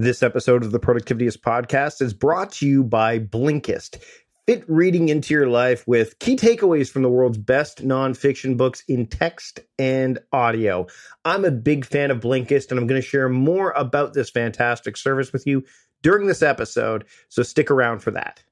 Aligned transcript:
This 0.00 0.22
episode 0.22 0.64
of 0.64 0.72
the 0.72 0.80
Productivityist 0.80 1.40
podcast 1.40 2.00
is 2.00 2.14
brought 2.14 2.52
to 2.52 2.66
you 2.66 2.82
by 2.82 3.18
Blinkist. 3.18 4.02
Fit 4.46 4.64
reading 4.66 5.10
into 5.10 5.34
your 5.34 5.46
life 5.46 5.86
with 5.86 6.18
key 6.20 6.36
takeaways 6.36 6.90
from 6.90 7.02
the 7.02 7.10
world's 7.10 7.36
best 7.36 7.86
nonfiction 7.86 8.56
books 8.56 8.82
in 8.88 9.08
text 9.08 9.60
and 9.78 10.18
audio. 10.32 10.86
I'm 11.26 11.44
a 11.44 11.50
big 11.50 11.84
fan 11.84 12.10
of 12.10 12.20
Blinkist, 12.20 12.70
and 12.70 12.80
I'm 12.80 12.86
going 12.86 12.98
to 12.98 13.06
share 13.06 13.28
more 13.28 13.72
about 13.72 14.14
this 14.14 14.30
fantastic 14.30 14.96
service 14.96 15.34
with 15.34 15.46
you 15.46 15.66
during 16.00 16.26
this 16.26 16.40
episode, 16.40 17.04
so 17.28 17.42
stick 17.42 17.70
around 17.70 17.98
for 17.98 18.12
that. 18.12 18.42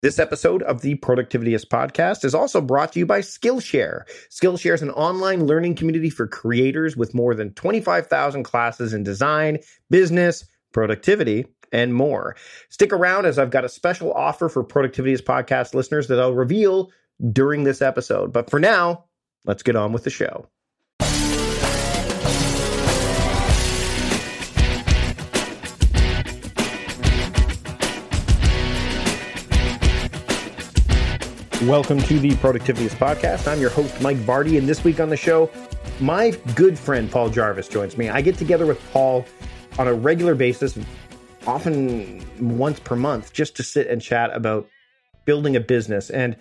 This 0.00 0.20
episode 0.20 0.62
of 0.62 0.82
the 0.82 0.94
Productivityist 0.94 1.66
podcast 1.66 2.24
is 2.24 2.32
also 2.32 2.60
brought 2.60 2.92
to 2.92 3.00
you 3.00 3.06
by 3.06 3.18
Skillshare. 3.18 4.02
Skillshare 4.30 4.74
is 4.74 4.82
an 4.82 4.92
online 4.92 5.44
learning 5.44 5.74
community 5.74 6.08
for 6.08 6.28
creators 6.28 6.96
with 6.96 7.14
more 7.14 7.34
than 7.34 7.52
25,000 7.54 8.44
classes 8.44 8.92
in 8.92 9.02
design, 9.02 9.58
business, 9.90 10.44
productivity, 10.72 11.46
and 11.72 11.94
more. 11.94 12.36
Stick 12.68 12.92
around 12.92 13.26
as 13.26 13.40
I've 13.40 13.50
got 13.50 13.64
a 13.64 13.68
special 13.68 14.12
offer 14.12 14.48
for 14.48 14.62
Productivityist 14.62 15.22
podcast 15.22 15.74
listeners 15.74 16.06
that 16.06 16.20
I'll 16.20 16.32
reveal 16.32 16.92
during 17.32 17.64
this 17.64 17.82
episode. 17.82 18.32
But 18.32 18.50
for 18.50 18.60
now, 18.60 19.06
let's 19.46 19.64
get 19.64 19.74
on 19.74 19.92
with 19.92 20.04
the 20.04 20.10
show. 20.10 20.48
Welcome 31.64 31.98
to 32.02 32.20
the 32.20 32.30
Productivityist 32.36 32.98
Podcast. 32.98 33.50
I'm 33.50 33.60
your 33.60 33.70
host, 33.70 34.00
Mike 34.00 34.16
Vardy, 34.18 34.58
and 34.58 34.68
this 34.68 34.84
week 34.84 35.00
on 35.00 35.08
the 35.08 35.16
show, 35.16 35.50
my 35.98 36.30
good 36.54 36.78
friend 36.78 37.10
Paul 37.10 37.30
Jarvis 37.30 37.66
joins 37.66 37.98
me. 37.98 38.08
I 38.08 38.20
get 38.20 38.38
together 38.38 38.64
with 38.64 38.80
Paul 38.92 39.26
on 39.76 39.88
a 39.88 39.92
regular 39.92 40.36
basis, 40.36 40.78
often 41.48 42.24
once 42.38 42.78
per 42.78 42.94
month, 42.94 43.32
just 43.32 43.56
to 43.56 43.64
sit 43.64 43.88
and 43.88 44.00
chat 44.00 44.30
about 44.36 44.68
building 45.24 45.56
a 45.56 45.60
business. 45.60 46.10
And 46.10 46.36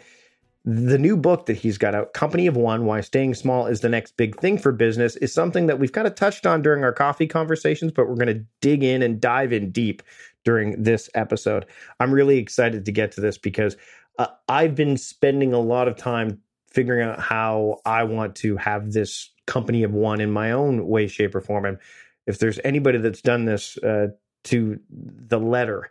the 0.63 0.99
new 0.99 1.17
book 1.17 1.47
that 1.47 1.57
he's 1.57 1.79
got 1.79 1.95
out, 1.95 2.13
Company 2.13 2.45
of 2.45 2.55
One 2.55 2.85
Why 2.85 3.01
Staying 3.01 3.33
Small 3.33 3.65
is 3.65 3.79
the 3.79 3.89
Next 3.89 4.17
Big 4.17 4.39
Thing 4.39 4.59
for 4.59 4.71
Business, 4.71 5.15
is 5.15 5.33
something 5.33 5.65
that 5.65 5.79
we've 5.79 5.93
kind 5.93 6.05
of 6.05 6.13
touched 6.13 6.45
on 6.45 6.61
during 6.61 6.83
our 6.83 6.93
coffee 6.93 7.25
conversations, 7.25 7.91
but 7.91 8.07
we're 8.07 8.15
going 8.15 8.37
to 8.37 8.45
dig 8.61 8.83
in 8.83 9.01
and 9.01 9.19
dive 9.19 9.51
in 9.51 9.71
deep 9.71 10.03
during 10.45 10.83
this 10.83 11.09
episode. 11.15 11.65
I'm 11.99 12.13
really 12.13 12.37
excited 12.37 12.85
to 12.85 12.91
get 12.91 13.11
to 13.13 13.21
this 13.21 13.39
because 13.39 13.75
uh, 14.17 14.27
I've 14.47 14.75
been 14.75 14.97
spending 14.97 15.53
a 15.53 15.59
lot 15.59 15.87
of 15.87 15.97
time 15.97 16.41
figuring 16.69 17.07
out 17.07 17.19
how 17.19 17.79
I 17.85 18.03
want 18.03 18.35
to 18.37 18.57
have 18.57 18.91
this 18.91 19.31
company 19.45 19.83
of 19.83 19.93
one 19.93 20.21
in 20.21 20.31
my 20.31 20.51
own 20.51 20.87
way, 20.87 21.07
shape, 21.07 21.33
or 21.33 21.41
form. 21.41 21.65
And 21.65 21.77
if 22.25 22.39
there's 22.39 22.59
anybody 22.63 22.97
that's 22.97 23.21
done 23.21 23.45
this 23.45 23.77
uh, 23.77 24.07
to 24.45 24.79
the 24.89 25.39
letter, 25.39 25.89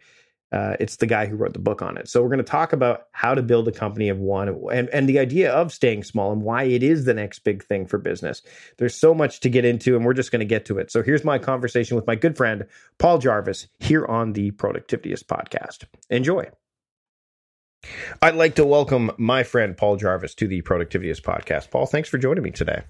uh, 0.52 0.77
it's 0.78 0.96
the 0.96 1.06
guy 1.06 1.27
who 1.27 1.34
wrote 1.34 1.55
the 1.55 1.58
book 1.58 1.83
on 1.83 1.96
it. 1.96 2.08
So 2.08 2.22
we're 2.22 2.28
going 2.28 2.38
to 2.38 2.44
talk 2.44 2.72
about 2.72 3.06
how 3.12 3.34
to 3.34 3.42
build 3.42 3.66
a 3.66 3.72
company 3.72 4.08
of 4.08 4.18
one 4.18 4.48
and, 4.72 4.88
and 4.90 5.08
the 5.08 5.18
idea 5.18 5.52
of 5.52 5.72
staying 5.72 6.05
small 6.05 6.30
and 6.33 6.42
why 6.42 6.64
it 6.64 6.83
is 6.83 7.05
the 7.05 7.14
next 7.14 7.40
big 7.40 7.64
thing 7.64 7.86
for 7.86 7.98
business. 7.98 8.42
There's 8.78 8.94
so 8.94 9.12
much 9.12 9.40
to 9.40 9.50
get 9.50 9.64
into, 9.64 9.96
and 9.96 10.05
we're 10.05 10.14
just 10.14 10.30
going 10.30 10.40
to 10.40 10.46
get 10.46 10.64
to 10.66 10.78
it. 10.78 10.92
So 10.92 11.02
here's 11.02 11.24
my 11.24 11.38
conversation 11.38 11.96
with 11.96 12.06
my 12.06 12.14
good 12.14 12.36
friend, 12.36 12.66
Paul 12.98 13.18
Jarvis, 13.18 13.66
here 13.80 14.06
on 14.06 14.34
the 14.34 14.52
Productivityist 14.52 15.24
podcast. 15.24 15.84
Enjoy. 16.11 16.48
I'd 18.22 18.34
like 18.34 18.55
to 18.56 18.64
welcome 18.64 19.10
my 19.19 19.42
friend 19.42 19.77
Paul 19.77 19.96
Jarvis 19.96 20.34
to 20.36 20.48
the 20.48 20.62
Productivityist 20.62 21.22
podcast. 21.22 21.70
Paul, 21.70 21.86
thanks 21.86 22.08
for 22.08 22.18
joining 22.18 22.42
me 22.42 22.50
today. 22.50 22.83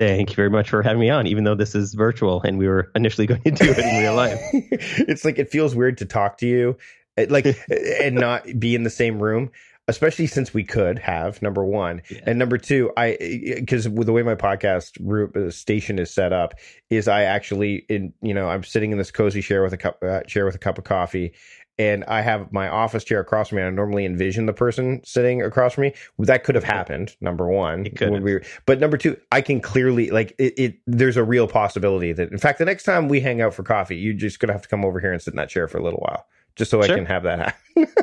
Thank 0.00 0.30
you 0.30 0.36
very 0.36 0.50
much 0.50 0.70
for 0.70 0.82
having 0.82 1.00
me 1.00 1.10
on, 1.10 1.26
even 1.26 1.44
though 1.44 1.54
this 1.54 1.74
is 1.74 1.94
virtual 1.94 2.42
and 2.42 2.58
we 2.58 2.66
were 2.66 2.90
initially 2.94 3.26
going 3.28 3.42
to 3.42 3.50
do 3.50 3.70
it 3.70 3.78
in 3.78 4.02
real 4.02 4.14
life. 4.14 4.38
it's 4.52 5.24
like 5.24 5.38
it 5.38 5.50
feels 5.50 5.74
weird 5.74 5.98
to 5.98 6.06
talk 6.06 6.38
to 6.38 6.46
you, 6.46 6.76
eh, 7.16 7.26
like, 7.28 7.46
and 8.00 8.16
not 8.16 8.44
be 8.58 8.74
in 8.74 8.82
the 8.82 8.90
same 8.90 9.22
room 9.22 9.50
especially 9.86 10.26
since 10.26 10.54
we 10.54 10.64
could 10.64 10.98
have 10.98 11.42
number 11.42 11.62
one 11.64 12.00
yeah. 12.08 12.20
and 12.24 12.38
number 12.38 12.56
two 12.56 12.90
i 12.96 13.16
because 13.56 13.88
with 13.88 14.06
the 14.06 14.12
way 14.12 14.22
my 14.22 14.34
podcast 14.34 14.96
uh, 15.36 15.50
station 15.50 15.98
is 15.98 16.12
set 16.12 16.32
up 16.32 16.54
is 16.90 17.06
i 17.06 17.22
actually 17.22 17.84
in 17.88 18.12
you 18.22 18.32
know 18.32 18.48
i'm 18.48 18.64
sitting 18.64 18.92
in 18.92 18.98
this 18.98 19.10
cozy 19.10 19.42
chair 19.42 19.62
with 19.62 19.72
a 19.72 19.76
cup 19.76 20.02
uh, 20.02 20.22
chair 20.22 20.46
with 20.46 20.54
a 20.54 20.58
cup 20.58 20.78
of 20.78 20.84
coffee 20.84 21.32
and 21.78 22.04
I 22.04 22.20
have 22.20 22.52
my 22.52 22.68
office 22.68 23.04
chair 23.04 23.20
across 23.20 23.48
from 23.48 23.56
me. 23.56 23.62
And 23.62 23.68
I 23.68 23.74
normally 23.74 24.04
envision 24.04 24.46
the 24.46 24.52
person 24.52 25.00
sitting 25.04 25.42
across 25.42 25.74
from 25.74 25.82
me. 25.82 25.94
That 26.18 26.44
could 26.44 26.54
have 26.54 26.64
happened. 26.64 27.16
Number 27.20 27.48
one, 27.48 27.86
it 27.86 27.96
could. 27.96 28.22
We 28.22 28.40
but 28.66 28.78
number 28.80 28.96
two, 28.96 29.16
I 29.32 29.40
can 29.40 29.60
clearly 29.60 30.10
like 30.10 30.34
it, 30.38 30.54
it, 30.56 30.78
There's 30.86 31.16
a 31.16 31.24
real 31.24 31.48
possibility 31.48 32.12
that, 32.12 32.30
in 32.30 32.38
fact, 32.38 32.58
the 32.58 32.64
next 32.64 32.84
time 32.84 33.08
we 33.08 33.20
hang 33.20 33.40
out 33.40 33.54
for 33.54 33.62
coffee, 33.62 33.96
you're 33.96 34.14
just 34.14 34.38
gonna 34.38 34.52
have 34.52 34.62
to 34.62 34.68
come 34.68 34.84
over 34.84 35.00
here 35.00 35.12
and 35.12 35.20
sit 35.20 35.32
in 35.32 35.38
that 35.38 35.48
chair 35.48 35.66
for 35.66 35.78
a 35.78 35.82
little 35.82 36.00
while, 36.00 36.26
just 36.54 36.70
so 36.70 36.80
sure. 36.80 36.92
I 36.92 36.96
can 36.96 37.06
have 37.06 37.24
that 37.24 37.38
happen. 37.76 37.94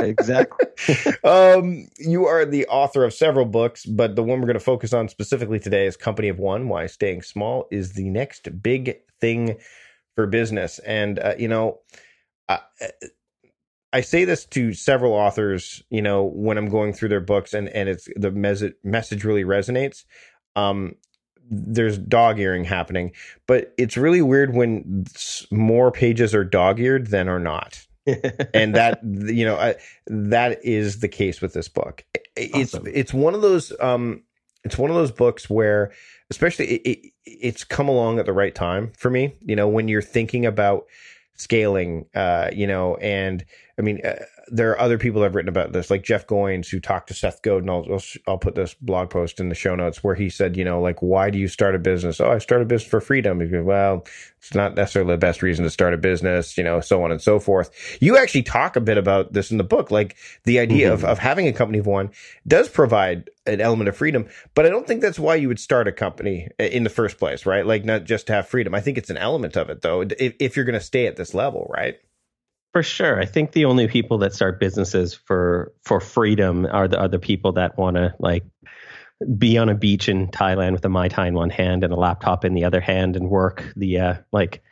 exactly. 0.00 1.14
um, 1.24 1.88
you 1.98 2.26
are 2.26 2.44
the 2.44 2.66
author 2.66 3.04
of 3.04 3.14
several 3.14 3.46
books, 3.46 3.86
but 3.86 4.14
the 4.14 4.22
one 4.22 4.40
we're 4.40 4.46
going 4.46 4.54
to 4.54 4.60
focus 4.60 4.92
on 4.92 5.08
specifically 5.08 5.58
today 5.58 5.86
is 5.86 5.96
Company 5.96 6.28
of 6.28 6.38
One: 6.38 6.68
Why 6.68 6.86
Staying 6.86 7.22
Small 7.22 7.66
is 7.70 7.94
the 7.94 8.10
next 8.10 8.62
big 8.62 9.00
thing 9.20 9.56
for 10.16 10.26
business. 10.26 10.80
And 10.80 11.18
uh, 11.20 11.34
you 11.38 11.46
know 11.46 11.78
I, 12.48 12.60
I 13.92 14.00
say 14.02 14.24
this 14.24 14.44
to 14.46 14.74
several 14.74 15.12
authors, 15.12 15.82
you 15.90 16.02
know, 16.02 16.24
when 16.24 16.58
I'm 16.58 16.68
going 16.68 16.92
through 16.92 17.08
their 17.08 17.20
books 17.20 17.54
and, 17.54 17.68
and 17.70 17.88
it's 17.88 18.08
the 18.16 18.30
mes- 18.30 18.74
message 18.84 19.24
really 19.24 19.44
resonates. 19.44 20.04
Um, 20.54 20.96
there's 21.48 21.96
dog 21.96 22.38
earing 22.38 22.64
happening, 22.64 23.12
but 23.46 23.72
it's 23.78 23.96
really 23.96 24.22
weird 24.22 24.54
when 24.54 25.06
more 25.50 25.90
pages 25.90 26.34
are 26.34 26.44
dog 26.44 26.80
eared 26.80 27.06
than 27.08 27.28
are 27.28 27.38
not. 27.38 27.86
and 28.54 28.74
that 28.74 29.00
you 29.04 29.44
know 29.44 29.56
I, 29.56 29.76
that 30.06 30.64
is 30.64 31.00
the 31.00 31.08
case 31.08 31.40
with 31.40 31.52
this 31.52 31.68
book. 31.68 32.04
It's 32.36 32.74
awesome. 32.74 32.86
it's 32.92 33.14
one 33.14 33.34
of 33.34 33.42
those 33.42 33.72
um 33.80 34.22
it's 34.64 34.78
one 34.78 34.90
of 34.90 34.96
those 34.96 35.10
books 35.10 35.48
where 35.48 35.92
especially 36.30 36.66
it, 36.66 36.82
it, 36.84 37.12
it's 37.24 37.64
come 37.64 37.88
along 37.88 38.18
at 38.18 38.26
the 38.26 38.32
right 38.32 38.54
time 38.54 38.92
for 38.96 39.10
me. 39.10 39.34
You 39.40 39.56
know 39.56 39.68
when 39.68 39.88
you're 39.88 40.02
thinking 40.02 40.46
about 40.46 40.86
scaling, 41.36 42.06
uh, 42.14 42.50
you 42.52 42.66
know, 42.66 42.96
and 42.96 43.44
I 43.78 43.82
mean, 43.82 44.00
uh, 44.04 44.16
there 44.48 44.70
are 44.70 44.80
other 44.80 44.98
people 44.98 45.20
that 45.20 45.26
have 45.26 45.34
written 45.34 45.48
about 45.48 45.72
this, 45.72 45.90
like 45.90 46.02
Jeff 46.02 46.26
Goins, 46.26 46.68
who 46.68 46.78
talked 46.78 47.08
to 47.08 47.14
Seth 47.14 47.42
Godin. 47.42 47.68
I'll, 47.68 47.86
I'll, 47.90 48.02
I'll, 48.26 48.38
put 48.38 48.54
this 48.54 48.74
blog 48.74 49.10
post 49.10 49.40
in 49.40 49.48
the 49.48 49.54
show 49.54 49.74
notes 49.74 50.04
where 50.04 50.14
he 50.14 50.30
said, 50.30 50.56
you 50.56 50.64
know, 50.64 50.80
like, 50.80 51.02
why 51.02 51.30
do 51.30 51.38
you 51.38 51.48
start 51.48 51.74
a 51.74 51.78
business? 51.78 52.20
Oh, 52.20 52.30
I 52.30 52.38
started 52.38 52.64
a 52.64 52.68
business 52.68 52.88
for 52.88 53.00
freedom. 53.00 53.40
He 53.40 53.48
goes, 53.48 53.64
well, 53.64 54.04
it's 54.38 54.54
not 54.54 54.74
necessarily 54.74 55.14
the 55.14 55.18
best 55.18 55.42
reason 55.42 55.64
to 55.64 55.70
start 55.70 55.94
a 55.94 55.98
business, 55.98 56.56
you 56.56 56.62
know, 56.62 56.80
so 56.80 57.02
on 57.02 57.10
and 57.10 57.20
so 57.20 57.40
forth. 57.40 57.98
You 58.00 58.16
actually 58.16 58.44
talk 58.44 58.76
a 58.76 58.80
bit 58.80 58.98
about 58.98 59.32
this 59.32 59.50
in 59.50 59.58
the 59.58 59.64
book, 59.64 59.90
like 59.90 60.16
the 60.44 60.60
idea 60.60 60.86
mm-hmm. 60.86 61.04
of, 61.04 61.04
of 61.04 61.18
having 61.18 61.48
a 61.48 61.52
company 61.52 61.78
of 61.78 61.86
one 61.86 62.10
does 62.46 62.68
provide 62.68 63.28
an 63.46 63.60
element 63.60 63.88
of 63.88 63.96
freedom, 63.96 64.28
but 64.54 64.66
I 64.66 64.70
don't 64.70 64.86
think 64.86 65.00
that's 65.00 65.18
why 65.18 65.36
you 65.36 65.48
would 65.48 65.60
start 65.60 65.88
a 65.88 65.92
company 65.92 66.48
in 66.58 66.84
the 66.84 66.90
first 66.90 67.18
place, 67.18 67.46
right? 67.46 67.66
Like, 67.66 67.84
not 67.84 68.04
just 68.04 68.26
to 68.28 68.32
have 68.32 68.48
freedom. 68.48 68.74
I 68.74 68.80
think 68.80 68.98
it's 68.98 69.10
an 69.10 69.16
element 69.16 69.56
of 69.56 69.70
it, 69.70 69.82
though, 69.82 70.02
if, 70.02 70.34
if 70.38 70.56
you're 70.56 70.64
going 70.64 70.78
to 70.78 70.84
stay 70.84 71.06
at 71.06 71.16
this 71.16 71.34
level, 71.34 71.70
right? 71.72 71.98
For 72.76 72.82
sure, 72.82 73.18
I 73.18 73.24
think 73.24 73.52
the 73.52 73.64
only 73.64 73.88
people 73.88 74.18
that 74.18 74.34
start 74.34 74.60
businesses 74.60 75.14
for 75.14 75.72
for 75.82 75.98
freedom 75.98 76.66
are 76.70 76.86
the 76.86 77.00
other 77.00 77.18
people 77.18 77.52
that 77.52 77.78
want 77.78 77.96
to 77.96 78.14
like 78.18 78.44
be 79.38 79.56
on 79.56 79.70
a 79.70 79.74
beach 79.74 80.10
in 80.10 80.28
Thailand 80.28 80.72
with 80.72 80.84
a 80.84 80.90
mai 80.90 81.08
tai 81.08 81.28
in 81.28 81.32
one 81.32 81.48
hand 81.48 81.84
and 81.84 81.90
a 81.90 81.96
laptop 81.96 82.44
in 82.44 82.52
the 82.52 82.64
other 82.64 82.82
hand 82.82 83.16
and 83.16 83.30
work 83.30 83.64
the 83.76 83.98
uh, 83.98 84.14
like 84.30 84.62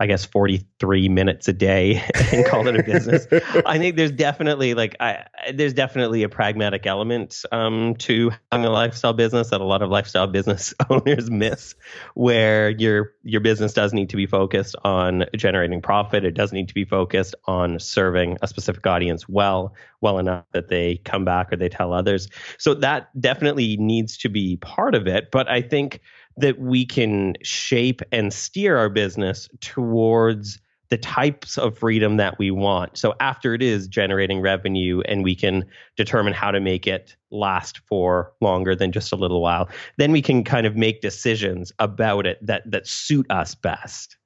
I 0.00 0.06
guess 0.06 0.24
43 0.24 1.10
minutes 1.10 1.46
a 1.46 1.52
day 1.52 2.02
and 2.32 2.46
call 2.46 2.66
it 2.66 2.74
a 2.74 2.82
business. 2.82 3.26
I 3.66 3.76
think 3.76 3.96
there's 3.96 4.10
definitely 4.10 4.72
like 4.72 4.96
I 4.98 5.26
there's 5.52 5.74
definitely 5.74 6.22
a 6.22 6.28
pragmatic 6.28 6.86
element 6.86 7.44
um, 7.52 7.94
to 7.96 8.32
having 8.50 8.64
a 8.64 8.70
lifestyle 8.70 9.12
business 9.12 9.50
that 9.50 9.60
a 9.60 9.64
lot 9.64 9.82
of 9.82 9.90
lifestyle 9.90 10.26
business 10.40 10.72
owners 10.88 11.30
miss, 11.30 11.74
where 12.14 12.70
your 12.70 13.12
your 13.24 13.42
business 13.42 13.74
does 13.74 13.92
need 13.92 14.08
to 14.08 14.16
be 14.16 14.26
focused 14.26 14.74
on 14.84 15.26
generating 15.36 15.82
profit. 15.82 16.24
It 16.24 16.32
does 16.32 16.50
need 16.50 16.68
to 16.68 16.74
be 16.74 16.86
focused 16.86 17.34
on 17.44 17.78
serving 17.78 18.38
a 18.40 18.48
specific 18.48 18.86
audience 18.86 19.28
well, 19.28 19.74
well 20.00 20.18
enough 20.18 20.46
that 20.52 20.68
they 20.68 20.96
come 21.04 21.26
back 21.26 21.52
or 21.52 21.56
they 21.56 21.68
tell 21.68 21.92
others. 21.92 22.28
So 22.56 22.72
that 22.74 23.08
definitely 23.20 23.76
needs 23.76 24.16
to 24.18 24.30
be 24.30 24.56
part 24.56 24.94
of 24.94 25.06
it. 25.06 25.30
But 25.30 25.46
I 25.50 25.60
think 25.60 26.00
that 26.36 26.58
we 26.58 26.86
can 26.86 27.34
shape 27.42 28.02
and 28.12 28.32
steer 28.32 28.76
our 28.76 28.88
business 28.88 29.48
towards 29.60 30.60
the 30.90 30.98
types 30.98 31.56
of 31.56 31.78
freedom 31.78 32.16
that 32.16 32.38
we 32.38 32.50
want. 32.50 32.98
So 32.98 33.14
after 33.20 33.54
it 33.54 33.62
is 33.62 33.86
generating 33.86 34.40
revenue 34.40 35.02
and 35.02 35.22
we 35.22 35.36
can 35.36 35.64
determine 35.96 36.32
how 36.32 36.50
to 36.50 36.60
make 36.60 36.86
it 36.86 37.14
last 37.30 37.78
for 37.86 38.32
longer 38.40 38.74
than 38.74 38.90
just 38.90 39.12
a 39.12 39.16
little 39.16 39.40
while, 39.40 39.68
then 39.98 40.10
we 40.10 40.20
can 40.20 40.42
kind 40.42 40.66
of 40.66 40.76
make 40.76 41.00
decisions 41.00 41.72
about 41.78 42.26
it 42.26 42.44
that 42.44 42.68
that 42.70 42.88
suit 42.88 43.30
us 43.30 43.54
best. 43.54 44.16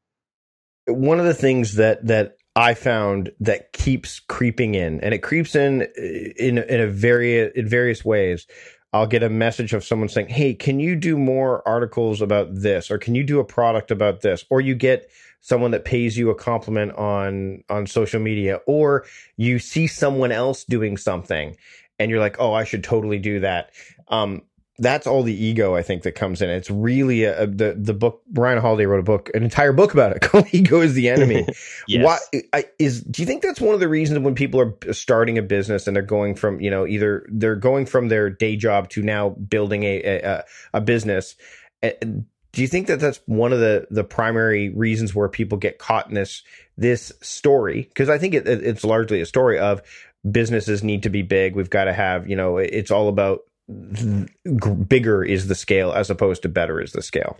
One 0.86 1.20
of 1.20 1.26
the 1.26 1.34
things 1.34 1.74
that 1.74 2.06
that 2.06 2.38
I 2.56 2.74
found 2.74 3.30
that 3.40 3.72
keeps 3.72 4.20
creeping 4.20 4.74
in, 4.74 5.00
and 5.00 5.12
it 5.12 5.18
creeps 5.18 5.54
in 5.54 5.82
uh, 5.82 6.02
in 6.02 6.58
in 6.58 6.80
a 6.80 6.86
very 6.86 7.52
in 7.54 7.68
various 7.68 8.04
ways, 8.04 8.46
I'll 8.94 9.08
get 9.08 9.24
a 9.24 9.28
message 9.28 9.74
of 9.74 9.84
someone 9.84 10.08
saying, 10.08 10.28
Hey, 10.28 10.54
can 10.54 10.78
you 10.78 10.94
do 10.94 11.18
more 11.18 11.66
articles 11.66 12.22
about 12.22 12.54
this? 12.54 12.90
Or 12.90 12.96
can 12.96 13.14
you 13.14 13.24
do 13.24 13.40
a 13.40 13.44
product 13.44 13.90
about 13.90 14.20
this? 14.20 14.44
Or 14.50 14.60
you 14.60 14.76
get 14.76 15.10
someone 15.44 15.72
that 15.72 15.84
pays 15.84 16.16
you 16.16 16.30
a 16.30 16.34
compliment 16.34 16.92
on 16.92 17.62
on 17.68 17.86
social 17.86 18.18
media 18.18 18.60
or 18.66 19.04
you 19.36 19.58
see 19.58 19.86
someone 19.86 20.32
else 20.32 20.64
doing 20.64 20.96
something 20.96 21.54
and 21.98 22.10
you're 22.10 22.18
like 22.18 22.36
oh 22.38 22.54
i 22.54 22.64
should 22.64 22.82
totally 22.82 23.18
do 23.18 23.40
that 23.40 23.70
um, 24.08 24.40
that's 24.78 25.06
all 25.06 25.22
the 25.22 25.34
ego 25.34 25.76
I 25.76 25.82
think 25.82 26.02
that 26.02 26.12
comes 26.12 26.42
in. 26.42 26.50
It's 26.50 26.70
really 26.70 27.24
a, 27.24 27.46
the 27.46 27.76
the 27.78 27.94
book. 27.94 28.22
Ryan 28.32 28.60
Holiday 28.60 28.86
wrote 28.86 29.00
a 29.00 29.04
book, 29.04 29.30
an 29.32 29.44
entire 29.44 29.72
book 29.72 29.92
about 29.94 30.16
it 30.16 30.20
called 30.22 30.46
"Ego 30.52 30.80
is 30.80 30.94
the 30.94 31.08
Enemy." 31.08 31.46
yes. 31.88 32.04
Why 32.04 32.40
I, 32.52 32.64
is? 32.78 33.00
Do 33.02 33.22
you 33.22 33.26
think 33.26 33.42
that's 33.42 33.60
one 33.60 33.74
of 33.74 33.80
the 33.80 33.88
reasons 33.88 34.18
when 34.20 34.34
people 34.34 34.60
are 34.60 34.92
starting 34.92 35.38
a 35.38 35.42
business 35.42 35.86
and 35.86 35.94
they're 35.94 36.02
going 36.02 36.34
from 36.34 36.60
you 36.60 36.70
know 36.70 36.86
either 36.86 37.24
they're 37.30 37.56
going 37.56 37.86
from 37.86 38.08
their 38.08 38.30
day 38.30 38.56
job 38.56 38.88
to 38.90 39.02
now 39.02 39.30
building 39.30 39.84
a 39.84 40.02
a, 40.02 40.44
a 40.72 40.80
business? 40.80 41.36
Do 41.82 42.62
you 42.62 42.68
think 42.68 42.86
that 42.86 43.00
that's 43.00 43.20
one 43.26 43.52
of 43.52 43.60
the 43.60 43.86
the 43.90 44.04
primary 44.04 44.70
reasons 44.70 45.14
where 45.14 45.28
people 45.28 45.58
get 45.58 45.78
caught 45.78 46.08
in 46.08 46.14
this 46.14 46.42
this 46.76 47.12
story? 47.20 47.82
Because 47.82 48.08
I 48.08 48.18
think 48.18 48.34
it, 48.34 48.48
it's 48.48 48.84
largely 48.84 49.20
a 49.20 49.26
story 49.26 49.58
of 49.58 49.82
businesses 50.28 50.82
need 50.82 51.04
to 51.04 51.10
be 51.10 51.22
big. 51.22 51.54
We've 51.54 51.70
got 51.70 51.84
to 51.84 51.92
have 51.92 52.28
you 52.28 52.34
know 52.34 52.56
it's 52.56 52.90
all 52.90 53.08
about 53.08 53.42
bigger 53.68 55.24
is 55.24 55.48
the 55.48 55.54
scale 55.54 55.92
as 55.92 56.10
opposed 56.10 56.42
to 56.42 56.48
better 56.48 56.80
is 56.80 56.92
the 56.92 57.02
scale. 57.02 57.38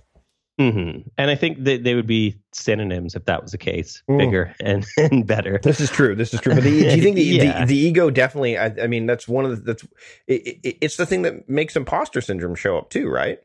Mm-hmm. 0.61 1.09
And 1.19 1.31
I 1.31 1.35
think 1.35 1.65
that 1.65 1.83
they 1.83 1.97
would 1.97 2.07
be 2.07 2.39
synonyms 2.53 3.17
if 3.17 3.25
that 3.25 3.43
was 3.43 3.51
the 3.51 3.59
case, 3.59 4.03
mm. 4.09 4.19
bigger 4.19 4.55
and, 4.61 4.87
and 4.97 5.27
better. 5.27 5.59
This 5.63 5.81
is 5.81 5.91
true. 5.91 6.15
This 6.15 6.33
is 6.33 6.41
true. 6.41 6.55
But 6.55 6.63
the, 6.63 6.71
do 6.71 6.97
you 6.97 7.03
think 7.03 7.17
the, 7.17 7.23
yeah. 7.25 7.61
the, 7.61 7.67
the, 7.67 7.77
ego 7.77 8.09
definitely? 8.09 8.57
I, 8.57 8.67
I, 8.83 8.87
mean, 8.87 9.07
that's 9.07 9.27
one 9.27 9.45
of 9.45 9.51
the 9.51 9.57
that's 9.57 9.83
it, 10.29 10.61
it, 10.63 10.79
it's 10.81 10.97
the 10.97 11.07
thing 11.07 11.23
that 11.23 11.49
makes 11.49 11.75
imposter 11.75 12.21
syndrome 12.21 12.55
show 12.55 12.79
up 12.79 12.91
too, 12.91 13.09
right? 13.09 13.41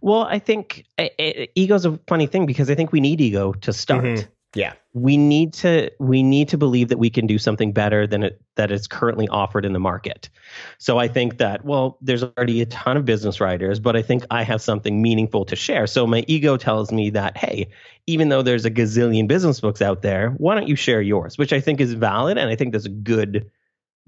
Well, 0.00 0.22
I 0.22 0.38
think 0.38 0.86
ego 0.98 1.46
ego's 1.56 1.84
a 1.84 1.98
funny 2.06 2.26
thing 2.26 2.46
because 2.46 2.70
I 2.70 2.74
think 2.76 2.92
we 2.92 3.00
need 3.00 3.20
ego 3.20 3.52
to 3.52 3.72
start. 3.72 4.04
Mm-hmm. 4.04 4.30
Yeah. 4.54 4.72
We 4.94 5.16
need 5.16 5.52
to 5.54 5.90
we 5.98 6.22
need 6.22 6.48
to 6.48 6.58
believe 6.58 6.88
that 6.88 6.98
we 6.98 7.10
can 7.10 7.26
do 7.26 7.38
something 7.38 7.72
better 7.72 8.06
than 8.06 8.22
it 8.22 8.40
that 8.56 8.72
is 8.72 8.86
currently 8.86 9.28
offered 9.28 9.64
in 9.64 9.72
the 9.72 9.78
market. 9.78 10.30
So 10.78 10.98
I 10.98 11.06
think 11.06 11.38
that 11.38 11.64
well, 11.64 11.98
there's 12.00 12.24
already 12.24 12.62
a 12.62 12.66
ton 12.66 12.96
of 12.96 13.04
business 13.04 13.40
writers, 13.40 13.78
but 13.78 13.94
I 13.94 14.02
think 14.02 14.24
I 14.30 14.42
have 14.42 14.62
something 14.62 15.02
meaningful 15.02 15.44
to 15.46 15.56
share. 15.56 15.86
So 15.86 16.06
my 16.06 16.24
ego 16.26 16.56
tells 16.56 16.90
me 16.90 17.10
that 17.10 17.36
hey, 17.36 17.68
even 18.06 18.30
though 18.30 18.42
there's 18.42 18.64
a 18.64 18.70
gazillion 18.70 19.28
business 19.28 19.60
books 19.60 19.82
out 19.82 20.00
there, 20.02 20.30
why 20.38 20.54
don't 20.54 20.66
you 20.66 20.76
share 20.76 21.02
yours? 21.02 21.36
Which 21.36 21.52
I 21.52 21.60
think 21.60 21.80
is 21.80 21.92
valid 21.92 22.38
and 22.38 22.48
I 22.48 22.56
think 22.56 22.72
that's 22.72 22.86
a 22.86 22.90
good 22.90 23.50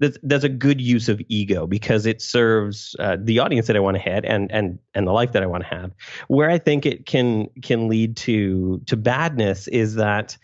that's, 0.01 0.17
that's 0.23 0.43
a 0.43 0.49
good 0.49 0.81
use 0.81 1.07
of 1.07 1.21
ego 1.29 1.67
because 1.67 2.05
it 2.07 2.21
serves 2.21 2.95
uh, 2.99 3.17
the 3.19 3.37
audience 3.37 3.67
that 3.67 3.75
I 3.77 3.79
want 3.79 3.95
to 3.95 4.01
hit 4.01 4.25
and 4.25 4.51
and 4.51 4.79
and 4.95 5.07
the 5.07 5.11
life 5.11 5.31
that 5.33 5.43
I 5.43 5.45
want 5.45 5.63
to 5.63 5.69
have. 5.69 5.91
Where 6.27 6.49
I 6.49 6.57
think 6.57 6.85
it 6.85 7.05
can 7.05 7.47
can 7.61 7.87
lead 7.87 8.17
to 8.17 8.81
to 8.87 8.97
badness 8.97 9.67
is 9.67 9.95
that 9.95 10.37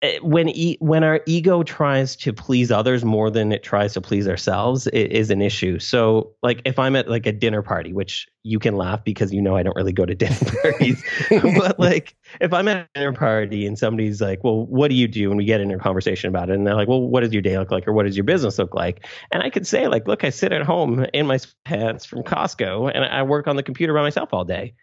Eh, 0.00 0.18
when 0.22 0.48
e- 0.50 0.76
when 0.78 1.02
our 1.02 1.20
ego 1.26 1.64
tries 1.64 2.14
to 2.14 2.32
please 2.32 2.70
others 2.70 3.04
more 3.04 3.30
than 3.32 3.50
it 3.50 3.64
tries 3.64 3.94
to 3.94 4.00
please 4.00 4.28
ourselves 4.28 4.86
it 4.86 5.10
is 5.10 5.28
an 5.28 5.42
issue. 5.42 5.80
So 5.80 6.34
like 6.40 6.62
if 6.64 6.78
i'm 6.78 6.94
at 6.94 7.08
like 7.10 7.26
a 7.26 7.32
dinner 7.32 7.62
party 7.62 7.92
which 7.92 8.28
you 8.44 8.60
can 8.60 8.76
laugh 8.76 9.02
because 9.02 9.32
you 9.32 9.42
know 9.42 9.56
i 9.56 9.62
don't 9.64 9.74
really 9.74 9.92
go 9.92 10.06
to 10.06 10.14
dinner 10.22 10.36
parties 10.62 11.02
but 11.30 11.80
like 11.80 12.14
if 12.40 12.52
i'm 12.52 12.68
at 12.68 12.76
a 12.76 12.88
dinner 12.94 13.12
party 13.12 13.66
and 13.66 13.76
somebody's 13.76 14.20
like 14.20 14.44
well 14.44 14.66
what 14.66 14.88
do 14.88 14.94
you 14.94 15.08
do? 15.08 15.30
and 15.30 15.36
we 15.36 15.44
get 15.44 15.60
into 15.60 15.74
a 15.74 15.78
conversation 15.80 16.28
about 16.28 16.48
it 16.48 16.54
and 16.54 16.64
they're 16.64 16.76
like 16.76 16.86
well 16.86 17.02
what 17.02 17.22
does 17.22 17.32
your 17.32 17.42
day 17.42 17.58
look 17.58 17.72
like 17.72 17.88
or 17.88 17.92
what 17.92 18.06
does 18.06 18.16
your 18.16 18.24
business 18.24 18.56
look 18.56 18.74
like? 18.76 19.04
And 19.32 19.42
i 19.42 19.50
could 19.50 19.66
say 19.66 19.88
like 19.88 20.06
look 20.06 20.22
i 20.22 20.30
sit 20.30 20.52
at 20.52 20.62
home 20.62 21.06
in 21.12 21.26
my 21.26 21.40
pants 21.64 22.06
from 22.06 22.22
costco 22.22 22.88
and 22.94 23.04
i 23.04 23.24
work 23.24 23.48
on 23.48 23.56
the 23.56 23.64
computer 23.64 23.94
by 23.94 24.02
myself 24.02 24.28
all 24.32 24.44
day 24.44 24.74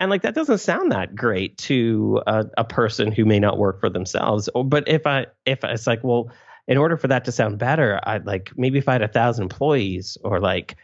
and 0.00 0.10
like 0.10 0.22
that 0.22 0.34
doesn't 0.34 0.58
sound 0.58 0.90
that 0.90 1.14
great 1.14 1.58
to 1.58 2.22
a, 2.26 2.46
a, 2.58 2.64
person 2.64 3.12
who 3.12 3.26
may 3.26 3.38
not 3.38 3.58
work 3.58 3.80
for 3.80 3.90
themselves. 3.90 4.48
Oh, 4.54 4.64
but 4.64 4.88
if 4.88 5.06
i 5.06 5.26
if 5.44 5.62
it's 5.62 5.86
like 5.86 6.02
well 6.02 6.30
in 6.66 6.78
order 6.78 6.96
for 6.96 7.08
that 7.08 7.26
to 7.26 7.32
sound 7.32 7.58
better 7.58 8.00
i 8.02 8.18
like 8.18 8.50
maybe 8.56 8.78
if 8.78 8.88
i 8.88 8.92
had 8.92 9.02
a 9.02 9.08
thousand 9.08 9.44
employees 9.44 10.16
or 10.24 10.40
like 10.40 10.76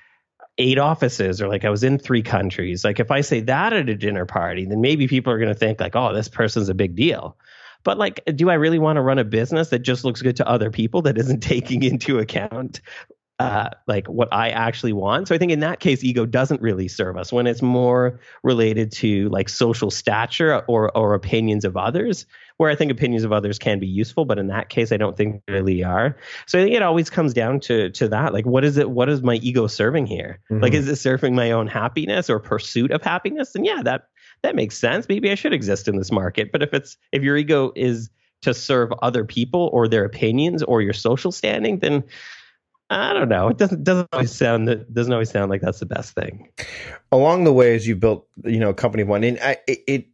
eight 0.58 0.78
offices 0.78 1.40
or 1.40 1.48
like 1.48 1.64
i 1.64 1.70
was 1.70 1.82
in 1.82 1.98
three 1.98 2.22
countries 2.22 2.84
like 2.84 3.00
if 3.00 3.10
i 3.10 3.20
say 3.20 3.40
that 3.40 3.72
at 3.72 3.88
a 3.88 3.94
dinner 3.94 4.26
party 4.26 4.66
then 4.66 4.80
maybe 4.80 5.08
people 5.08 5.32
are 5.32 5.38
going 5.38 5.52
to 5.52 5.58
think 5.58 5.80
like 5.80 5.96
oh 5.96 6.14
this 6.14 6.28
person's 6.28 6.68
a 6.68 6.74
big 6.74 6.94
deal. 6.94 7.36
But 7.84 7.98
like 7.98 8.20
do 8.34 8.50
i 8.50 8.54
really 8.54 8.80
want 8.80 8.96
to 8.96 9.00
run 9.00 9.20
a 9.20 9.24
business 9.24 9.68
that 9.68 9.78
just 9.78 10.04
looks 10.04 10.20
good 10.20 10.36
to 10.36 10.48
other 10.48 10.70
people 10.70 11.02
that 11.02 11.16
isn't 11.16 11.40
taking 11.54 11.82
into 11.84 12.18
account 12.18 12.80
uh, 13.38 13.68
like 13.86 14.06
what 14.06 14.32
I 14.32 14.48
actually 14.50 14.94
want. 14.94 15.28
So 15.28 15.34
I 15.34 15.38
think 15.38 15.52
in 15.52 15.60
that 15.60 15.78
case, 15.78 16.02
ego 16.02 16.24
doesn't 16.24 16.62
really 16.62 16.88
serve 16.88 17.18
us 17.18 17.30
when 17.30 17.46
it's 17.46 17.60
more 17.60 18.18
related 18.42 18.92
to 18.92 19.28
like 19.28 19.50
social 19.50 19.90
stature 19.90 20.62
or 20.66 20.96
or 20.96 21.14
opinions 21.14 21.64
of 21.64 21.76
others. 21.76 22.26
Where 22.56 22.70
I 22.70 22.74
think 22.74 22.90
opinions 22.90 23.24
of 23.24 23.32
others 23.32 23.58
can 23.58 23.78
be 23.78 23.86
useful, 23.86 24.24
but 24.24 24.38
in 24.38 24.46
that 24.46 24.70
case, 24.70 24.90
I 24.90 24.96
don't 24.96 25.14
think 25.14 25.42
they 25.46 25.52
really 25.52 25.84
are. 25.84 26.16
So 26.46 26.58
I 26.58 26.62
think 26.62 26.74
it 26.74 26.80
always 26.80 27.10
comes 27.10 27.34
down 27.34 27.60
to 27.60 27.90
to 27.90 28.08
that. 28.08 28.32
Like, 28.32 28.46
what 28.46 28.64
is 28.64 28.78
it? 28.78 28.88
What 28.88 29.10
is 29.10 29.22
my 29.22 29.34
ego 29.34 29.66
serving 29.66 30.06
here? 30.06 30.40
Mm-hmm. 30.50 30.62
Like, 30.62 30.72
is 30.72 30.88
it 30.88 30.96
serving 30.96 31.34
my 31.34 31.50
own 31.50 31.66
happiness 31.66 32.30
or 32.30 32.38
pursuit 32.38 32.90
of 32.90 33.02
happiness? 33.02 33.54
And 33.54 33.66
yeah, 33.66 33.82
that 33.82 34.08
that 34.42 34.56
makes 34.56 34.78
sense. 34.78 35.06
Maybe 35.10 35.30
I 35.30 35.34
should 35.34 35.52
exist 35.52 35.88
in 35.88 35.96
this 35.96 36.10
market. 36.10 36.52
But 36.52 36.62
if 36.62 36.72
it's 36.72 36.96
if 37.12 37.22
your 37.22 37.36
ego 37.36 37.72
is 37.76 38.08
to 38.42 38.54
serve 38.54 38.92
other 39.02 39.24
people 39.24 39.68
or 39.72 39.88
their 39.88 40.04
opinions 40.04 40.62
or 40.62 40.80
your 40.80 40.92
social 40.92 41.32
standing, 41.32 41.80
then 41.80 42.04
I 42.88 43.12
don't 43.12 43.28
know. 43.28 43.48
It 43.48 43.56
doesn't 43.56 43.82
doesn't 43.82 44.08
always 44.12 44.32
sound 44.32 44.86
doesn't 44.92 45.12
always 45.12 45.30
sound 45.30 45.50
like 45.50 45.60
that's 45.60 45.80
the 45.80 45.86
best 45.86 46.14
thing. 46.14 46.48
Along 47.10 47.44
the 47.44 47.52
way, 47.52 47.74
as 47.74 47.86
you 47.86 47.96
built, 47.96 48.26
you 48.44 48.60
know, 48.60 48.72
company 48.72 49.02
one, 49.02 49.24
and 49.24 49.38
I, 49.40 49.58
it, 49.66 50.08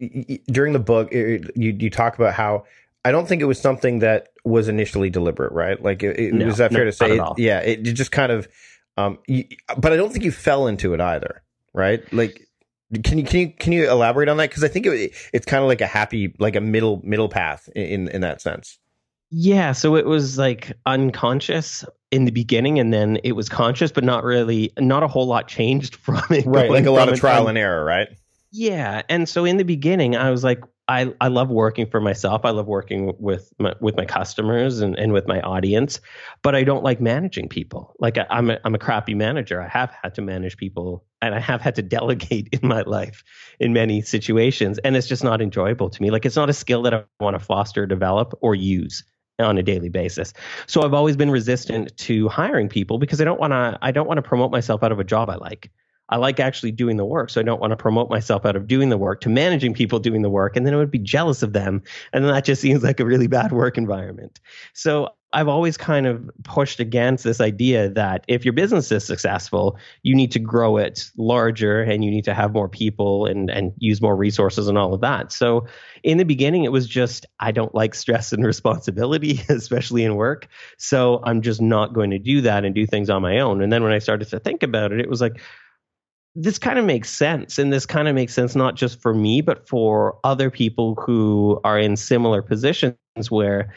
it, 0.00 0.46
during 0.46 0.74
the 0.74 0.78
book, 0.78 1.12
it, 1.12 1.50
you 1.56 1.74
you 1.78 1.88
talk 1.88 2.18
about 2.18 2.34
how 2.34 2.64
I 3.04 3.12
don't 3.12 3.26
think 3.26 3.40
it 3.40 3.46
was 3.46 3.60
something 3.60 4.00
that 4.00 4.28
was 4.44 4.68
initially 4.68 5.08
deliberate, 5.08 5.52
right? 5.52 5.82
Like, 5.82 6.02
it, 6.02 6.34
no, 6.34 6.44
was 6.44 6.58
that 6.58 6.72
fair 6.72 6.84
no, 6.84 6.90
to 6.90 6.92
say? 6.92 7.20
yeah, 7.38 7.60
it 7.60 7.82
just 7.82 8.12
kind 8.12 8.32
of, 8.32 8.48
um, 8.96 9.18
you, 9.26 9.44
but 9.78 9.92
I 9.92 9.96
don't 9.96 10.12
think 10.12 10.24
you 10.24 10.32
fell 10.32 10.66
into 10.66 10.92
it 10.92 11.00
either, 11.00 11.42
right? 11.72 12.02
Like, 12.12 12.46
can 13.04 13.18
you 13.18 13.24
can 13.24 13.40
you 13.40 13.52
can 13.52 13.72
you 13.72 13.90
elaborate 13.90 14.28
on 14.28 14.36
that? 14.38 14.50
Because 14.50 14.64
I 14.64 14.68
think 14.68 14.86
it's 14.86 15.46
kind 15.46 15.62
of 15.62 15.68
like 15.68 15.80
a 15.80 15.86
happy, 15.86 16.34
like 16.38 16.56
a 16.56 16.60
middle 16.60 17.00
middle 17.04 17.28
path 17.28 17.68
in 17.74 18.08
in 18.08 18.20
that 18.22 18.42
sense. 18.42 18.78
Yeah, 19.30 19.72
so 19.72 19.96
it 19.96 20.06
was 20.06 20.38
like 20.38 20.72
unconscious 20.86 21.84
in 22.10 22.24
the 22.24 22.30
beginning, 22.30 22.78
and 22.78 22.92
then 22.92 23.18
it 23.24 23.32
was 23.32 23.48
conscious, 23.48 23.92
but 23.92 24.04
not 24.04 24.24
really, 24.24 24.72
not 24.78 25.02
a 25.02 25.08
whole 25.08 25.26
lot 25.26 25.48
changed 25.48 25.96
from 26.04 26.22
it. 26.30 26.46
Right, 26.46 26.70
like 26.70 26.86
a 26.86 26.90
lot 26.90 27.08
of 27.08 27.18
trial 27.18 27.48
and 27.48 27.58
error, 27.58 27.84
right? 27.84 28.08
Yeah, 28.50 29.02
and 29.08 29.28
so 29.28 29.44
in 29.44 29.58
the 29.58 29.64
beginning, 29.64 30.16
I 30.16 30.30
was 30.30 30.42
like, 30.42 30.62
I, 30.88 31.12
I 31.20 31.28
love 31.28 31.50
working 31.50 31.84
for 31.84 32.00
myself. 32.00 32.46
I 32.46 32.50
love 32.50 32.66
working 32.66 33.14
with 33.18 33.52
my, 33.58 33.74
with 33.78 33.94
my 33.94 34.06
customers 34.06 34.80
and, 34.80 34.98
and 34.98 35.12
with 35.12 35.28
my 35.28 35.38
audience, 35.42 36.00
but 36.42 36.54
I 36.54 36.64
don't 36.64 36.82
like 36.82 36.98
managing 36.98 37.50
people. 37.50 37.94
Like 37.98 38.16
I, 38.16 38.26
I'm 38.30 38.48
a, 38.48 38.58
I'm 38.64 38.74
a 38.74 38.78
crappy 38.78 39.14
manager. 39.14 39.60
I 39.60 39.68
have 39.68 39.94
had 40.02 40.14
to 40.14 40.22
manage 40.22 40.56
people 40.56 41.04
and 41.20 41.34
I 41.34 41.40
have 41.40 41.60
had 41.60 41.74
to 41.74 41.82
delegate 41.98 42.48
in 42.52 42.66
my 42.66 42.80
life 42.82 43.22
in 43.60 43.74
many 43.74 44.00
situations, 44.00 44.78
and 44.78 44.96
it's 44.96 45.06
just 45.06 45.22
not 45.22 45.42
enjoyable 45.42 45.90
to 45.90 46.02
me. 46.02 46.10
Like 46.10 46.24
it's 46.24 46.36
not 46.36 46.48
a 46.48 46.54
skill 46.54 46.82
that 46.82 46.94
I 46.94 47.04
want 47.20 47.38
to 47.38 47.44
foster, 47.44 47.84
develop, 47.84 48.32
or 48.40 48.54
use 48.54 49.04
on 49.38 49.58
a 49.58 49.62
daily 49.62 49.88
basis. 49.88 50.32
So 50.66 50.82
I've 50.82 50.94
always 50.94 51.16
been 51.16 51.30
resistant 51.30 51.96
to 51.98 52.28
hiring 52.28 52.68
people 52.68 52.98
because 52.98 53.20
I 53.20 53.24
don't 53.24 53.40
want 53.40 53.52
to 53.52 53.78
I 53.82 53.92
don't 53.92 54.06
want 54.06 54.18
to 54.18 54.22
promote 54.22 54.50
myself 54.50 54.82
out 54.82 54.92
of 54.92 54.98
a 54.98 55.04
job 55.04 55.30
I 55.30 55.36
like. 55.36 55.70
I 56.08 56.16
like 56.16 56.40
actually 56.40 56.72
doing 56.72 56.96
the 56.96 57.04
work, 57.04 57.30
so 57.30 57.40
I 57.40 57.44
don't 57.44 57.60
want 57.60 57.72
to 57.72 57.76
promote 57.76 58.10
myself 58.10 58.46
out 58.46 58.56
of 58.56 58.66
doing 58.66 58.88
the 58.88 58.98
work 58.98 59.20
to 59.22 59.28
managing 59.28 59.74
people 59.74 59.98
doing 59.98 60.22
the 60.22 60.30
work, 60.30 60.56
and 60.56 60.66
then 60.66 60.74
I 60.74 60.76
would 60.76 60.90
be 60.90 60.98
jealous 60.98 61.42
of 61.42 61.52
them, 61.52 61.82
and 62.12 62.24
then 62.24 62.32
that 62.32 62.44
just 62.44 62.62
seems 62.62 62.82
like 62.82 63.00
a 63.00 63.04
really 63.04 63.26
bad 63.26 63.52
work 63.52 63.76
environment. 63.76 64.40
So 64.72 65.10
I've 65.34 65.48
always 65.48 65.76
kind 65.76 66.06
of 66.06 66.30
pushed 66.44 66.80
against 66.80 67.22
this 67.22 67.38
idea 67.38 67.90
that 67.90 68.24
if 68.28 68.46
your 68.46 68.54
business 68.54 68.90
is 68.90 69.04
successful, 69.04 69.76
you 70.02 70.14
need 70.14 70.32
to 70.32 70.38
grow 70.38 70.78
it 70.78 71.10
larger 71.18 71.82
and 71.82 72.02
you 72.02 72.10
need 72.10 72.24
to 72.24 72.32
have 72.32 72.54
more 72.54 72.68
people 72.68 73.26
and, 73.26 73.50
and 73.50 73.74
use 73.76 74.00
more 74.00 74.16
resources 74.16 74.68
and 74.68 74.78
all 74.78 74.94
of 74.94 75.02
that. 75.02 75.30
So 75.30 75.66
in 76.02 76.16
the 76.16 76.24
beginning, 76.24 76.64
it 76.64 76.72
was 76.72 76.88
just, 76.88 77.26
I 77.40 77.52
don't 77.52 77.74
like 77.74 77.94
stress 77.94 78.32
and 78.32 78.44
responsibility, 78.46 79.42
especially 79.50 80.02
in 80.02 80.16
work. 80.16 80.48
So 80.78 81.20
I'm 81.24 81.42
just 81.42 81.60
not 81.60 81.92
going 81.92 82.10
to 82.10 82.18
do 82.18 82.40
that 82.42 82.64
and 82.64 82.74
do 82.74 82.86
things 82.86 83.10
on 83.10 83.20
my 83.20 83.38
own. 83.38 83.60
And 83.60 83.70
then 83.70 83.82
when 83.82 83.92
I 83.92 83.98
started 83.98 84.28
to 84.28 84.40
think 84.40 84.62
about 84.62 84.92
it, 84.92 85.00
it 85.00 85.10
was 85.10 85.20
like, 85.20 85.38
this 86.34 86.58
kind 86.58 86.78
of 86.78 86.84
makes 86.84 87.10
sense. 87.10 87.58
And 87.58 87.72
this 87.72 87.86
kind 87.86 88.08
of 88.08 88.14
makes 88.14 88.34
sense 88.34 88.54
not 88.54 88.76
just 88.76 89.00
for 89.00 89.14
me, 89.14 89.40
but 89.40 89.68
for 89.68 90.18
other 90.24 90.50
people 90.50 90.94
who 90.94 91.60
are 91.64 91.78
in 91.78 91.96
similar 91.96 92.42
positions 92.42 92.96
where 93.28 93.74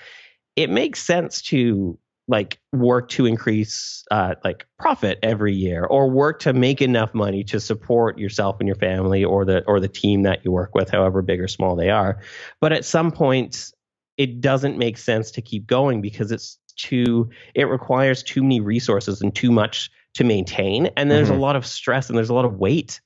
it 0.56 0.70
makes 0.70 1.02
sense 1.02 1.42
to 1.44 1.98
like 2.28 2.60
work 2.72 3.10
to 3.10 3.26
increase 3.26 4.04
uh, 4.12 4.36
like 4.44 4.66
profit 4.80 5.20
every 5.24 5.54
year 5.54 5.86
or 5.86 6.10
work 6.10 6.40
to 6.40 6.54
make 6.54 6.82
enough 6.82 7.14
money 7.14 7.44
to 7.44 7.60
support 7.60 8.18
yourself 8.18 8.58
and 8.60 8.68
your 8.68 8.76
family 8.76 9.24
or 9.24 9.44
the 9.44 9.64
or 9.66 9.80
the 9.80 9.88
team 9.88 10.24
that 10.24 10.44
you 10.46 10.52
work 10.52 10.74
with 10.74 10.90
however 10.90 11.22
big 11.22 11.42
or 11.42 11.48
small 11.48 11.76
they 11.76 11.90
are 11.90 12.22
but 12.60 12.72
at 12.72 12.86
some 12.86 13.12
point 13.12 13.74
it 14.18 14.40
doesn't 14.40 14.78
make 14.78 14.98
sense 14.98 15.32
to 15.32 15.42
keep 15.42 15.66
going 15.68 16.00
because 16.00 16.32
it's 16.32 16.58
too 16.78 17.30
it 17.54 17.66
requires 17.66 18.24
too 18.24 18.44
many 18.44 18.62
resources 18.62 19.22
and 19.22 19.36
too 19.36 19.52
much 19.52 19.92
to 20.16 20.24
maintain. 20.24 20.88
And 20.98 21.10
there's 21.10 21.30
mm-hmm. 21.30 21.38
a 21.38 21.42
lot 21.42 21.56
of 21.56 21.66
stress 21.66 22.10
and 22.10 22.18
there's 22.18 22.30
a 22.30 22.34
lot 22.34 22.46
of 22.46 22.58
weight 22.58 23.02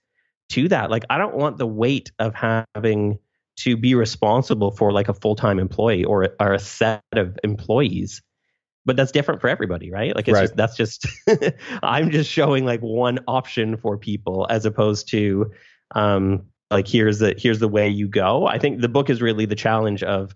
to 0.50 0.68
that. 0.70 0.90
Like, 0.90 1.04
I 1.10 1.18
don't 1.18 1.36
want 1.36 1.58
the 1.58 1.68
weight 1.68 2.12
of 2.20 2.34
having 2.36 3.20
to 3.58 3.78
be 3.78 3.96
responsible 3.96 4.72
for 4.72 4.92
like 4.92 5.08
a 5.08 5.14
full 5.14 5.36
time 5.36 5.60
employee 5.60 6.04
or, 6.04 6.30
or 6.40 6.54
a 6.54 6.60
set 6.60 7.04
of 7.14 7.38
employees. 7.44 8.22
But 8.86 8.98
that's 8.98 9.12
different 9.12 9.42
for 9.42 9.48
everybody, 9.48 9.90
right? 9.90 10.16
Like, 10.16 10.28
it's 10.28 10.36
right. 10.36 10.44
just, 10.44 10.56
that's 10.56 10.78
just, 10.78 11.08
I'm 11.84 12.12
just 12.12 12.30
showing 12.30 12.66
like 12.66 12.82
one 12.82 13.20
option 13.28 13.78
for 13.78 13.98
people 13.98 14.46
as 14.50 14.66
opposed 14.66 15.10
to, 15.10 15.52
um, 15.96 16.44
like 16.72 16.88
here's 16.88 17.20
the 17.20 17.36
here's 17.38 17.60
the 17.60 17.68
way 17.68 17.88
you 17.88 18.08
go. 18.08 18.48
I 18.48 18.58
think 18.58 18.82
the 18.82 18.90
book 18.90 19.10
is 19.10 19.22
really 19.22 19.46
the 19.46 19.56
challenge 19.56 20.04
of 20.04 20.36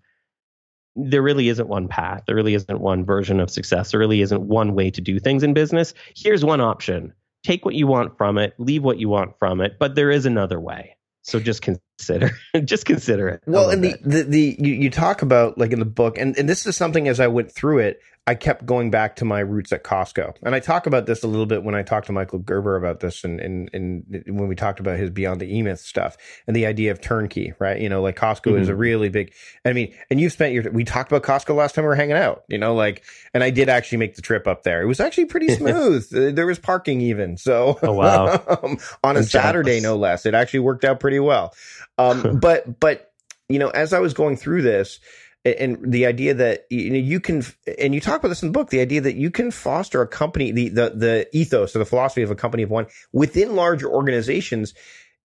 there 1.07 1.21
really 1.21 1.49
isn't 1.49 1.67
one 1.67 1.87
path. 1.87 2.23
There 2.25 2.35
really 2.35 2.53
isn't 2.53 2.79
one 2.79 3.05
version 3.05 3.39
of 3.39 3.49
success. 3.49 3.91
There 3.91 3.99
really 3.99 4.21
isn't 4.21 4.41
one 4.41 4.75
way 4.75 4.91
to 4.91 5.01
do 5.01 5.19
things 5.19 5.43
in 5.43 5.53
business. 5.53 5.93
Here's 6.15 6.43
one 6.43 6.61
option. 6.61 7.13
Take 7.43 7.65
what 7.65 7.75
you 7.75 7.87
want 7.87 8.17
from 8.17 8.37
it, 8.37 8.53
leave 8.57 8.83
what 8.83 8.99
you 8.99 9.07
want 9.09 9.39
from 9.39 9.61
it, 9.61 9.77
but 9.79 9.95
there 9.95 10.11
is 10.11 10.25
another 10.25 10.59
way. 10.59 10.97
So 11.21 11.39
just 11.39 11.61
consider, 11.61 12.31
just 12.65 12.85
consider 12.85 13.29
it. 13.29 13.43
Well, 13.45 13.69
and 13.69 13.83
the, 13.83 13.95
the, 14.01 14.23
the, 14.23 14.57
you, 14.59 14.73
you 14.73 14.89
talk 14.89 15.21
about 15.21 15.57
like 15.57 15.71
in 15.71 15.79
the 15.79 15.85
book, 15.85 16.17
and, 16.17 16.37
and 16.37 16.49
this 16.49 16.65
is 16.65 16.75
something 16.75 17.07
as 17.07 17.19
I 17.19 17.27
went 17.27 17.51
through 17.51 17.79
it, 17.79 18.01
I 18.29 18.35
kept 18.35 18.63
going 18.63 18.91
back 18.91 19.15
to 19.15 19.25
my 19.25 19.39
roots 19.39 19.71
at 19.71 19.83
Costco. 19.83 20.35
And 20.43 20.53
I 20.53 20.59
talk 20.59 20.85
about 20.85 21.07
this 21.07 21.23
a 21.23 21.27
little 21.27 21.47
bit 21.47 21.63
when 21.63 21.73
I 21.73 21.81
talked 21.81 22.05
to 22.05 22.11
Michael 22.11 22.37
Gerber 22.37 22.75
about 22.75 22.99
this 22.99 23.23
and, 23.23 23.39
and, 23.39 23.71
and 23.73 24.23
when 24.27 24.47
we 24.47 24.53
talked 24.53 24.79
about 24.79 24.99
his 24.99 25.09
Beyond 25.09 25.41
the 25.41 25.51
E-Myth 25.51 25.79
stuff 25.79 26.15
and 26.45 26.55
the 26.55 26.67
idea 26.67 26.91
of 26.91 27.01
turnkey, 27.01 27.53
right? 27.57 27.81
You 27.81 27.89
know, 27.89 28.03
like 28.03 28.17
Costco 28.17 28.51
mm-hmm. 28.51 28.61
is 28.61 28.69
a 28.69 28.73
mm-hmm. 28.73 28.81
really 28.81 29.09
big, 29.09 29.33
I 29.65 29.73
mean, 29.73 29.95
and 30.11 30.21
you've 30.21 30.31
spent 30.31 30.53
your, 30.53 30.71
we 30.71 30.83
talked 30.83 31.11
about 31.11 31.23
Costco 31.23 31.55
last 31.55 31.73
time 31.73 31.85
we 31.85 31.87
were 31.87 31.95
hanging 31.95 32.17
out, 32.17 32.43
you 32.47 32.59
know, 32.59 32.75
like, 32.75 33.03
and 33.33 33.43
I 33.43 33.49
did 33.49 33.67
actually 33.67 33.97
make 33.97 34.13
the 34.13 34.21
trip 34.21 34.45
up 34.45 34.61
there. 34.61 34.83
It 34.83 34.85
was 34.85 34.99
actually 34.99 35.25
pretty 35.25 35.49
smooth. 35.55 36.35
there 36.35 36.45
was 36.45 36.59
parking 36.59 37.01
even. 37.01 37.35
So, 37.35 37.79
oh, 37.81 37.93
wow. 37.93 38.77
on 39.03 39.17
a 39.17 39.23
Saturday, 39.23 39.79
no 39.79 39.97
less. 39.97 40.27
It 40.27 40.35
actually 40.35 40.59
worked 40.59 40.85
out 40.85 40.99
pretty 40.99 41.19
well. 41.19 41.55
Um, 41.97 42.39
but, 42.41 42.79
but, 42.79 43.11
you 43.47 43.57
know, 43.57 43.69
as 43.69 43.91
I 43.91 43.99
was 44.01 44.13
going 44.13 44.37
through 44.37 44.61
this, 44.61 44.99
and 45.45 45.91
the 45.91 46.05
idea 46.05 46.33
that 46.33 46.65
you 46.69 46.89
know 46.89 46.97
you 46.97 47.19
can 47.19 47.43
and 47.77 47.95
you 47.95 48.01
talk 48.01 48.19
about 48.19 48.27
this 48.27 48.43
in 48.43 48.49
the 48.49 48.53
book 48.53 48.69
the 48.69 48.81
idea 48.81 48.99
that 48.99 49.15
you 49.15 49.31
can 49.31 49.51
foster 49.51 50.01
a 50.01 50.07
company 50.07 50.51
the 50.51 50.69
the 50.69 50.89
the 50.89 51.27
ethos 51.31 51.75
or 51.75 51.79
the 51.79 51.85
philosophy 51.85 52.21
of 52.21 52.31
a 52.31 52.35
company 52.35 52.63
of 52.63 52.69
one 52.69 52.85
within 53.13 53.55
larger 53.55 53.89
organizations 53.89 54.73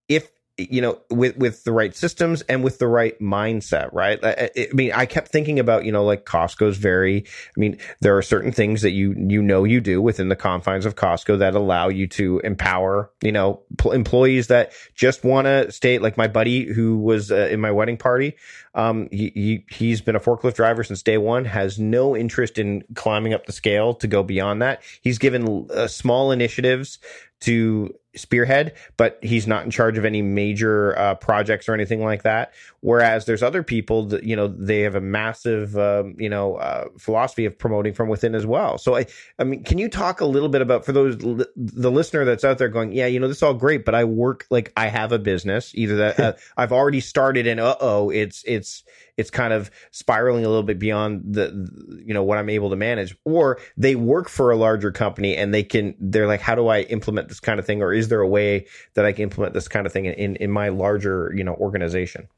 if 0.09 0.28
you 0.56 0.80
know 0.80 1.00
with 1.11 1.37
with 1.37 1.64
the 1.64 1.73
right 1.73 1.97
systems 1.97 2.42
and 2.42 2.62
with 2.62 2.78
the 2.78 2.87
right 2.87 3.18
mindset 3.21 3.88
right? 3.92 4.23
I, 4.23 4.50
I, 4.56 4.68
mean 4.73 4.92
i 4.92 5.04
kept 5.04 5.28
thinking 5.28 5.59
about 5.59 5.85
you 5.85 5.90
know 5.90 6.04
like 6.04 6.25
costco's 6.25 6.76
very 6.76 7.25
i 7.26 7.61
mean 7.61 7.76
there 8.00 8.16
are 8.16 8.23
certain 8.23 8.52
things 8.52 8.83
that 8.83 8.92
you 8.92 9.14
you 9.16 9.42
know 9.42 9.64
you 9.64 9.80
do 9.80 10.00
within 10.00 10.28
the 10.28 10.37
confines 10.37 10.87
of 10.87 10.94
costco 10.94 11.40
that 11.40 11.56
allow 11.56 11.88
you 11.88 12.06
to 12.09 12.40
empower 12.44 13.11
you 13.21 13.33
know 13.33 13.62
pl- 13.78 13.92
employees 13.92 14.47
that 14.47 14.73
just 14.94 15.25
want 15.25 15.47
to 15.47 15.73
stay 15.73 15.99
like 15.99 16.16
my 16.16 16.28
buddy 16.28 16.73
who 16.73 16.99
was 16.99 17.33
uh, 17.33 17.49
in 17.50 17.61
my 17.61 17.73
wedding 17.73 17.97
party 17.97 18.37
um 18.75 19.09
he, 19.11 19.31
he 19.35 19.64
he's 19.71 20.00
been 20.00 20.16
a 20.16 20.21
forklift 20.21 20.54
driver 20.54 20.83
since 20.85 21.02
day 21.02 21.19
one 21.19 21.45
has 21.45 21.78
no 21.78 22.16
interest 22.16 22.59
in 22.59 22.83
climbing 22.95 23.33
up 23.33 23.47
the 23.47 23.52
scale 23.52 23.95
to 23.95 24.07
go 24.07 24.23
beyond 24.23 24.62
that 24.62 24.83
he's 25.00 25.19
given 25.19 25.66
uh, 25.75 25.87
small 25.87 26.33
initiatives 26.33 26.99
to 27.40 27.95
spearhead, 28.16 28.75
but 28.97 29.19
he's 29.23 29.47
not 29.47 29.64
in 29.64 29.71
charge 29.71 29.99
of 29.99 30.04
any 30.04 30.23
major 30.23 30.99
uh, 30.99 31.14
projects 31.14 31.69
or 31.69 31.75
anything 31.75 32.02
like 32.02 32.23
that. 32.23 32.54
Whereas 32.85 33.25
there's 33.25 33.43
other 33.43 33.62
people 33.62 34.05
that 34.09 34.25
you 34.25 34.37
know 34.37 34.47
they 34.47 34.81
have 34.81 34.95
a 34.95 35.00
massive 35.00 35.75
um, 35.79 36.17
you 36.19 36.29
know 36.29 36.57
uh, 36.57 36.88
philosophy 36.99 37.47
of 37.47 37.59
promoting 37.59 37.95
from 37.95 38.11
within 38.11 38.35
as 38.35 38.45
well. 38.45 38.76
So 38.76 38.95
I 38.95 39.07
I 39.38 39.45
mean, 39.45 39.64
can 39.64 39.79
you 39.79 39.88
talk 39.88 40.21
a 40.21 40.26
little 40.26 40.50
bit 40.50 40.61
about 40.61 40.85
for 40.85 40.93
those 40.93 41.17
the 41.17 41.91
listener 41.91 42.26
that's 42.26 42.45
out 42.45 42.59
there 42.59 42.69
going, 42.69 42.93
yeah, 42.93 43.07
you 43.07 43.21
know, 43.21 43.26
this 43.26 43.38
is 43.38 43.43
all 43.43 43.55
great, 43.55 43.87
but 43.87 43.95
I 43.95 44.05
work 44.05 44.45
like 44.50 44.71
I 44.76 44.88
have 44.88 45.12
a 45.12 45.19
business 45.19 45.73
either 45.75 45.97
that 45.97 46.21
uh, 46.21 46.33
I've 46.59 46.73
already 46.73 47.00
started 47.00 47.47
and 47.47 47.59
uh 47.59 47.75
oh, 47.81 48.11
it's 48.11 48.45
it's 48.47 48.85
it's 49.17 49.31
kind 49.31 49.55
of 49.55 49.71
spiraling 49.91 50.45
a 50.45 50.49
little 50.49 50.62
bit 50.62 50.79
beyond 50.79 51.23
the 51.25 52.03
you 52.05 52.12
know 52.12 52.23
what 52.23 52.37
I'm 52.37 52.50
able 52.50 52.69
to 52.69 52.76
manage, 52.76 53.17
or 53.25 53.61
they 53.79 53.95
work 53.95 54.29
for 54.29 54.50
a 54.50 54.57
larger 54.57 54.93
company 54.93 55.38
and 55.38 55.55
they 55.55 55.62
can 55.62 55.95
they're 55.99 56.26
like, 56.26 56.43
how 56.43 56.55
do 56.55 56.69
I 56.69 56.81
implement 56.83 57.29
this 57.29 57.41
kind 57.41 57.59
of 57.59 57.64
thing, 57.64 57.83
or 57.83 57.95
is 57.95 58.09
there 58.09 58.21
a 58.21 58.29
way 58.29 58.67
that 58.93 59.07
I 59.07 59.12
can 59.12 59.23
implement 59.23 59.55
this 59.55 59.69
kind 59.69 59.87
of 59.87 59.93
thing 59.95 60.05
in 60.05 60.37
in 60.37 60.50
my 60.50 60.69
larger 60.69 61.33
you 61.35 61.45
know 61.45 61.55
organization? 61.55 62.29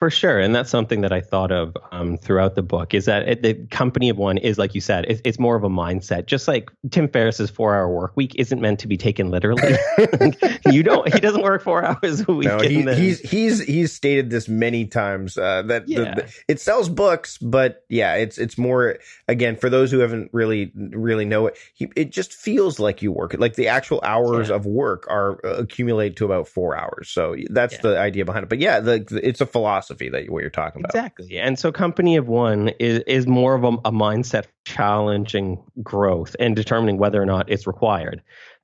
For 0.00 0.08
sure, 0.08 0.40
and 0.40 0.54
that's 0.54 0.70
something 0.70 1.02
that 1.02 1.12
I 1.12 1.20
thought 1.20 1.52
of 1.52 1.76
um, 1.92 2.16
throughout 2.16 2.54
the 2.54 2.62
book. 2.62 2.94
Is 2.94 3.04
that 3.04 3.28
it, 3.28 3.42
the 3.42 3.52
company 3.66 4.08
of 4.08 4.16
one 4.16 4.38
is 4.38 4.56
like 4.56 4.74
you 4.74 4.80
said, 4.80 5.04
it's, 5.06 5.20
it's 5.26 5.38
more 5.38 5.56
of 5.56 5.62
a 5.62 5.68
mindset. 5.68 6.24
Just 6.24 6.48
like 6.48 6.70
Tim 6.90 7.06
Ferriss's 7.06 7.50
four-hour 7.50 7.86
work 7.86 8.16
week 8.16 8.34
isn't 8.36 8.62
meant 8.62 8.80
to 8.80 8.88
be 8.88 8.96
taken 8.96 9.30
literally. 9.30 9.74
you 10.70 10.82
don't. 10.82 11.12
He 11.12 11.20
doesn't 11.20 11.42
work 11.42 11.62
four 11.62 11.84
hours 11.84 12.26
a 12.26 12.32
week. 12.32 12.48
No, 12.48 12.60
he, 12.60 12.82
he's 12.94 13.20
he's 13.20 13.62
he's 13.62 13.92
stated 13.92 14.30
this 14.30 14.48
many 14.48 14.86
times 14.86 15.36
uh, 15.36 15.64
that 15.66 15.86
yeah. 15.86 15.98
the, 15.98 16.04
the, 16.04 16.34
it 16.48 16.60
sells 16.60 16.88
books, 16.88 17.36
but 17.36 17.84
yeah, 17.90 18.14
it's 18.14 18.38
it's 18.38 18.56
more 18.56 18.96
again 19.28 19.54
for 19.54 19.68
those 19.68 19.90
who 19.90 19.98
haven't 19.98 20.30
really 20.32 20.72
really 20.74 21.26
know 21.26 21.48
it. 21.48 21.58
He, 21.74 21.92
it 21.94 22.10
just 22.10 22.32
feels 22.32 22.80
like 22.80 23.02
you 23.02 23.12
work. 23.12 23.34
Like 23.38 23.56
the 23.56 23.68
actual 23.68 24.00
hours 24.02 24.48
yeah. 24.48 24.54
of 24.54 24.64
work 24.64 25.04
are 25.10 25.44
uh, 25.44 25.56
accumulate 25.56 26.16
to 26.16 26.24
about 26.24 26.48
four 26.48 26.74
hours. 26.74 27.10
So 27.10 27.36
that's 27.50 27.74
yeah. 27.74 27.80
the 27.82 27.98
idea 27.98 28.24
behind 28.24 28.44
it. 28.44 28.48
But 28.48 28.60
yeah, 28.60 28.80
the, 28.80 29.20
it's 29.22 29.42
a 29.42 29.46
philosophy 29.46 29.89
philosophy 29.90 30.08
that 30.08 30.30
what 30.32 30.40
you're 30.40 30.50
talking 30.50 30.80
about. 30.80 30.94
Exactly. 30.94 31.38
And 31.38 31.58
so 31.58 31.72
company 31.72 32.16
of 32.16 32.28
one 32.28 32.68
is 32.78 33.00
is 33.06 33.26
more 33.26 33.54
of 33.54 33.64
a, 33.64 33.68
a 33.84 33.92
mindset 33.92 34.46
challenging 34.64 35.62
growth 35.82 36.36
and 36.38 36.56
determining 36.56 36.98
whether 36.98 37.20
or 37.20 37.26
not 37.26 37.50
it's 37.50 37.66
required. 37.66 38.22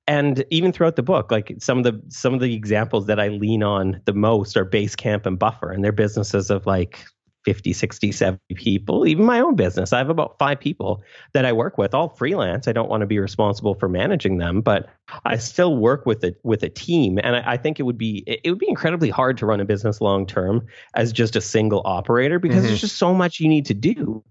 And 0.09 0.45
even 0.51 0.73
throughout 0.73 0.95
the 0.95 1.03
book, 1.03 1.33
like 1.33 1.55
some 1.59 1.79
of 1.79 1.85
the 1.85 2.01
some 2.09 2.35
of 2.35 2.41
the 2.41 2.55
examples 2.55 3.07
that 3.07 3.19
I 3.19 3.29
lean 3.29 3.63
on 3.63 4.01
the 4.05 4.13
most 4.13 4.57
are 4.57 4.65
Basecamp 4.65 5.27
and 5.27 5.39
Buffer, 5.39 5.71
and 5.71 5.85
their 5.85 5.93
businesses 5.93 6.51
of 6.51 6.67
like 6.67 7.05
50, 7.47 7.73
60, 7.73 8.11
70 8.11 8.41
people, 8.57 9.07
even 9.07 9.25
my 9.25 9.39
own 9.41 9.55
business. 9.55 9.93
I 9.93 9.99
have 9.99 10.11
about 10.11 10.37
five 10.37 10.59
people 10.59 11.01
that 11.33 11.45
I 11.45 11.53
work 11.53 11.79
with, 11.79 11.95
all 11.95 12.09
freelance. 12.09 12.67
I 12.67 12.73
don't 12.73 12.91
want 12.91 13.03
to 13.03 13.07
be 13.07 13.21
responsible 13.21 13.77
for 13.77 13.89
managing 13.89 14.39
them, 14.39 14.61
but 14.61 14.89
I 15.25 15.37
still 15.37 15.77
work 15.77 16.07
with 16.07 16.25
a 16.25 16.35
with 16.43 16.65
a 16.65 16.69
team. 16.69 17.21
And 17.23 17.37
I, 17.37 17.53
I 17.53 17.57
think 17.57 17.79
it 17.79 17.85
would 17.85 17.97
be 17.97 18.25
it 18.27 18.51
would 18.51 18.59
be 18.59 18.69
incredibly 18.69 19.11
hard 19.11 19.39
to 19.39 19.47
run 19.47 19.61
a 19.61 19.65
business 19.65 20.01
long 20.01 20.27
term 20.27 20.67
as 20.95 21.13
just 21.13 21.37
a 21.37 21.41
single 21.41 21.83
operator 21.85 22.41
because 22.41 22.59
mm-hmm. 22.59 22.67
there's 22.67 22.81
just 22.81 22.97
so 22.97 23.15
much 23.15 23.39
you 23.39 23.49
need 23.49 23.67
to 23.67 23.75
do. 23.75 24.25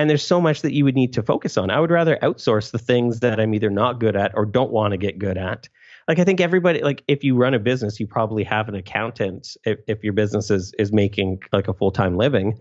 And 0.00 0.08
there's 0.08 0.26
so 0.26 0.40
much 0.40 0.62
that 0.62 0.72
you 0.72 0.84
would 0.84 0.94
need 0.94 1.12
to 1.12 1.22
focus 1.22 1.58
on. 1.58 1.70
I 1.70 1.78
would 1.78 1.90
rather 1.90 2.16
outsource 2.22 2.70
the 2.70 2.78
things 2.78 3.20
that 3.20 3.38
I'm 3.38 3.54
either 3.54 3.68
not 3.68 4.00
good 4.00 4.16
at 4.16 4.32
or 4.34 4.46
don't 4.46 4.72
want 4.72 4.92
to 4.92 4.96
get 4.96 5.18
good 5.18 5.36
at 5.36 5.68
like 6.08 6.18
I 6.18 6.24
think 6.24 6.40
everybody 6.40 6.82
like 6.82 7.04
if 7.06 7.22
you 7.22 7.36
run 7.36 7.54
a 7.54 7.58
business, 7.60 8.00
you 8.00 8.06
probably 8.06 8.42
have 8.42 8.68
an 8.68 8.74
accountant 8.74 9.56
if, 9.64 9.78
if 9.86 10.02
your 10.02 10.12
business 10.12 10.50
is 10.50 10.72
is 10.78 10.92
making 10.92 11.40
like 11.52 11.68
a 11.68 11.74
full 11.74 11.92
time 11.92 12.16
living. 12.16 12.58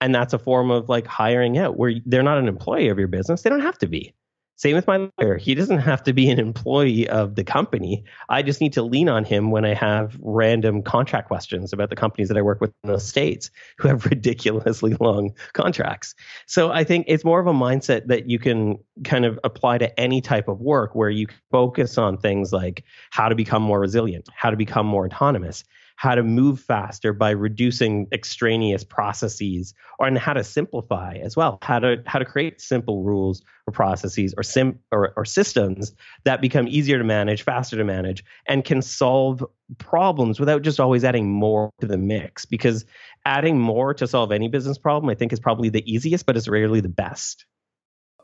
And 0.00 0.14
that's 0.14 0.34
a 0.34 0.38
form 0.38 0.70
of 0.70 0.88
like 0.88 1.06
hiring 1.06 1.56
out 1.56 1.78
where 1.78 1.94
they're 2.04 2.22
not 2.22 2.36
an 2.36 2.48
employee 2.48 2.88
of 2.88 2.98
your 2.98 3.08
business. 3.08 3.42
They 3.42 3.50
don't 3.50 3.60
have 3.60 3.78
to 3.78 3.86
be. 3.86 4.14
Same 4.62 4.76
with 4.76 4.86
my 4.86 5.10
lawyer. 5.18 5.38
He 5.38 5.56
doesn't 5.56 5.80
have 5.80 6.04
to 6.04 6.12
be 6.12 6.30
an 6.30 6.38
employee 6.38 7.08
of 7.08 7.34
the 7.34 7.42
company. 7.42 8.04
I 8.28 8.42
just 8.42 8.60
need 8.60 8.72
to 8.74 8.82
lean 8.84 9.08
on 9.08 9.24
him 9.24 9.50
when 9.50 9.64
I 9.64 9.74
have 9.74 10.16
random 10.20 10.84
contract 10.84 11.26
questions 11.26 11.72
about 11.72 11.90
the 11.90 11.96
companies 11.96 12.28
that 12.28 12.36
I 12.36 12.42
work 12.42 12.60
with 12.60 12.72
in 12.84 12.92
the 12.92 13.00
States 13.00 13.50
who 13.78 13.88
have 13.88 14.06
ridiculously 14.10 14.94
long 15.00 15.34
contracts. 15.52 16.14
So 16.46 16.70
I 16.70 16.84
think 16.84 17.06
it's 17.08 17.24
more 17.24 17.40
of 17.40 17.48
a 17.48 17.52
mindset 17.52 18.06
that 18.06 18.30
you 18.30 18.38
can 18.38 18.78
kind 19.02 19.24
of 19.24 19.36
apply 19.42 19.78
to 19.78 19.98
any 19.98 20.20
type 20.20 20.46
of 20.46 20.60
work 20.60 20.94
where 20.94 21.10
you 21.10 21.26
focus 21.50 21.98
on 21.98 22.16
things 22.16 22.52
like 22.52 22.84
how 23.10 23.28
to 23.28 23.34
become 23.34 23.64
more 23.64 23.80
resilient, 23.80 24.28
how 24.32 24.50
to 24.50 24.56
become 24.56 24.86
more 24.86 25.06
autonomous, 25.06 25.64
how 25.96 26.14
to 26.14 26.22
move 26.22 26.60
faster 26.60 27.12
by 27.12 27.30
reducing 27.30 28.06
extraneous 28.12 28.84
processes 28.84 29.74
or 29.98 30.06
and 30.06 30.18
how 30.18 30.32
to 30.32 30.44
simplify 30.44 31.14
as 31.22 31.36
well 31.36 31.58
how 31.62 31.78
to 31.78 32.02
how 32.06 32.18
to 32.18 32.24
create 32.24 32.60
simple 32.60 33.02
rules 33.02 33.42
or 33.66 33.72
processes 33.72 34.34
or 34.36 34.42
sim 34.42 34.78
or, 34.90 35.12
or 35.16 35.24
systems 35.24 35.92
that 36.24 36.40
become 36.40 36.66
easier 36.68 36.98
to 36.98 37.04
manage 37.04 37.42
faster 37.42 37.76
to 37.76 37.84
manage 37.84 38.24
and 38.46 38.64
can 38.64 38.82
solve 38.82 39.44
problems 39.78 40.40
without 40.40 40.62
just 40.62 40.80
always 40.80 41.04
adding 41.04 41.30
more 41.30 41.70
to 41.80 41.86
the 41.86 41.96
mix. 41.96 42.44
Because 42.44 42.84
adding 43.24 43.58
more 43.58 43.94
to 43.94 44.06
solve 44.06 44.32
any 44.32 44.48
business 44.48 44.78
problem 44.78 45.08
i 45.08 45.14
think 45.14 45.32
is 45.32 45.40
probably 45.40 45.68
the 45.68 45.92
easiest 45.92 46.26
but 46.26 46.36
it's 46.36 46.48
rarely 46.48 46.80
the 46.80 46.88
best. 46.88 47.46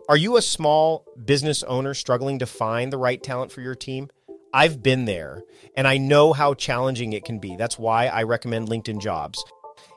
Are 0.08 0.16
you 0.16 0.38
a 0.38 0.42
small 0.42 1.04
business 1.22 1.62
owner 1.62 1.92
struggling 1.92 2.38
to 2.38 2.46
find 2.46 2.90
the 2.90 2.96
right 2.96 3.22
talent 3.22 3.52
for 3.52 3.60
your 3.60 3.74
team 3.74 4.08
I've 4.52 4.82
been 4.82 5.04
there 5.04 5.42
and 5.76 5.86
I 5.86 5.98
know 5.98 6.32
how 6.32 6.54
challenging 6.54 7.12
it 7.12 7.24
can 7.24 7.38
be. 7.38 7.56
That's 7.56 7.78
why 7.78 8.06
I 8.06 8.22
recommend 8.22 8.68
LinkedIn 8.68 9.00
Jobs. 9.00 9.44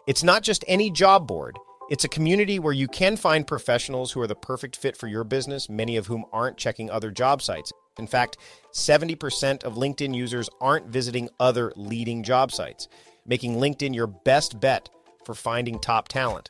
It's 0.07 0.23
not 0.23 0.43
just 0.43 0.65
any 0.67 0.89
job 0.89 1.27
board, 1.27 1.57
it's 1.89 2.05
a 2.05 2.09
community 2.09 2.57
where 2.57 2.73
you 2.73 2.87
can 2.87 3.17
find 3.17 3.45
professionals 3.45 4.13
who 4.13 4.21
are 4.21 4.27
the 4.27 4.33
perfect 4.33 4.77
fit 4.77 4.95
for 4.95 5.07
your 5.07 5.25
business, 5.25 5.69
many 5.69 5.97
of 5.97 6.07
whom 6.07 6.23
aren't 6.31 6.55
checking 6.55 6.89
other 6.89 7.11
job 7.11 7.41
sites. 7.41 7.73
In 7.99 8.07
fact, 8.07 8.37
70% 8.73 9.65
of 9.65 9.73
LinkedIn 9.73 10.15
users 10.15 10.49
aren't 10.61 10.87
visiting 10.87 11.29
other 11.37 11.73
leading 11.75 12.23
job 12.23 12.53
sites, 12.53 12.87
making 13.25 13.57
LinkedIn 13.57 13.93
your 13.93 14.07
best 14.07 14.59
bet 14.61 14.89
for 15.25 15.35
finding 15.35 15.79
top 15.79 16.07
talent. 16.07 16.49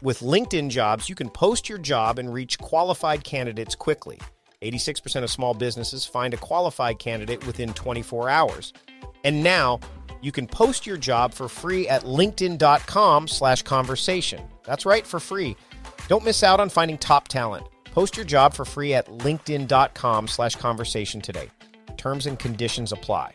With 0.00 0.20
LinkedIn 0.20 0.70
Jobs, 0.70 1.08
you 1.08 1.14
can 1.14 1.28
post 1.28 1.68
your 1.68 1.78
job 1.78 2.18
and 2.18 2.32
reach 2.32 2.58
qualified 2.58 3.24
candidates 3.24 3.74
quickly 3.74 4.18
86% 4.62 5.22
of 5.22 5.30
small 5.30 5.54
businesses 5.54 6.04
find 6.04 6.34
a 6.34 6.38
qualified 6.38 6.98
candidate 6.98 7.46
within 7.46 7.72
24 7.72 8.28
hours. 8.28 8.72
And 9.24 9.42
now 9.42 9.80
you 10.20 10.32
can 10.32 10.46
post 10.46 10.86
your 10.86 10.96
job 10.96 11.32
for 11.32 11.48
free 11.48 11.88
at 11.88 12.02
linkedin.com 12.02 13.28
slash 13.28 13.62
conversation. 13.62 14.42
That's 14.64 14.86
right, 14.86 15.06
for 15.06 15.20
free. 15.20 15.56
Don't 16.08 16.24
miss 16.24 16.42
out 16.42 16.60
on 16.60 16.68
finding 16.68 16.98
top 16.98 17.28
talent. 17.28 17.66
Post 17.84 18.16
your 18.16 18.26
job 18.26 18.54
for 18.54 18.64
free 18.64 18.94
at 18.94 19.06
linkedin.com 19.06 20.28
slash 20.28 20.56
conversation 20.56 21.20
today. 21.20 21.48
Terms 21.96 22.26
and 22.26 22.38
conditions 22.38 22.92
apply. 22.92 23.34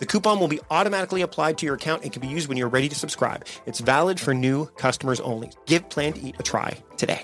The 0.00 0.06
coupon 0.06 0.40
will 0.40 0.48
be 0.48 0.60
automatically 0.70 1.20
applied 1.22 1.58
to 1.58 1.66
your 1.66 1.76
account 1.76 2.02
and 2.02 2.12
can 2.12 2.22
be 2.22 2.28
used 2.28 2.48
when 2.48 2.56
you're 2.56 2.68
ready 2.68 2.88
to 2.88 2.94
subscribe. 2.94 3.44
It's 3.66 3.80
valid 3.80 4.18
for 4.18 4.34
new 4.34 4.66
customers 4.66 5.20
only. 5.20 5.52
Give 5.66 5.88
Plan 5.88 6.14
to 6.14 6.20
Eat 6.20 6.36
a 6.38 6.42
try 6.42 6.78
today. 6.96 7.22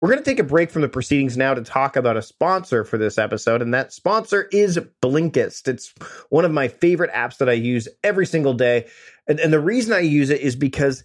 We're 0.00 0.08
going 0.08 0.24
to 0.24 0.24
take 0.24 0.38
a 0.38 0.44
break 0.44 0.70
from 0.70 0.80
the 0.80 0.88
proceedings 0.88 1.36
now 1.36 1.52
to 1.52 1.62
talk 1.62 1.96
about 1.96 2.16
a 2.16 2.22
sponsor 2.22 2.84
for 2.84 2.96
this 2.96 3.18
episode, 3.18 3.60
and 3.60 3.74
that 3.74 3.92
sponsor 3.92 4.48
is 4.50 4.78
Blinkist. 5.02 5.68
It's 5.68 5.92
one 6.30 6.46
of 6.46 6.52
my 6.52 6.68
favorite 6.68 7.12
apps 7.12 7.36
that 7.36 7.50
I 7.50 7.52
use 7.52 7.86
every 8.02 8.24
single 8.24 8.54
day. 8.54 8.86
And, 9.28 9.38
and 9.38 9.52
the 9.52 9.60
reason 9.60 9.92
I 9.92 10.00
use 10.00 10.30
it 10.30 10.40
is 10.40 10.56
because 10.56 11.04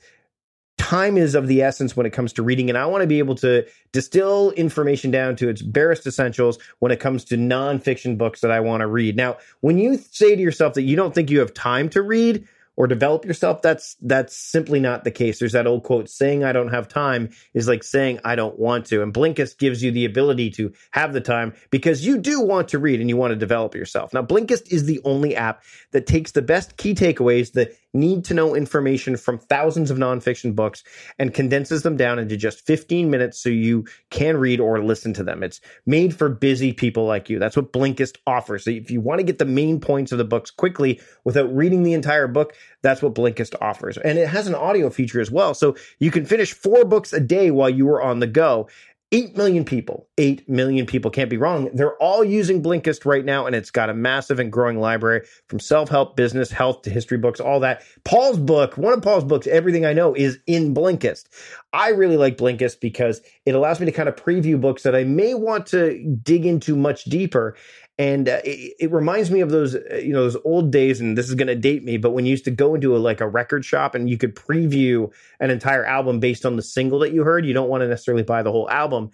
time 0.85 1.17
is 1.17 1.33
of 1.33 1.47
the 1.47 1.63
essence 1.63 1.97
when 1.97 2.05
it 2.05 2.11
comes 2.11 2.31
to 2.31 2.43
reading 2.43 2.69
and 2.69 2.77
i 2.77 2.85
want 2.85 3.01
to 3.01 3.07
be 3.07 3.17
able 3.17 3.33
to 3.33 3.65
distill 3.91 4.51
information 4.51 5.09
down 5.09 5.35
to 5.35 5.49
its 5.49 5.63
barest 5.63 6.05
essentials 6.05 6.59
when 6.77 6.91
it 6.91 6.99
comes 6.99 7.25
to 7.25 7.35
nonfiction 7.35 8.19
books 8.19 8.41
that 8.41 8.51
i 8.51 8.59
want 8.59 8.81
to 8.81 8.87
read. 8.87 9.15
Now 9.15 9.37
when 9.61 9.79
you 9.79 9.97
say 9.97 10.35
to 10.35 10.41
yourself 10.41 10.75
that 10.75 10.83
you 10.83 10.95
don't 10.95 11.15
think 11.15 11.31
you 11.31 11.39
have 11.39 11.55
time 11.55 11.89
to 11.89 12.03
read 12.03 12.47
or 12.77 12.87
develop 12.87 13.25
yourself 13.25 13.61
that's 13.61 13.95
that's 14.01 14.35
simply 14.35 14.79
not 14.79 15.03
the 15.03 15.11
case 15.11 15.39
there's 15.39 15.53
that 15.53 15.67
old 15.67 15.83
quote 15.83 16.09
saying 16.09 16.43
i 16.43 16.51
don't 16.51 16.69
have 16.69 16.87
time 16.87 17.29
is 17.53 17.67
like 17.67 17.83
saying 17.83 18.19
i 18.23 18.35
don't 18.35 18.59
want 18.59 18.85
to 18.85 19.01
and 19.01 19.13
blinkist 19.13 19.57
gives 19.57 19.83
you 19.83 19.91
the 19.91 20.05
ability 20.05 20.49
to 20.49 20.71
have 20.91 21.13
the 21.13 21.21
time 21.21 21.53
because 21.69 22.05
you 22.05 22.17
do 22.17 22.41
want 22.41 22.69
to 22.69 22.79
read 22.79 22.99
and 22.99 23.09
you 23.09 23.17
want 23.17 23.31
to 23.31 23.37
develop 23.37 23.75
yourself 23.75 24.13
now 24.13 24.21
blinkist 24.21 24.71
is 24.71 24.85
the 24.85 24.99
only 25.03 25.35
app 25.35 25.63
that 25.91 26.05
takes 26.07 26.31
the 26.31 26.41
best 26.41 26.77
key 26.77 26.93
takeaways 26.93 27.51
the 27.53 27.71
need 27.95 28.25
to 28.25 28.33
know 28.33 28.55
information 28.55 29.17
from 29.17 29.39
thousands 29.39 29.89
of 29.89 29.97
nonfiction 29.97 30.55
books 30.55 30.83
and 31.17 31.33
condenses 31.33 31.81
them 31.81 31.97
down 31.97 32.19
into 32.19 32.37
just 32.37 32.65
15 32.65 33.09
minutes 33.09 33.39
so 33.41 33.49
you 33.49 33.85
can 34.09 34.37
read 34.37 34.59
or 34.59 34.83
listen 34.83 35.13
to 35.13 35.23
them. 35.23 35.41
It's 35.41 35.61
made 35.85 36.15
for 36.15 36.29
busy 36.29 36.73
people 36.73 37.05
like 37.05 37.29
you. 37.29 37.39
That's 37.39 37.55
what 37.55 37.71
Blinkist 37.71 38.17
offers. 38.27 38.65
So 38.65 38.71
if 38.71 38.91
you 38.91 39.01
want 39.01 39.19
to 39.19 39.23
get 39.23 39.39
the 39.39 39.45
main 39.45 39.79
points 39.79 40.11
of 40.11 40.17
the 40.17 40.25
books 40.25 40.51
quickly 40.51 40.99
without 41.23 41.53
reading 41.55 41.83
the 41.83 41.93
entire 41.93 42.27
book, 42.27 42.53
that's 42.81 43.01
what 43.01 43.15
Blinkist 43.15 43.55
offers. 43.61 43.97
And 43.97 44.17
it 44.17 44.27
has 44.27 44.47
an 44.47 44.55
audio 44.55 44.89
feature 44.89 45.21
as 45.21 45.31
well. 45.31 45.53
So 45.53 45.75
you 45.99 46.11
can 46.11 46.25
finish 46.25 46.53
four 46.53 46.85
books 46.85 47.13
a 47.13 47.19
day 47.19 47.51
while 47.51 47.69
you 47.69 47.89
are 47.89 48.01
on 48.01 48.19
the 48.19 48.27
go. 48.27 48.67
8 49.11 49.37
million 49.37 49.63
people, 49.63 50.07
8 50.17 50.49
million 50.49 50.85
people 50.85 51.11
can't 51.11 51.29
be 51.29 51.37
wrong. 51.37 51.69
They're 51.73 51.95
all 51.97 52.23
using 52.23 52.61
Blinkist 52.61 53.05
right 53.05 53.23
now, 53.23 53.45
and 53.45 53.55
it's 53.55 53.69
got 53.69 53.89
a 53.89 53.93
massive 53.93 54.39
and 54.39 54.51
growing 54.51 54.79
library 54.79 55.21
from 55.47 55.59
self 55.59 55.89
help, 55.89 56.17
business, 56.17 56.51
health 56.51 56.81
to 56.81 56.89
history 56.89 57.17
books, 57.19 57.39
all 57.39 57.59
that. 57.59 57.83
Paul's 58.03 58.39
book, 58.39 58.77
one 58.77 58.93
of 58.93 59.01
Paul's 59.03 59.23
books, 59.23 59.45
Everything 59.45 59.85
I 59.85 59.93
Know, 59.93 60.15
is 60.15 60.39
in 60.47 60.73
Blinkist. 60.73 61.25
I 61.71 61.89
really 61.89 62.17
like 62.17 62.37
Blinkist 62.37 62.79
because 62.79 63.21
it 63.45 63.53
allows 63.53 63.79
me 63.79 63.85
to 63.85 63.91
kind 63.91 64.09
of 64.09 64.15
preview 64.15 64.59
books 64.59 64.83
that 64.83 64.95
I 64.95 65.03
may 65.03 65.35
want 65.35 65.67
to 65.67 66.03
dig 66.23 66.45
into 66.45 66.75
much 66.75 67.05
deeper 67.05 67.55
and 67.97 68.27
uh, 68.27 68.41
it, 68.43 68.75
it, 68.79 68.91
reminds 68.91 69.31
me 69.31 69.41
of 69.41 69.49
those 69.49 69.75
uh, 69.75 70.01
you 70.03 70.11
know 70.11 70.23
those 70.23 70.37
old 70.43 70.71
days 70.71 70.99
and 70.99 71.17
this 71.17 71.29
is 71.29 71.35
going 71.35 71.47
to 71.47 71.55
date 71.55 71.83
me 71.83 71.97
but 71.97 72.11
when 72.11 72.25
you 72.25 72.31
used 72.31 72.45
to 72.45 72.51
go 72.51 72.75
into 72.75 72.95
a, 72.95 72.99
like 72.99 73.21
a 73.21 73.27
record 73.27 73.63
shop 73.63 73.95
and 73.95 74.09
you 74.09 74.17
could 74.17 74.35
preview 74.35 75.11
an 75.39 75.49
entire 75.49 75.85
album 75.85 76.19
based 76.19 76.45
on 76.45 76.55
the 76.55 76.61
single 76.61 76.99
that 76.99 77.13
you 77.13 77.23
heard 77.23 77.45
you 77.45 77.53
don't 77.53 77.69
want 77.69 77.81
to 77.81 77.87
necessarily 77.87 78.23
buy 78.23 78.43
the 78.43 78.51
whole 78.51 78.69
album. 78.69 79.11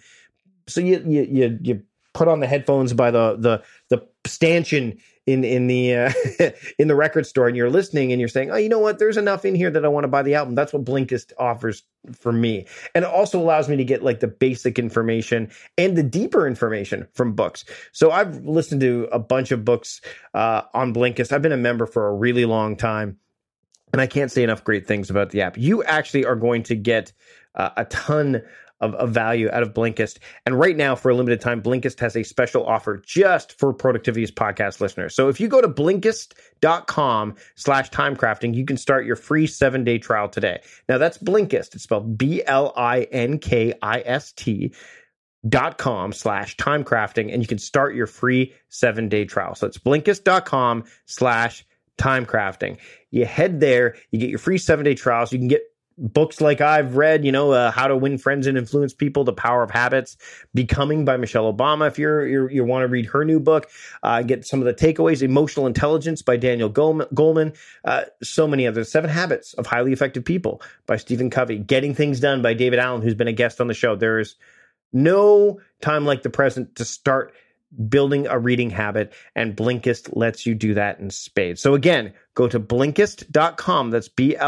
So 0.66 0.80
you 0.80 1.02
you 1.06 1.22
you, 1.22 1.58
you 1.62 1.82
put 2.14 2.28
on 2.28 2.40
the 2.40 2.46
headphones 2.46 2.92
by 2.92 3.10
the 3.10 3.36
the 3.36 3.62
the 3.88 4.06
stanchion 4.26 4.98
in 5.26 5.44
in 5.44 5.66
the 5.66 5.94
uh, 5.94 6.12
in 6.78 6.88
the 6.88 6.94
record 6.94 7.26
store 7.26 7.46
and 7.46 7.56
you're 7.56 7.70
listening 7.70 8.12
and 8.12 8.20
you're 8.20 8.28
saying, 8.28 8.50
oh, 8.50 8.56
you 8.56 8.68
know 8.68 8.78
what? 8.78 8.98
There's 8.98 9.16
enough 9.16 9.44
in 9.44 9.54
here 9.54 9.70
that 9.70 9.84
I 9.84 9.88
want 9.88 10.04
to 10.04 10.08
buy 10.08 10.22
the 10.22 10.34
album. 10.34 10.54
That's 10.54 10.72
what 10.72 10.84
Blinkist 10.84 11.32
offers 11.38 11.84
for 12.12 12.32
me, 12.32 12.66
and 12.94 13.04
it 13.04 13.10
also 13.10 13.40
allows 13.40 13.68
me 13.68 13.76
to 13.76 13.84
get 13.84 14.02
like 14.02 14.20
the 14.20 14.28
basic 14.28 14.78
information 14.78 15.50
and 15.78 15.96
the 15.96 16.02
deeper 16.02 16.46
information 16.46 17.06
from 17.14 17.34
books. 17.34 17.64
So 17.92 18.10
I've 18.10 18.44
listened 18.44 18.80
to 18.80 19.08
a 19.12 19.18
bunch 19.18 19.52
of 19.52 19.64
books 19.64 20.00
uh, 20.34 20.62
on 20.74 20.92
Blinkist. 20.92 21.32
I've 21.32 21.42
been 21.42 21.52
a 21.52 21.56
member 21.56 21.86
for 21.86 22.08
a 22.08 22.14
really 22.14 22.44
long 22.44 22.76
time. 22.76 23.18
And 23.92 24.00
I 24.00 24.06
can't 24.06 24.32
say 24.32 24.42
enough 24.42 24.64
great 24.64 24.86
things 24.86 25.10
about 25.10 25.30
the 25.30 25.42
app. 25.42 25.58
You 25.58 25.84
actually 25.84 26.24
are 26.24 26.34
going 26.34 26.62
to 26.62 26.74
get 26.74 27.12
uh, 27.54 27.68
a 27.76 27.84
ton 27.84 28.42
of, 28.82 28.94
of 28.96 29.10
value 29.10 29.48
out 29.50 29.62
of 29.62 29.72
Blinkist. 29.72 30.18
And 30.44 30.58
right 30.58 30.76
now, 30.76 30.94
for 30.94 31.10
a 31.10 31.14
limited 31.14 31.40
time, 31.40 31.62
Blinkist 31.62 32.00
has 32.00 32.16
a 32.16 32.22
special 32.22 32.66
offer 32.66 32.98
just 32.98 33.58
for 33.58 33.72
Productivityist 33.72 34.32
podcast 34.32 34.80
listeners. 34.80 35.14
So 35.14 35.28
if 35.28 35.40
you 35.40 35.48
go 35.48 35.60
to 35.60 35.68
Blinkist.com 35.68 37.36
slash 37.54 37.90
timecrafting, 37.90 38.54
you 38.54 38.66
can 38.66 38.76
start 38.76 39.06
your 39.06 39.16
free 39.16 39.46
seven 39.46 39.84
day 39.84 39.98
trial 39.98 40.28
today. 40.28 40.60
Now 40.88 40.98
that's 40.98 41.16
Blinkist. 41.16 41.74
It's 41.74 41.84
spelled 41.84 42.18
B 42.18 42.42
L 42.44 42.72
I 42.76 43.02
N 43.04 43.38
K 43.38 43.72
I 43.80 44.02
S 44.04 44.32
T 44.32 44.74
dot 45.48 45.76
com 45.78 46.12
slash 46.12 46.56
timecrafting 46.56 47.32
and 47.32 47.42
you 47.42 47.48
can 47.48 47.58
start 47.58 47.94
your 47.94 48.06
free 48.06 48.54
seven 48.68 49.08
day 49.08 49.24
trial. 49.24 49.54
So 49.54 49.66
it's 49.66 49.78
blinkist.com 49.78 50.84
slash 51.06 51.64
timecrafting. 51.98 52.78
You 53.10 53.24
head 53.26 53.60
there, 53.60 53.96
you 54.10 54.18
get 54.18 54.30
your 54.30 54.38
free 54.38 54.58
seven 54.58 54.84
day 54.84 54.94
trials. 54.94 55.32
You 55.32 55.38
can 55.38 55.48
get 55.48 55.62
books 55.98 56.40
like 56.40 56.60
I've 56.60 56.96
read, 56.96 57.24
you 57.24 57.32
know, 57.32 57.52
uh, 57.52 57.70
How 57.70 57.88
to 57.88 57.96
Win 57.96 58.18
Friends 58.18 58.46
and 58.46 58.58
Influence 58.58 58.94
People, 58.94 59.24
The 59.24 59.32
Power 59.32 59.62
of 59.62 59.70
Habits, 59.70 60.16
Becoming 60.54 61.04
by 61.04 61.16
Michelle 61.16 61.52
Obama. 61.52 61.88
If 61.88 61.98
you're, 61.98 62.26
you're 62.26 62.50
you 62.50 62.64
want 62.64 62.84
to 62.84 62.88
read 62.88 63.06
her 63.06 63.24
new 63.24 63.40
book, 63.40 63.70
uh, 64.02 64.22
get 64.22 64.46
some 64.46 64.60
of 64.60 64.66
the 64.66 64.74
takeaways. 64.74 65.22
Emotional 65.22 65.66
Intelligence 65.66 66.22
by 66.22 66.36
Daniel 66.36 66.70
Goleman. 66.70 67.56
Uh, 67.84 68.04
so 68.22 68.46
many 68.46 68.66
others. 68.66 68.90
Seven 68.90 69.10
Habits 69.10 69.54
of 69.54 69.66
Highly 69.66 69.92
Effective 69.92 70.24
People 70.24 70.62
by 70.86 70.96
Stephen 70.96 71.30
Covey. 71.30 71.58
Getting 71.58 71.94
Things 71.94 72.20
Done 72.20 72.42
by 72.42 72.54
David 72.54 72.78
Allen, 72.78 73.02
who's 73.02 73.14
been 73.14 73.28
a 73.28 73.32
guest 73.32 73.60
on 73.60 73.68
the 73.68 73.74
show. 73.74 73.96
There 73.96 74.18
is 74.18 74.36
no 74.92 75.60
time 75.80 76.04
like 76.04 76.22
the 76.22 76.30
present 76.30 76.76
to 76.76 76.84
start 76.84 77.34
building 77.88 78.26
a 78.26 78.38
reading 78.38 78.70
habit, 78.70 79.12
and 79.34 79.56
Blinkist 79.56 80.16
lets 80.16 80.46
you 80.46 80.54
do 80.54 80.74
that 80.74 81.00
in 81.00 81.10
spades. 81.10 81.60
So 81.60 81.74
again, 81.74 82.12
go 82.34 82.48
to 82.48 82.60
Blinkist.com. 82.60 83.90
That's 83.90 84.08
B-L-I-N-K-I-S-T 84.08 84.46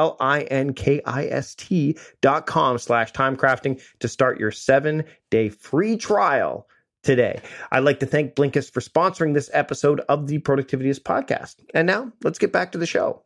dot 2.20 2.46
com 2.46 2.78
slash 2.78 3.12
timecrafting 3.12 3.82
to 4.00 4.08
start 4.08 4.38
your 4.40 4.50
seven-day 4.50 5.48
free 5.48 5.96
trial 5.96 6.68
today. 7.02 7.40
I'd 7.70 7.84
like 7.84 8.00
to 8.00 8.06
thank 8.06 8.34
Blinkist 8.34 8.72
for 8.72 8.80
sponsoring 8.80 9.34
this 9.34 9.50
episode 9.52 10.00
of 10.08 10.26
the 10.26 10.38
Productivityist 10.38 11.00
podcast. 11.00 11.56
And 11.74 11.86
now 11.86 12.12
let's 12.22 12.38
get 12.38 12.52
back 12.52 12.72
to 12.72 12.78
the 12.78 12.86
show. 12.86 13.22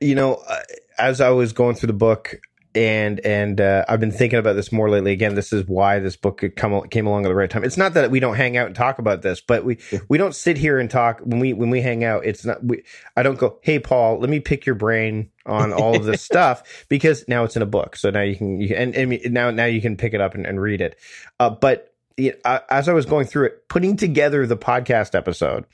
You 0.00 0.14
know, 0.14 0.42
uh, 0.46 0.60
as 0.98 1.20
I 1.20 1.30
was 1.30 1.52
going 1.52 1.76
through 1.76 1.88
the 1.88 1.92
book, 1.92 2.40
and 2.74 3.20
and 3.20 3.60
uh, 3.60 3.84
I've 3.88 4.00
been 4.00 4.12
thinking 4.12 4.38
about 4.38 4.54
this 4.54 4.70
more 4.70 4.90
lately. 4.90 5.12
Again, 5.12 5.34
this 5.34 5.52
is 5.52 5.66
why 5.66 5.98
this 5.98 6.16
book 6.16 6.44
come, 6.56 6.86
came 6.88 7.06
along 7.06 7.24
at 7.24 7.28
the 7.28 7.34
right 7.34 7.48
time. 7.48 7.64
It's 7.64 7.76
not 7.76 7.94
that 7.94 8.10
we 8.10 8.20
don't 8.20 8.36
hang 8.36 8.56
out 8.56 8.66
and 8.66 8.76
talk 8.76 8.98
about 8.98 9.22
this, 9.22 9.40
but 9.40 9.64
we 9.64 9.78
we 10.08 10.18
don't 10.18 10.34
sit 10.34 10.56
here 10.58 10.78
and 10.78 10.90
talk 10.90 11.20
when 11.20 11.40
we 11.40 11.52
when 11.52 11.70
we 11.70 11.80
hang 11.80 12.04
out. 12.04 12.24
It's 12.24 12.44
not. 12.44 12.62
We, 12.62 12.84
I 13.16 13.22
don't 13.22 13.38
go, 13.38 13.58
hey 13.62 13.78
Paul, 13.78 14.18
let 14.20 14.30
me 14.30 14.40
pick 14.40 14.66
your 14.66 14.74
brain 14.74 15.30
on 15.46 15.72
all 15.72 15.96
of 15.96 16.04
this 16.04 16.22
stuff 16.24 16.86
because 16.88 17.26
now 17.26 17.44
it's 17.44 17.56
in 17.56 17.62
a 17.62 17.66
book. 17.66 17.96
So 17.96 18.10
now 18.10 18.22
you 18.22 18.36
can 18.36 18.60
you 18.60 18.74
and, 18.74 18.94
and 18.94 19.32
now 19.32 19.50
now 19.50 19.64
you 19.64 19.80
can 19.80 19.96
pick 19.96 20.14
it 20.14 20.20
up 20.20 20.34
and, 20.34 20.46
and 20.46 20.60
read 20.60 20.80
it. 20.80 20.98
Uh, 21.40 21.50
but 21.50 21.94
know, 22.18 22.60
as 22.70 22.88
I 22.88 22.92
was 22.92 23.06
going 23.06 23.26
through 23.26 23.46
it, 23.46 23.68
putting 23.68 23.96
together 23.96 24.46
the 24.46 24.56
podcast 24.56 25.14
episode, 25.14 25.64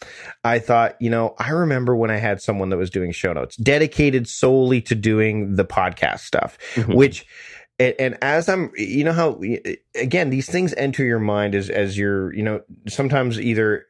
I 0.44 0.58
thought, 0.58 0.96
you 1.00 1.10
know, 1.10 1.34
I 1.38 1.50
remember 1.50 1.96
when 1.96 2.10
I 2.10 2.16
had 2.16 2.40
someone 2.40 2.68
that 2.70 2.76
was 2.76 2.90
doing 2.90 3.12
show 3.12 3.32
notes 3.32 3.56
dedicated 3.56 4.28
solely 4.28 4.80
to 4.82 4.94
doing 4.94 5.56
the 5.56 5.64
podcast 5.64 6.20
stuff, 6.20 6.58
mm-hmm. 6.74 6.94
which 6.94 7.26
and, 7.78 7.94
and, 7.98 8.18
as 8.22 8.48
I'm, 8.48 8.70
you 8.76 9.02
know 9.02 9.12
how, 9.12 9.40
again, 9.96 10.30
these 10.30 10.48
things 10.48 10.72
enter 10.74 11.04
your 11.04 11.18
mind 11.18 11.56
as 11.56 11.68
as 11.70 11.98
you're, 11.98 12.32
you 12.32 12.42
know, 12.42 12.60
sometimes 12.86 13.40
either 13.40 13.84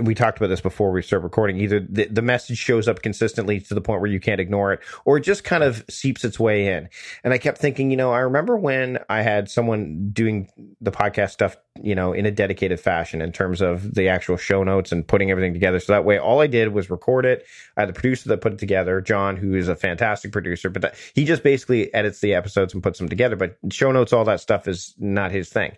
we 0.00 0.14
talked 0.14 0.38
about 0.38 0.46
this 0.46 0.60
before 0.60 0.92
we 0.92 1.02
start 1.02 1.22
recording. 1.22 1.58
Either 1.58 1.80
the, 1.80 2.06
the 2.06 2.22
message 2.22 2.56
shows 2.56 2.86
up 2.86 3.02
consistently 3.02 3.58
to 3.58 3.74
the 3.74 3.80
point 3.80 4.00
where 4.00 4.10
you 4.10 4.20
can't 4.20 4.40
ignore 4.40 4.72
it, 4.72 4.80
or 5.04 5.16
it 5.16 5.22
just 5.22 5.42
kind 5.42 5.64
of 5.64 5.84
seeps 5.90 6.24
its 6.24 6.38
way 6.38 6.68
in. 6.68 6.88
And 7.24 7.34
I 7.34 7.38
kept 7.38 7.58
thinking, 7.58 7.90
you 7.90 7.96
know, 7.96 8.12
I 8.12 8.20
remember 8.20 8.56
when 8.56 8.98
I 9.08 9.22
had 9.22 9.50
someone 9.50 10.10
doing 10.12 10.48
the 10.80 10.92
podcast 10.92 11.30
stuff, 11.30 11.56
you 11.82 11.96
know, 11.96 12.12
in 12.12 12.26
a 12.26 12.30
dedicated 12.30 12.78
fashion 12.78 13.20
in 13.20 13.32
terms 13.32 13.60
of 13.60 13.94
the 13.94 14.08
actual 14.08 14.36
show 14.36 14.62
notes 14.62 14.92
and 14.92 15.06
putting 15.06 15.32
everything 15.32 15.52
together. 15.52 15.80
So 15.80 15.92
that 15.94 16.04
way, 16.04 16.16
all 16.16 16.40
I 16.40 16.46
did 16.46 16.72
was 16.72 16.88
record 16.88 17.26
it. 17.26 17.44
I 17.76 17.80
had 17.80 17.88
the 17.88 17.94
producer 17.94 18.28
that 18.28 18.40
put 18.40 18.52
it 18.52 18.58
together, 18.60 19.00
John, 19.00 19.36
who 19.36 19.54
is 19.54 19.68
a 19.68 19.74
fantastic 19.74 20.30
producer, 20.30 20.70
but 20.70 20.82
that, 20.82 20.94
he 21.14 21.24
just 21.24 21.42
basically 21.42 21.92
edits 21.92 22.20
the 22.20 22.34
episodes 22.34 22.72
and 22.72 22.84
puts 22.84 23.00
them 23.00 23.08
together. 23.08 23.34
But 23.34 23.56
show 23.70 23.90
notes, 23.90 24.12
all 24.12 24.24
that 24.26 24.40
stuff 24.40 24.68
is 24.68 24.94
not 24.98 25.32
his 25.32 25.48
thing. 25.48 25.76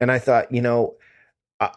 And 0.00 0.10
I 0.10 0.18
thought, 0.18 0.52
you 0.52 0.60
know, 0.60 0.96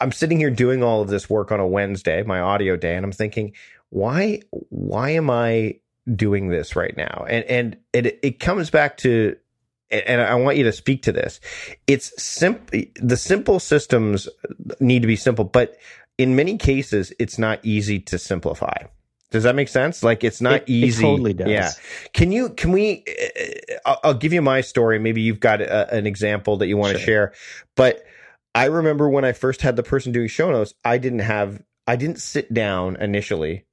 I'm 0.02 0.12
sitting 0.12 0.40
here 0.40 0.50
doing 0.50 0.84
all 0.84 1.02
of 1.02 1.10
this 1.10 1.30
work 1.30 1.52
on 1.52 1.60
a 1.60 1.68
Wednesday, 1.68 2.24
my 2.24 2.40
audio 2.40 2.76
day, 2.76 2.96
and 2.96 3.06
I'm 3.06 3.12
thinking, 3.12 3.54
why 3.90 4.42
why 4.70 5.12
am 5.12 5.30
I 5.30 5.80
doing 6.16 6.50
this 6.50 6.76
right 6.76 6.96
now? 6.96 7.26
And 7.30 7.46
and 7.46 7.78
it 7.94 8.20
it 8.24 8.40
comes 8.40 8.70
back 8.70 8.98
to 8.98 9.36
and 9.90 10.22
I 10.22 10.36
want 10.36 10.58
you 10.58 10.64
to 10.66 10.72
speak 10.72 11.04
to 11.04 11.12
this. 11.12 11.40
It's 11.88 12.22
simple. 12.22 12.82
The 12.96 13.18
simple 13.18 13.60
systems 13.60 14.28
need 14.80 15.02
to 15.02 15.08
be 15.08 15.16
simple, 15.16 15.46
but 15.46 15.78
in 16.18 16.36
many 16.36 16.58
cases, 16.58 17.14
it's 17.20 17.38
not 17.38 17.60
easy 17.64 18.00
to 18.02 18.18
simplify. 18.18 18.84
Does 19.30 19.44
that 19.44 19.56
make 19.56 19.68
sense? 19.68 20.04
Like 20.04 20.24
it's 20.24 20.42
not 20.42 20.62
it, 20.62 20.70
easy. 20.70 21.04
It 21.04 21.08
totally 21.08 21.34
does. 21.34 21.50
Yeah. 21.50 21.72
Can 22.14 22.32
you? 22.32 22.50
Can 22.50 22.72
we? 22.72 23.04
Uh, 23.86 23.96
I'll, 24.04 24.14
give 24.14 24.32
you 24.32 24.42
my 24.42 24.62
story. 24.62 25.00
Maybe 25.00 25.22
you've 25.22 25.42
got 25.42 25.62
a, 25.62 25.94
an 25.94 26.08
example 26.08 26.58
that 26.58 26.68
you 26.68 26.78
want 26.78 26.92
sure. 26.92 27.00
to 27.00 27.06
share. 27.06 27.34
But 27.76 28.06
I 28.58 28.66
remember 28.66 29.08
when 29.08 29.24
I 29.24 29.34
first 29.34 29.62
had 29.62 29.76
the 29.76 29.84
person 29.84 30.12
doing 30.12 30.28
show 30.28 30.50
notes, 30.50 30.74
I 30.84 30.98
didn't 30.98 31.20
have, 31.20 31.62
I 31.86 31.96
didn't 31.96 32.20
sit 32.20 32.52
down 32.52 32.96
initially 32.96 33.66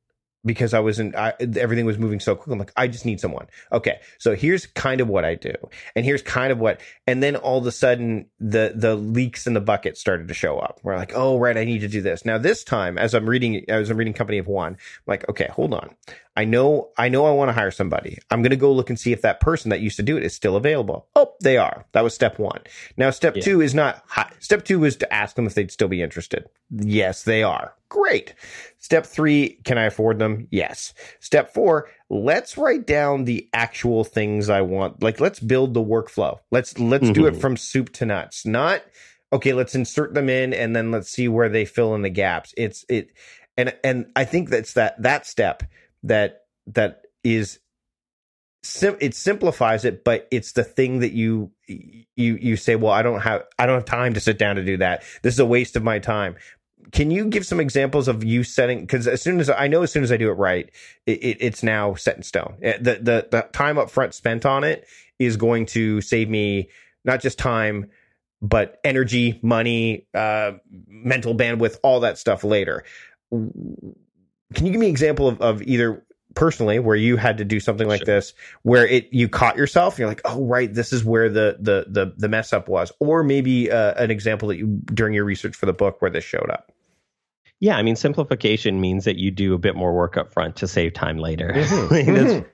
because 0.44 0.74
I 0.74 0.80
wasn't, 0.80 1.16
I, 1.16 1.32
everything 1.40 1.86
was 1.86 1.96
moving 1.96 2.20
so 2.20 2.36
quick. 2.36 2.52
I'm 2.52 2.58
like, 2.58 2.70
I 2.76 2.86
just 2.86 3.06
need 3.06 3.18
someone. 3.18 3.46
Okay. 3.72 4.00
So 4.18 4.34
here's 4.34 4.66
kind 4.66 5.00
of 5.00 5.08
what 5.08 5.24
I 5.24 5.36
do. 5.36 5.54
And 5.96 6.04
here's 6.04 6.20
kind 6.20 6.52
of 6.52 6.58
what, 6.58 6.82
and 7.06 7.22
then 7.22 7.34
all 7.34 7.56
of 7.56 7.66
a 7.66 7.72
sudden 7.72 8.26
the, 8.38 8.74
the 8.76 8.94
leaks 8.94 9.46
in 9.46 9.54
the 9.54 9.62
bucket 9.62 9.96
started 9.96 10.28
to 10.28 10.34
show 10.34 10.58
up. 10.58 10.80
We're 10.82 10.96
like, 10.96 11.12
oh, 11.14 11.38
right. 11.38 11.56
I 11.56 11.64
need 11.64 11.78
to 11.78 11.88
do 11.88 12.02
this. 12.02 12.26
Now 12.26 12.36
this 12.36 12.62
time, 12.62 12.98
as 12.98 13.14
I'm 13.14 13.26
reading, 13.26 13.64
as 13.70 13.88
I'm 13.88 13.96
reading 13.96 14.12
Company 14.12 14.36
of 14.36 14.48
One, 14.48 14.72
I'm 14.72 14.78
like, 15.06 15.26
okay, 15.30 15.48
hold 15.50 15.72
on. 15.72 15.96
I 16.36 16.44
know, 16.44 16.90
I 16.98 17.08
know 17.08 17.26
I 17.26 17.30
want 17.30 17.48
to 17.48 17.52
hire 17.52 17.70
somebody. 17.70 18.18
I'm 18.28 18.42
going 18.42 18.50
to 18.50 18.56
go 18.56 18.72
look 18.72 18.90
and 18.90 18.98
see 18.98 19.12
if 19.12 19.22
that 19.22 19.38
person 19.38 19.70
that 19.70 19.80
used 19.80 19.96
to 19.96 20.02
do 20.02 20.16
it 20.16 20.24
is 20.24 20.34
still 20.34 20.56
available. 20.56 21.06
Oh, 21.14 21.32
they 21.40 21.58
are. 21.58 21.86
That 21.92 22.02
was 22.02 22.12
step 22.12 22.40
one. 22.40 22.60
Now, 22.96 23.10
step 23.10 23.36
yeah. 23.36 23.42
two 23.42 23.60
is 23.60 23.72
not, 23.72 24.04
step 24.40 24.64
two 24.64 24.84
is 24.84 24.96
to 24.96 25.14
ask 25.14 25.36
them 25.36 25.46
if 25.46 25.54
they'd 25.54 25.70
still 25.70 25.86
be 25.86 26.02
interested. 26.02 26.46
Yes, 26.70 27.22
they 27.22 27.44
are. 27.44 27.74
Great. 27.88 28.34
Step 28.78 29.06
three, 29.06 29.60
can 29.64 29.78
I 29.78 29.84
afford 29.84 30.18
them? 30.18 30.48
Yes. 30.50 30.92
Step 31.20 31.54
four, 31.54 31.88
let's 32.10 32.58
write 32.58 32.84
down 32.84 33.26
the 33.26 33.48
actual 33.52 34.02
things 34.02 34.50
I 34.50 34.62
want. 34.62 35.04
Like, 35.04 35.20
let's 35.20 35.38
build 35.38 35.72
the 35.72 35.84
workflow. 35.84 36.40
Let's, 36.50 36.76
let's 36.80 37.04
mm-hmm. 37.04 37.12
do 37.12 37.26
it 37.26 37.32
mm-hmm. 37.32 37.40
from 37.40 37.56
soup 37.56 37.92
to 37.92 38.06
nuts. 38.06 38.44
Not, 38.44 38.82
okay, 39.32 39.52
let's 39.52 39.76
insert 39.76 40.14
them 40.14 40.28
in 40.28 40.52
and 40.52 40.74
then 40.74 40.90
let's 40.90 41.10
see 41.10 41.28
where 41.28 41.48
they 41.48 41.64
fill 41.64 41.94
in 41.94 42.02
the 42.02 42.10
gaps. 42.10 42.52
It's, 42.56 42.84
it, 42.88 43.10
and, 43.56 43.72
and 43.84 44.06
I 44.16 44.24
think 44.24 44.50
that's 44.50 44.72
that, 44.72 45.00
that 45.00 45.26
step 45.26 45.62
that 46.04 46.42
that 46.68 47.02
is 47.24 47.58
sim- 48.62 48.96
it 49.00 49.14
simplifies 49.14 49.84
it 49.84 50.04
but 50.04 50.28
it's 50.30 50.52
the 50.52 50.64
thing 50.64 51.00
that 51.00 51.12
you 51.12 51.50
you 51.68 52.38
you 52.40 52.56
say 52.56 52.76
well 52.76 52.92
i 52.92 53.02
don't 53.02 53.20
have 53.20 53.44
i 53.58 53.66
don't 53.66 53.74
have 53.76 53.84
time 53.84 54.14
to 54.14 54.20
sit 54.20 54.38
down 54.38 54.56
to 54.56 54.64
do 54.64 54.76
that. 54.76 55.02
This 55.22 55.34
is 55.34 55.40
a 55.40 55.46
waste 55.46 55.76
of 55.76 55.82
my 55.82 55.98
time. 55.98 56.36
Can 56.92 57.10
you 57.10 57.26
give 57.26 57.46
some 57.46 57.60
examples 57.60 58.08
of 58.08 58.22
you 58.22 58.44
setting 58.44 58.80
because 58.80 59.08
as 59.08 59.22
soon 59.22 59.40
as 59.40 59.50
i 59.50 59.66
know 59.66 59.82
as 59.82 59.90
soon 59.90 60.04
as 60.04 60.12
i 60.12 60.16
do 60.16 60.30
it 60.30 60.34
right 60.34 60.70
it, 61.06 61.22
it, 61.24 61.36
it's 61.40 61.62
now 61.62 61.94
set 61.94 62.16
in 62.16 62.22
stone. 62.22 62.56
Eh, 62.62 62.76
the, 62.78 62.94
the 62.96 63.28
the 63.30 63.48
time 63.52 63.78
up 63.78 63.90
front 63.90 64.14
spent 64.14 64.46
on 64.46 64.64
it 64.64 64.86
is 65.18 65.36
going 65.36 65.66
to 65.66 66.00
save 66.00 66.28
me 66.28 66.68
not 67.04 67.20
just 67.20 67.38
time 67.38 67.90
but 68.42 68.78
energy 68.84 69.38
money 69.42 70.06
uh 70.14 70.52
mental 70.88 71.34
bandwidth 71.34 71.78
all 71.82 72.00
that 72.00 72.18
stuff 72.18 72.44
later 72.44 72.84
can 74.52 74.66
you 74.66 74.72
give 74.72 74.80
me 74.80 74.86
an 74.86 74.90
example 74.90 75.28
of, 75.28 75.40
of 75.40 75.62
either 75.62 76.04
personally 76.34 76.78
where 76.78 76.96
you 76.96 77.16
had 77.16 77.38
to 77.38 77.44
do 77.44 77.60
something 77.60 77.86
like 77.86 78.00
sure. 78.00 78.06
this 78.06 78.34
where 78.62 78.86
it 78.86 79.08
you 79.12 79.28
caught 79.28 79.56
yourself 79.56 79.98
you're 79.98 80.08
like 80.08 80.20
oh 80.24 80.44
right 80.44 80.74
this 80.74 80.92
is 80.92 81.04
where 81.04 81.28
the 81.28 81.56
the 81.60 81.86
the, 81.88 82.12
the 82.16 82.28
mess 82.28 82.52
up 82.52 82.68
was 82.68 82.92
or 82.98 83.22
maybe 83.22 83.70
uh, 83.70 83.94
an 84.02 84.10
example 84.10 84.48
that 84.48 84.56
you 84.56 84.66
during 84.92 85.14
your 85.14 85.24
research 85.24 85.54
for 85.54 85.66
the 85.66 85.72
book 85.72 86.02
where 86.02 86.10
this 86.10 86.24
showed 86.24 86.50
up 86.50 86.72
yeah 87.60 87.76
i 87.76 87.82
mean 87.82 87.96
simplification 87.96 88.80
means 88.80 89.04
that 89.04 89.16
you 89.16 89.30
do 89.30 89.54
a 89.54 89.58
bit 89.58 89.76
more 89.76 89.94
work 89.94 90.16
up 90.16 90.32
front 90.32 90.56
to 90.56 90.66
save 90.66 90.92
time 90.92 91.18
later 91.18 91.50
mm-hmm. 91.54 92.14
that's, 92.14 92.32
mm-hmm. 92.32 92.48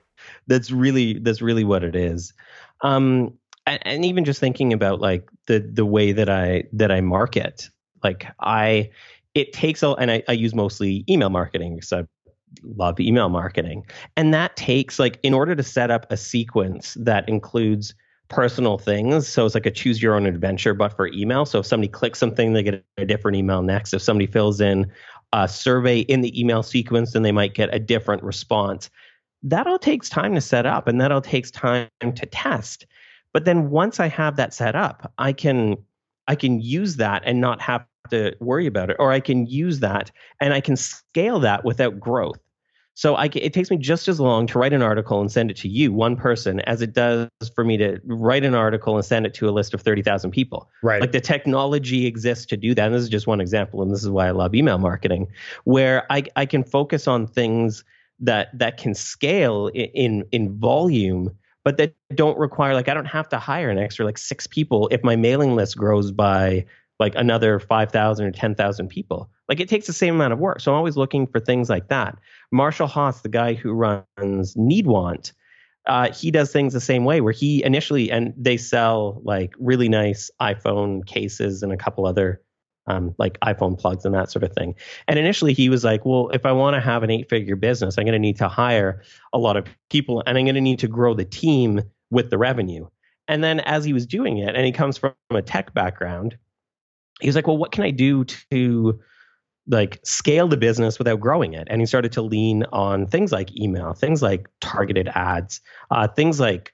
that's 0.47 0.71
really 0.71 1.19
that's 1.19 1.41
really 1.41 1.63
what 1.63 1.83
it 1.83 1.95
is 1.95 2.33
um 2.81 3.33
and, 3.65 3.79
and 3.83 4.05
even 4.05 4.25
just 4.25 4.39
thinking 4.39 4.73
about 4.73 4.99
like 4.99 5.27
the 5.47 5.59
the 5.59 5.85
way 5.85 6.11
that 6.11 6.29
i 6.29 6.63
that 6.73 6.91
i 6.91 7.01
market 7.01 7.69
like 8.03 8.27
i 8.39 8.91
it 9.33 9.53
takes 9.53 9.83
a, 9.83 9.91
and 9.91 10.11
I, 10.11 10.23
I 10.27 10.33
use 10.33 10.53
mostly 10.53 11.05
email 11.09 11.29
marketing 11.29 11.75
because 11.75 11.93
I 11.93 12.05
love 12.63 12.99
email 12.99 13.29
marketing. 13.29 13.85
And 14.17 14.33
that 14.33 14.55
takes 14.55 14.99
like 14.99 15.19
in 15.23 15.33
order 15.33 15.55
to 15.55 15.63
set 15.63 15.91
up 15.91 16.11
a 16.11 16.17
sequence 16.17 16.95
that 16.99 17.27
includes 17.29 17.93
personal 18.27 18.77
things. 18.77 19.27
So 19.27 19.45
it's 19.45 19.55
like 19.55 19.65
a 19.65 19.71
choose 19.71 20.01
your 20.01 20.15
own 20.15 20.25
adventure, 20.25 20.73
but 20.73 20.95
for 20.95 21.07
email. 21.07 21.45
So 21.45 21.59
if 21.59 21.65
somebody 21.65 21.89
clicks 21.89 22.19
something, 22.19 22.53
they 22.53 22.63
get 22.63 22.83
a 22.97 23.05
different 23.05 23.37
email 23.37 23.61
next. 23.61 23.93
If 23.93 24.01
somebody 24.01 24.27
fills 24.27 24.61
in 24.61 24.91
a 25.33 25.47
survey 25.47 25.99
in 25.99 26.21
the 26.21 26.39
email 26.39 26.63
sequence, 26.63 27.13
then 27.13 27.23
they 27.23 27.31
might 27.31 27.53
get 27.53 27.73
a 27.73 27.79
different 27.79 28.23
response. 28.23 28.89
That 29.43 29.67
all 29.67 29.79
takes 29.79 30.07
time 30.09 30.35
to 30.35 30.41
set 30.41 30.65
up 30.65 30.87
and 30.87 30.99
that 31.01 31.11
all 31.11 31.21
takes 31.21 31.51
time 31.51 31.89
to 32.01 32.25
test. 32.25 32.85
But 33.33 33.45
then 33.45 33.69
once 33.69 33.99
I 33.99 34.07
have 34.07 34.35
that 34.35 34.53
set 34.53 34.75
up, 34.75 35.11
I 35.17 35.33
can 35.33 35.77
I 36.27 36.35
can 36.35 36.61
use 36.61 36.97
that 36.97 37.23
and 37.25 37.41
not 37.41 37.59
have 37.61 37.85
to 38.09 38.35
worry 38.39 38.65
about 38.65 38.89
it, 38.89 38.97
or 38.99 39.11
I 39.11 39.19
can 39.19 39.45
use 39.45 39.79
that 39.79 40.11
and 40.39 40.53
I 40.53 40.61
can 40.61 40.75
scale 40.75 41.39
that 41.39 41.63
without 41.63 41.99
growth. 41.99 42.39
So 42.93 43.15
I, 43.15 43.29
it 43.33 43.53
takes 43.53 43.71
me 43.71 43.77
just 43.77 44.07
as 44.07 44.19
long 44.19 44.45
to 44.47 44.59
write 44.59 44.73
an 44.73 44.81
article 44.81 45.21
and 45.21 45.31
send 45.31 45.49
it 45.49 45.57
to 45.57 45.69
you, 45.69 45.93
one 45.93 46.17
person, 46.17 46.59
as 46.61 46.81
it 46.81 46.93
does 46.93 47.29
for 47.55 47.63
me 47.63 47.77
to 47.77 47.99
write 48.03 48.43
an 48.43 48.53
article 48.53 48.95
and 48.95 49.05
send 49.05 49.25
it 49.25 49.33
to 49.35 49.47
a 49.47 49.51
list 49.51 49.73
of 49.73 49.81
30,000 49.81 50.29
people. 50.31 50.69
Right. 50.83 50.99
Like 50.99 51.13
the 51.13 51.21
technology 51.21 52.05
exists 52.05 52.45
to 52.47 52.57
do 52.57 52.75
that. 52.75 52.85
And 52.85 52.93
this 52.93 53.01
is 53.01 53.09
just 53.09 53.27
one 53.27 53.39
example. 53.39 53.81
And 53.81 53.91
this 53.91 54.03
is 54.03 54.09
why 54.09 54.27
I 54.27 54.31
love 54.31 54.53
email 54.53 54.77
marketing, 54.77 55.27
where 55.63 56.05
I, 56.11 56.25
I 56.35 56.45
can 56.45 56.63
focus 56.63 57.07
on 57.07 57.27
things 57.27 57.83
that, 58.19 58.57
that 58.59 58.77
can 58.77 58.93
scale 58.93 59.67
in, 59.67 59.85
in, 59.93 60.25
in 60.31 60.59
volume 60.59 61.31
but 61.63 61.77
that 61.77 61.93
don't 62.15 62.37
require 62.39 62.73
like 62.73 62.89
I 62.89 62.93
don't 62.95 63.05
have 63.05 63.29
to 63.29 63.37
hire 63.37 63.69
an 63.69 63.77
extra 63.77 64.03
like 64.03 64.17
six 64.17 64.47
people 64.47 64.87
if 64.91 65.03
my 65.03 65.15
mailing 65.15 65.55
list 65.55 65.77
grows 65.77 66.11
by 66.11 66.65
like 67.01 67.15
another 67.15 67.59
5,000 67.59 68.25
or 68.25 68.31
10,000 68.31 68.87
people. 68.87 69.29
Like 69.49 69.59
it 69.59 69.67
takes 69.67 69.87
the 69.87 69.93
same 69.93 70.15
amount 70.15 70.33
of 70.33 70.39
work. 70.39 70.61
So 70.61 70.71
I'm 70.71 70.77
always 70.77 70.95
looking 70.95 71.25
for 71.25 71.39
things 71.39 71.67
like 71.67 71.89
that. 71.89 72.15
Marshall 72.51 72.87
Haas, 72.87 73.21
the 73.21 73.29
guy 73.29 73.55
who 73.55 73.73
runs 73.73 74.53
NeedWant, 74.55 75.33
uh, 75.87 76.13
he 76.13 76.29
does 76.29 76.51
things 76.51 76.73
the 76.73 76.79
same 76.79 77.03
way 77.03 77.19
where 77.19 77.33
he 77.33 77.63
initially, 77.63 78.11
and 78.11 78.35
they 78.37 78.55
sell 78.55 79.19
like 79.25 79.51
really 79.59 79.89
nice 79.89 80.29
iPhone 80.39 81.03
cases 81.07 81.63
and 81.63 81.73
a 81.73 81.77
couple 81.77 82.05
other 82.05 82.39
um, 82.85 83.15
like 83.17 83.39
iPhone 83.39 83.79
plugs 83.79 84.05
and 84.05 84.13
that 84.13 84.29
sort 84.29 84.43
of 84.43 84.53
thing. 84.53 84.75
And 85.07 85.17
initially 85.17 85.53
he 85.53 85.69
was 85.69 85.83
like, 85.83 86.05
well, 86.05 86.29
if 86.29 86.45
I 86.45 86.51
want 86.51 86.75
to 86.75 86.79
have 86.79 87.01
an 87.01 87.09
eight 87.09 87.29
figure 87.29 87.55
business, 87.55 87.97
I'm 87.97 88.05
going 88.05 88.13
to 88.13 88.19
need 88.19 88.37
to 88.37 88.47
hire 88.47 89.01
a 89.33 89.39
lot 89.39 89.57
of 89.57 89.65
people 89.89 90.21
and 90.27 90.37
I'm 90.37 90.45
going 90.45 90.55
to 90.55 90.61
need 90.61 90.79
to 90.79 90.87
grow 90.87 91.15
the 91.15 91.25
team 91.25 91.81
with 92.11 92.29
the 92.29 92.37
revenue. 92.37 92.87
And 93.27 93.43
then 93.43 93.59
as 93.61 93.85
he 93.85 93.93
was 93.93 94.05
doing 94.05 94.37
it, 94.37 94.55
and 94.55 94.65
he 94.65 94.71
comes 94.71 94.97
from 94.97 95.13
a 95.31 95.41
tech 95.41 95.73
background, 95.73 96.37
he 97.21 97.27
was 97.27 97.35
like, 97.35 97.47
well, 97.47 97.57
what 97.57 97.71
can 97.71 97.83
I 97.83 97.91
do 97.91 98.25
to 98.25 98.99
like 99.67 99.99
scale 100.03 100.47
the 100.47 100.57
business 100.57 100.97
without 100.97 101.19
growing 101.19 101.53
it? 101.53 101.67
And 101.69 101.81
he 101.81 101.85
started 101.85 102.11
to 102.13 102.21
lean 102.21 102.65
on 102.71 103.07
things 103.07 103.31
like 103.31 103.55
email, 103.57 103.93
things 103.93 104.21
like 104.21 104.47
targeted 104.59 105.07
ads, 105.09 105.61
uh, 105.91 106.07
things 106.07 106.39
like 106.39 106.73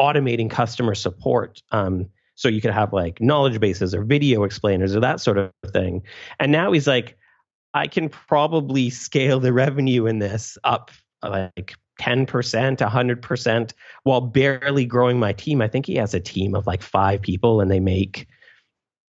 automating 0.00 0.50
customer 0.50 0.94
support. 0.94 1.62
Um, 1.70 2.08
so 2.34 2.48
you 2.48 2.60
could 2.60 2.72
have 2.72 2.92
like 2.92 3.20
knowledge 3.20 3.60
bases 3.60 3.94
or 3.94 4.02
video 4.02 4.42
explainers 4.42 4.96
or 4.96 5.00
that 5.00 5.20
sort 5.20 5.38
of 5.38 5.50
thing. 5.68 6.02
And 6.40 6.50
now 6.50 6.72
he's 6.72 6.86
like, 6.86 7.16
I 7.74 7.86
can 7.86 8.08
probably 8.08 8.90
scale 8.90 9.40
the 9.40 9.52
revenue 9.52 10.06
in 10.06 10.18
this 10.18 10.58
up 10.64 10.90
like 11.22 11.74
10%, 12.00 12.26
100% 12.26 13.72
while 14.02 14.20
barely 14.20 14.84
growing 14.84 15.18
my 15.18 15.32
team. 15.32 15.62
I 15.62 15.68
think 15.68 15.86
he 15.86 15.96
has 15.96 16.14
a 16.14 16.20
team 16.20 16.54
of 16.54 16.66
like 16.66 16.82
five 16.82 17.22
people 17.22 17.60
and 17.60 17.70
they 17.70 17.80
make 17.80 18.26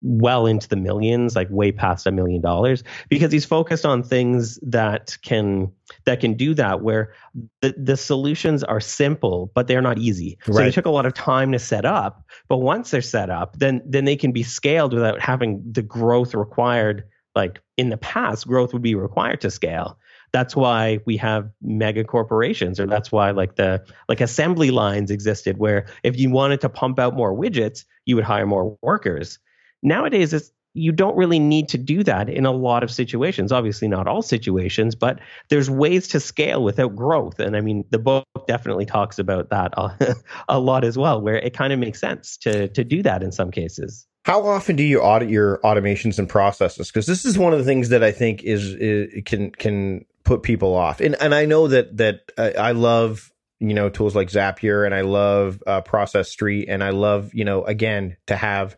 well 0.05 0.45
into 0.45 0.69
the 0.69 0.75
millions, 0.75 1.35
like 1.35 1.47
way 1.49 1.71
past 1.71 2.05
a 2.05 2.11
million 2.11 2.39
dollars, 2.39 2.83
because 3.09 3.31
he's 3.31 3.43
focused 3.43 3.85
on 3.85 4.03
things 4.03 4.59
that 4.61 5.17
can 5.23 5.71
that 6.05 6.19
can 6.19 6.35
do 6.35 6.53
that. 6.53 6.81
Where 6.81 7.13
the 7.61 7.73
the 7.75 7.97
solutions 7.97 8.63
are 8.63 8.79
simple, 8.79 9.51
but 9.55 9.67
they're 9.67 9.81
not 9.81 9.97
easy. 9.97 10.37
So 10.45 10.53
Right. 10.53 10.65
they 10.65 10.71
took 10.71 10.85
a 10.85 10.91
lot 10.91 11.07
of 11.07 11.15
time 11.15 11.51
to 11.53 11.59
set 11.59 11.85
up. 11.85 12.23
But 12.47 12.57
once 12.57 12.91
they're 12.91 13.01
set 13.01 13.31
up, 13.31 13.57
then 13.57 13.81
then 13.83 14.05
they 14.05 14.15
can 14.15 14.31
be 14.31 14.43
scaled 14.43 14.93
without 14.93 15.19
having 15.19 15.63
the 15.69 15.81
growth 15.81 16.35
required. 16.35 17.03
Like 17.33 17.59
in 17.75 17.89
the 17.89 17.97
past, 17.97 18.47
growth 18.47 18.73
would 18.73 18.83
be 18.83 18.95
required 18.95 19.41
to 19.41 19.51
scale. 19.51 19.97
That's 20.31 20.55
why 20.55 20.99
we 21.05 21.17
have 21.17 21.49
mega 21.61 22.03
corporations, 22.03 22.79
or 22.79 22.85
that's 22.85 23.11
why 23.11 23.31
like 23.31 23.55
the 23.55 23.83
like 24.07 24.21
assembly 24.21 24.69
lines 24.69 25.09
existed, 25.09 25.57
where 25.57 25.87
if 26.03 26.17
you 26.17 26.29
wanted 26.29 26.61
to 26.61 26.69
pump 26.69 26.99
out 26.99 27.15
more 27.15 27.33
widgets, 27.33 27.85
you 28.05 28.15
would 28.15 28.25
hire 28.25 28.45
more 28.45 28.77
workers 28.81 29.39
nowadays 29.85 30.33
it's 30.33 30.51
you 30.77 30.91
don't 30.91 31.15
really 31.15 31.39
need 31.39 31.69
to 31.69 31.77
do 31.77 32.03
that 32.03 32.27
in 32.29 32.45
a 32.45 32.51
lot 32.51 32.83
of 32.83 32.91
situations 32.91 33.51
obviously 33.51 33.87
not 33.87 34.07
all 34.07 34.21
situations 34.21 34.93
but 34.93 35.19
there's 35.49 35.69
ways 35.69 36.07
to 36.09 36.19
scale 36.19 36.63
without 36.63 36.95
growth 36.95 37.39
and 37.39 37.55
i 37.55 37.61
mean 37.61 37.85
the 37.91 37.99
book 37.99 38.25
definitely 38.47 38.85
talks 38.85 39.17
about 39.17 39.49
that 39.49 39.73
a, 39.77 40.15
a 40.49 40.59
lot 40.59 40.83
as 40.83 40.97
well 40.97 41.21
where 41.21 41.37
it 41.37 41.53
kind 41.53 41.71
of 41.71 41.79
makes 41.79 41.99
sense 41.99 42.35
to 42.35 42.67
to 42.69 42.83
do 42.83 43.01
that 43.01 43.23
in 43.23 43.31
some 43.31 43.51
cases 43.51 44.05
How 44.25 44.45
often 44.45 44.75
do 44.75 44.83
you 44.83 44.99
audit 45.01 45.29
your 45.29 45.59
automations 45.63 46.17
and 46.17 46.27
processes? 46.27 46.89
Because 46.89 47.05
this 47.05 47.25
is 47.25 47.37
one 47.37 47.53
of 47.53 47.59
the 47.59 47.65
things 47.65 47.89
that 47.89 48.03
I 48.03 48.11
think 48.11 48.41
is, 48.43 48.73
is 48.73 49.21
can 49.23 49.51
can 49.51 50.03
put 50.23 50.41
people 50.41 50.73
off. 50.73 50.99
And 50.99 51.15
and 51.21 51.33
I 51.35 51.45
know 51.45 51.67
that 51.67 51.95
that 51.97 52.31
I 52.37 52.71
love 52.71 53.31
you 53.59 53.73
know 53.73 53.89
tools 53.89 54.15
like 54.15 54.29
Zapier 54.29 54.83
and 54.85 54.93
I 54.93 55.01
love 55.01 55.61
uh, 55.67 55.81
Process 55.81 56.29
Street 56.29 56.67
and 56.69 56.83
I 56.83 56.89
love 56.89 57.33
you 57.33 57.45
know 57.45 57.63
again 57.65 58.17
to 58.25 58.35
have 58.35 58.75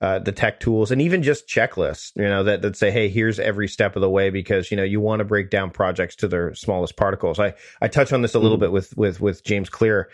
uh, 0.00 0.18
the 0.20 0.30
tech 0.32 0.60
tools 0.60 0.90
and 0.92 1.02
even 1.02 1.22
just 1.24 1.48
checklists 1.48 2.12
you 2.14 2.22
know 2.22 2.44
that 2.44 2.62
that 2.62 2.76
say 2.76 2.90
hey 2.90 3.08
here's 3.08 3.40
every 3.40 3.66
step 3.66 3.96
of 3.96 4.00
the 4.02 4.08
way 4.10 4.30
because 4.30 4.70
you 4.70 4.76
know 4.76 4.84
you 4.84 5.00
want 5.00 5.18
to 5.20 5.24
break 5.24 5.50
down 5.50 5.70
projects 5.70 6.14
to 6.16 6.28
their 6.28 6.54
smallest 6.54 6.96
particles. 6.96 7.38
I 7.40 7.54
I 7.80 7.88
touch 7.88 8.12
on 8.12 8.22
this 8.22 8.34
a 8.34 8.38
little 8.38 8.56
Mhm. 8.58 8.60
bit 8.60 8.72
with 8.72 8.96
with 8.96 9.20
with 9.20 9.42
James 9.42 9.68
Clear 9.68 10.08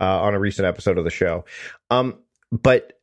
uh, 0.00 0.20
on 0.22 0.34
a 0.34 0.38
recent 0.40 0.66
episode 0.66 0.98
of 0.98 1.04
the 1.04 1.10
show. 1.10 1.44
Um, 1.90 2.18
but 2.52 2.94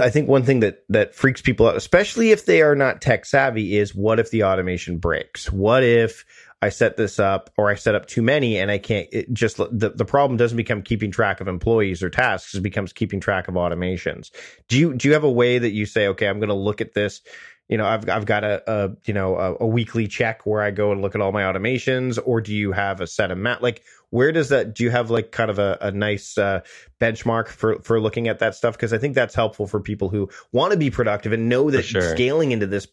I 0.00 0.10
think 0.10 0.28
one 0.28 0.42
thing 0.42 0.60
that 0.60 0.84
that 0.88 1.14
freaks 1.14 1.40
people 1.40 1.68
out, 1.68 1.76
especially 1.76 2.30
if 2.32 2.44
they 2.44 2.60
are 2.60 2.74
not 2.74 3.00
tech 3.00 3.24
savvy, 3.24 3.76
is 3.78 3.94
what 3.94 4.18
if 4.18 4.30
the 4.30 4.42
automation 4.44 4.98
breaks? 4.98 5.50
What 5.52 5.82
if 5.84 6.24
I 6.62 6.70
set 6.70 6.96
this 6.96 7.18
up 7.18 7.50
or 7.58 7.70
I 7.70 7.74
set 7.74 7.94
up 7.94 8.06
too 8.06 8.22
many 8.22 8.58
and 8.58 8.70
I 8.70 8.78
can't 8.78 9.08
it 9.12 9.32
just 9.32 9.58
the, 9.58 9.92
the 9.94 10.04
problem 10.04 10.38
doesn't 10.38 10.56
become 10.56 10.82
keeping 10.82 11.10
track 11.10 11.40
of 11.40 11.48
employees 11.48 12.02
or 12.02 12.10
tasks, 12.10 12.54
it 12.54 12.62
becomes 12.62 12.92
keeping 12.92 13.20
track 13.20 13.48
of 13.48 13.54
automations. 13.54 14.30
Do 14.68 14.78
you 14.78 14.94
do 14.94 15.08
you 15.08 15.14
have 15.14 15.24
a 15.24 15.30
way 15.30 15.58
that 15.58 15.72
you 15.72 15.84
say, 15.86 16.08
okay, 16.08 16.26
I'm 16.26 16.38
going 16.38 16.48
to 16.48 16.54
look 16.54 16.80
at 16.80 16.94
this? 16.94 17.20
You 17.68 17.76
know, 17.76 17.86
I've 17.86 18.08
I've 18.08 18.26
got 18.26 18.44
a, 18.44 18.62
a 18.70 18.90
you 19.06 19.12
know 19.12 19.36
a, 19.36 19.64
a 19.64 19.66
weekly 19.66 20.06
check 20.06 20.46
where 20.46 20.62
I 20.62 20.70
go 20.70 20.92
and 20.92 21.02
look 21.02 21.14
at 21.14 21.20
all 21.20 21.32
my 21.32 21.42
automations, 21.42 22.18
or 22.24 22.40
do 22.40 22.54
you 22.54 22.70
have 22.70 23.00
a 23.00 23.08
set 23.08 23.32
amount? 23.32 23.60
Like, 23.60 23.82
where 24.10 24.30
does 24.30 24.50
that? 24.50 24.74
Do 24.74 24.84
you 24.84 24.90
have 24.90 25.10
like 25.10 25.32
kind 25.32 25.50
of 25.50 25.58
a, 25.58 25.76
a 25.80 25.90
nice 25.90 26.38
uh, 26.38 26.60
benchmark 27.00 27.48
for 27.48 27.80
for 27.80 28.00
looking 28.00 28.28
at 28.28 28.38
that 28.38 28.54
stuff 28.54 28.76
because 28.76 28.92
I 28.92 28.98
think 28.98 29.16
that's 29.16 29.34
helpful 29.34 29.66
for 29.66 29.80
people 29.80 30.08
who 30.08 30.30
want 30.52 30.72
to 30.72 30.78
be 30.78 30.90
productive 30.90 31.32
and 31.32 31.48
know 31.48 31.68
that 31.72 31.82
sure. 31.82 32.02
scaling 32.14 32.52
into 32.52 32.68
this 32.68 32.86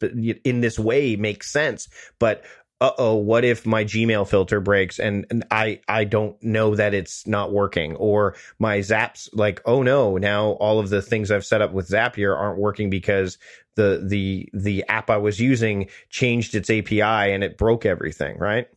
in 0.44 0.62
this 0.62 0.80
way 0.80 1.18
makes 1.18 1.52
sense. 1.52 1.88
But 2.18 2.44
uh 2.84 2.92
oh, 3.00 3.16
what 3.16 3.46
if 3.46 3.66
my 3.66 3.86
Gmail 3.86 4.28
filter 4.28 4.60
breaks 4.60 5.00
and, 5.00 5.26
and 5.32 5.46
I 5.52 5.80
I 5.88 6.04
don't 6.04 6.42
know 6.44 6.76
that 6.76 6.94
it's 6.94 7.26
not 7.26 7.54
working 7.54 7.96
or 7.96 8.36
my 8.60 8.80
Zaps 8.80 9.30
like 9.34 9.62
oh 9.66 9.84
no 9.84 10.18
now 10.18 10.52
all 10.54 10.80
of 10.80 10.90
the 10.90 11.02
things 11.02 11.32
I've 11.32 11.46
set 11.46 11.62
up 11.62 11.74
with 11.74 11.90
Zapier 11.90 12.38
aren't 12.38 12.60
working 12.60 12.90
because 12.90 13.38
the 13.78 14.04
the 14.06 14.50
the 14.54 14.86
app 14.90 15.10
I 15.10 15.18
was 15.18 15.40
using 15.40 15.90
changed 16.10 16.56
its 16.56 16.70
API 16.70 17.02
and 17.02 17.44
it 17.44 17.58
broke 17.58 17.86
everything 17.86 18.38
right. 18.38 18.68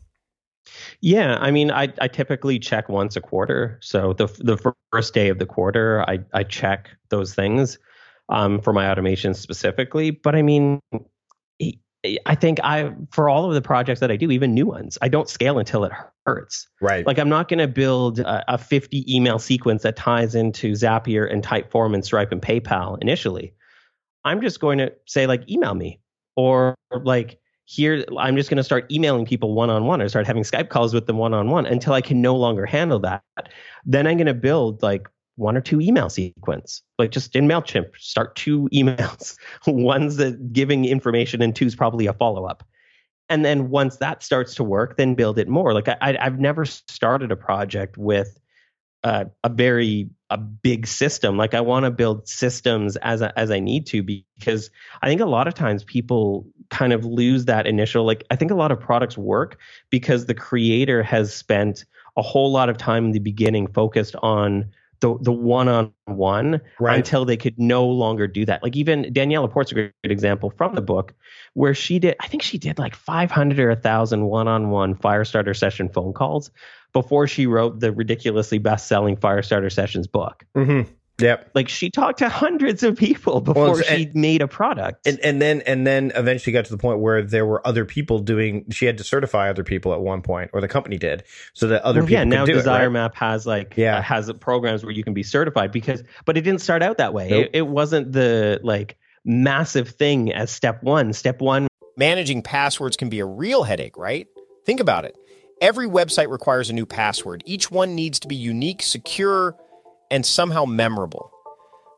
Yeah, 1.00 1.36
I 1.40 1.50
mean, 1.50 1.70
I, 1.70 1.92
I 2.00 2.08
typically 2.08 2.58
check 2.58 2.88
once 2.88 3.16
a 3.16 3.20
quarter. 3.20 3.78
So 3.82 4.12
the 4.14 4.26
the 4.38 4.74
first 4.92 5.14
day 5.14 5.28
of 5.28 5.38
the 5.38 5.46
quarter, 5.46 6.02
I 6.08 6.20
I 6.34 6.42
check 6.44 6.90
those 7.10 7.34
things 7.34 7.78
um, 8.28 8.60
for 8.60 8.72
my 8.72 8.90
automation 8.90 9.34
specifically. 9.34 10.10
But 10.10 10.34
I 10.36 10.42
mean, 10.42 10.80
I 12.26 12.34
think 12.34 12.58
I 12.62 12.92
for 13.10 13.28
all 13.28 13.46
of 13.46 13.54
the 13.54 13.62
projects 13.62 14.00
that 14.00 14.10
I 14.10 14.16
do, 14.16 14.30
even 14.30 14.54
new 14.54 14.66
ones, 14.66 14.98
I 15.02 15.08
don't 15.08 15.28
scale 15.28 15.58
until 15.58 15.84
it 15.84 15.92
hurts. 16.24 16.68
Right. 16.80 17.06
Like 17.06 17.18
I'm 17.18 17.28
not 17.28 17.48
going 17.48 17.58
to 17.58 17.68
build 17.68 18.20
a, 18.20 18.54
a 18.54 18.58
50 18.58 19.14
email 19.14 19.38
sequence 19.38 19.82
that 19.82 19.96
ties 19.96 20.34
into 20.34 20.72
Zapier 20.72 21.30
and 21.30 21.42
Typeform 21.42 21.94
and 21.94 22.04
Stripe 22.04 22.32
and 22.32 22.42
PayPal 22.42 22.98
initially. 23.00 23.54
I'm 24.24 24.40
just 24.40 24.60
going 24.60 24.78
to 24.78 24.92
say 25.06 25.26
like 25.26 25.48
email 25.50 25.74
me 25.74 26.00
or 26.34 26.74
like 27.02 27.38
here 27.64 28.04
I'm 28.18 28.36
just 28.36 28.48
going 28.48 28.58
to 28.58 28.64
start 28.64 28.90
emailing 28.92 29.26
people 29.26 29.54
one 29.54 29.70
on 29.70 29.86
one 29.86 30.00
or 30.00 30.08
start 30.08 30.26
having 30.26 30.42
Skype 30.42 30.68
calls 30.68 30.94
with 30.94 31.06
them 31.06 31.18
one 31.18 31.34
on 31.34 31.50
one 31.50 31.66
until 31.66 31.92
I 31.92 32.00
can 32.00 32.20
no 32.22 32.36
longer 32.36 32.66
handle 32.66 32.98
that. 33.00 33.22
Then 33.84 34.06
I'm 34.06 34.16
going 34.16 34.26
to 34.26 34.34
build 34.34 34.82
like 34.82 35.08
one 35.37 35.57
or 35.57 35.61
two 35.61 35.81
email 35.81 36.09
sequence, 36.09 36.83
like 36.99 37.11
just 37.11 37.37
in 37.37 37.46
Mailchimp, 37.46 37.96
start 37.99 38.37
two 38.37 38.68
emails. 38.72 39.37
One's 39.66 40.16
that 40.16 40.53
giving 40.53 40.85
information, 40.85 41.42
and 41.42 41.55
two's 41.55 41.75
probably 41.75 42.07
a 42.07 42.12
follow 42.12 42.44
up. 42.44 42.64
And 43.29 43.44
then 43.44 43.70
once 43.70 43.96
that 43.96 44.22
starts 44.22 44.55
to 44.57 44.64
work, 44.64 44.96
then 44.96 45.14
build 45.14 45.38
it 45.38 45.49
more. 45.49 45.72
Like 45.75 45.88
I, 45.88 46.16
I've 46.20 46.38
never 46.38 46.64
started 46.64 47.33
a 47.33 47.37
project 47.37 47.99
with 47.99 48.38
uh, 49.03 49.25
a 49.44 49.49
very 49.49 50.11
a 50.31 50.38
big 50.38 50.87
system. 50.87 51.37
Like 51.37 51.55
I 51.55 51.61
want 51.61 51.85
to 51.85 51.90
build 51.90 52.29
systems 52.29 52.96
as 52.96 53.22
I, 53.22 53.33
as 53.37 53.51
I 53.51 53.61
need 53.61 53.87
to 53.87 54.03
because 54.03 54.70
I 55.03 55.09
think 55.09 55.20
a 55.20 55.27
lot 55.27 55.46
of 55.46 55.55
times 55.55 55.85
people 55.85 56.46
kind 56.70 56.92
of 56.92 57.05
lose 57.05 57.44
that 57.44 57.66
initial. 57.66 58.05
Like 58.05 58.25
I 58.31 58.37
think 58.37 58.51
a 58.51 58.57
lot 58.57 58.72
of 58.72 58.81
products 58.81 59.16
work 59.16 59.59
because 59.90 60.27
the 60.27 60.35
creator 60.35 61.03
has 61.03 61.35
spent 61.35 61.85
a 62.16 62.22
whole 62.22 62.51
lot 62.51 62.68
of 62.68 62.79
time 62.79 63.07
in 63.07 63.12
the 63.12 63.20
beginning 63.20 63.68
focused 63.68 64.16
on 64.22 64.70
the 65.00 65.16
the 65.20 65.32
one 65.32 65.68
on 65.68 65.92
one 66.06 66.61
until 66.80 67.24
they 67.24 67.37
could 67.37 67.59
no 67.59 67.87
longer 67.87 68.26
do 68.26 68.44
that. 68.44 68.62
Like 68.62 68.76
even 68.76 69.12
Danielle 69.12 69.46
LaPorte's 69.46 69.72
a 69.72 69.74
great 69.74 69.92
example 70.04 70.50
from 70.50 70.74
the 70.74 70.82
book 70.82 71.14
where 71.54 71.74
she 71.74 71.98
did 71.98 72.16
I 72.20 72.28
think 72.28 72.42
she 72.42 72.59
did 72.59 72.78
like 72.78 72.94
500 72.94 73.59
or 73.59 73.68
1000 73.70 74.24
one-on-one 74.26 74.94
Firestarter 74.96 75.56
session 75.56 75.88
phone 75.88 76.12
calls 76.12 76.50
before 76.92 77.26
she 77.26 77.46
wrote 77.46 77.80
the 77.80 77.92
ridiculously 77.92 78.59
best-selling 78.59 79.16
Firestarter 79.16 79.70
sessions 79.70 80.06
book. 80.06 80.44
Mm-hmm. 80.56 80.90
Yep. 81.18 81.50
Like 81.55 81.68
she 81.70 81.88
talked 81.90 82.18
to 82.18 82.29
hundreds 82.29 82.83
of 82.83 82.96
people 82.96 83.40
before 83.40 83.81
it's- 83.81 83.87
she 83.98 84.11
made 84.12 84.42
a 84.42 84.48
product. 84.48 85.07
And 85.07 85.18
and 85.20 85.40
then 85.40 85.62
and 85.62 85.87
then 85.87 86.12
eventually 86.14 86.52
got 86.52 86.66
to 86.66 86.70
the 86.70 86.76
point 86.79 87.00
where 87.00 87.22
there 87.22 87.46
were 87.46 87.66
other 87.66 87.85
people 87.87 88.18
doing. 88.18 88.66
She 88.70 88.85
had 88.87 88.98
to 88.98 89.05
certify 89.05 89.48
other 89.48 89.64
people 89.64 89.94
at 89.94 90.00
one 90.00 90.20
point, 90.20 90.50
or 90.52 90.61
the 90.61 90.68
company 90.68 90.98
did, 90.98 91.24
so 91.55 91.68
that 91.68 91.83
other 91.83 92.00
Well, 92.00 92.09
people 92.09 92.18
yeah, 92.20 92.24
now 92.24 92.44
could 92.44 92.52
do 92.52 92.59
Desire 92.59 92.83
it. 92.83 92.87
Right? 92.88 92.92
Map 92.92 93.14
has 93.16 93.46
like 93.46 93.74
Yeah. 93.76 93.96
uh, 93.98 94.02
has 94.02 94.31
programs 94.40 94.83
where 94.85 94.92
you 94.92 95.02
can 95.02 95.14
be 95.14 95.22
certified 95.22 95.72
because 95.72 96.02
but 96.26 96.37
it 96.37 96.42
didn't 96.42 96.61
start 96.61 96.83
out 96.83 96.98
that 96.98 97.14
way. 97.14 97.29
Nope. 97.31 97.44
It, 97.46 97.50
it 97.55 97.66
wasn't 97.66 98.12
the 98.12 98.61
like 98.62 98.98
massive 99.24 99.88
thing 99.88 100.33
as 100.33 100.50
step 100.50 100.83
1. 100.83 101.12
Step 101.14 101.40
1 101.40 101.66
Managing 101.96 102.42
passwords 102.42 102.94
can 102.96 103.09
be 103.09 103.20
a 103.20 103.24
real 103.26 103.62
headache, 103.62 103.96
right? 103.96 104.26
Think 104.66 104.81
about 104.81 105.07
it. 105.07 105.16
Every 105.62 105.88
website 105.88 106.29
requires 106.31 106.68
a 106.68 106.74
new 106.74 106.85
password. 106.85 107.42
Each 107.46 107.70
one 107.70 107.94
needs 107.94 108.20
to 108.20 108.29
be 108.29 108.37
unique, 108.37 108.83
secure, 108.83 109.57
and 110.10 110.24
somehow 110.24 110.64
memorable. 110.64 111.30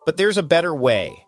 But 0.06 0.16
there's 0.16 0.38
a 0.38 0.42
better 0.42 0.74
way. 0.74 1.26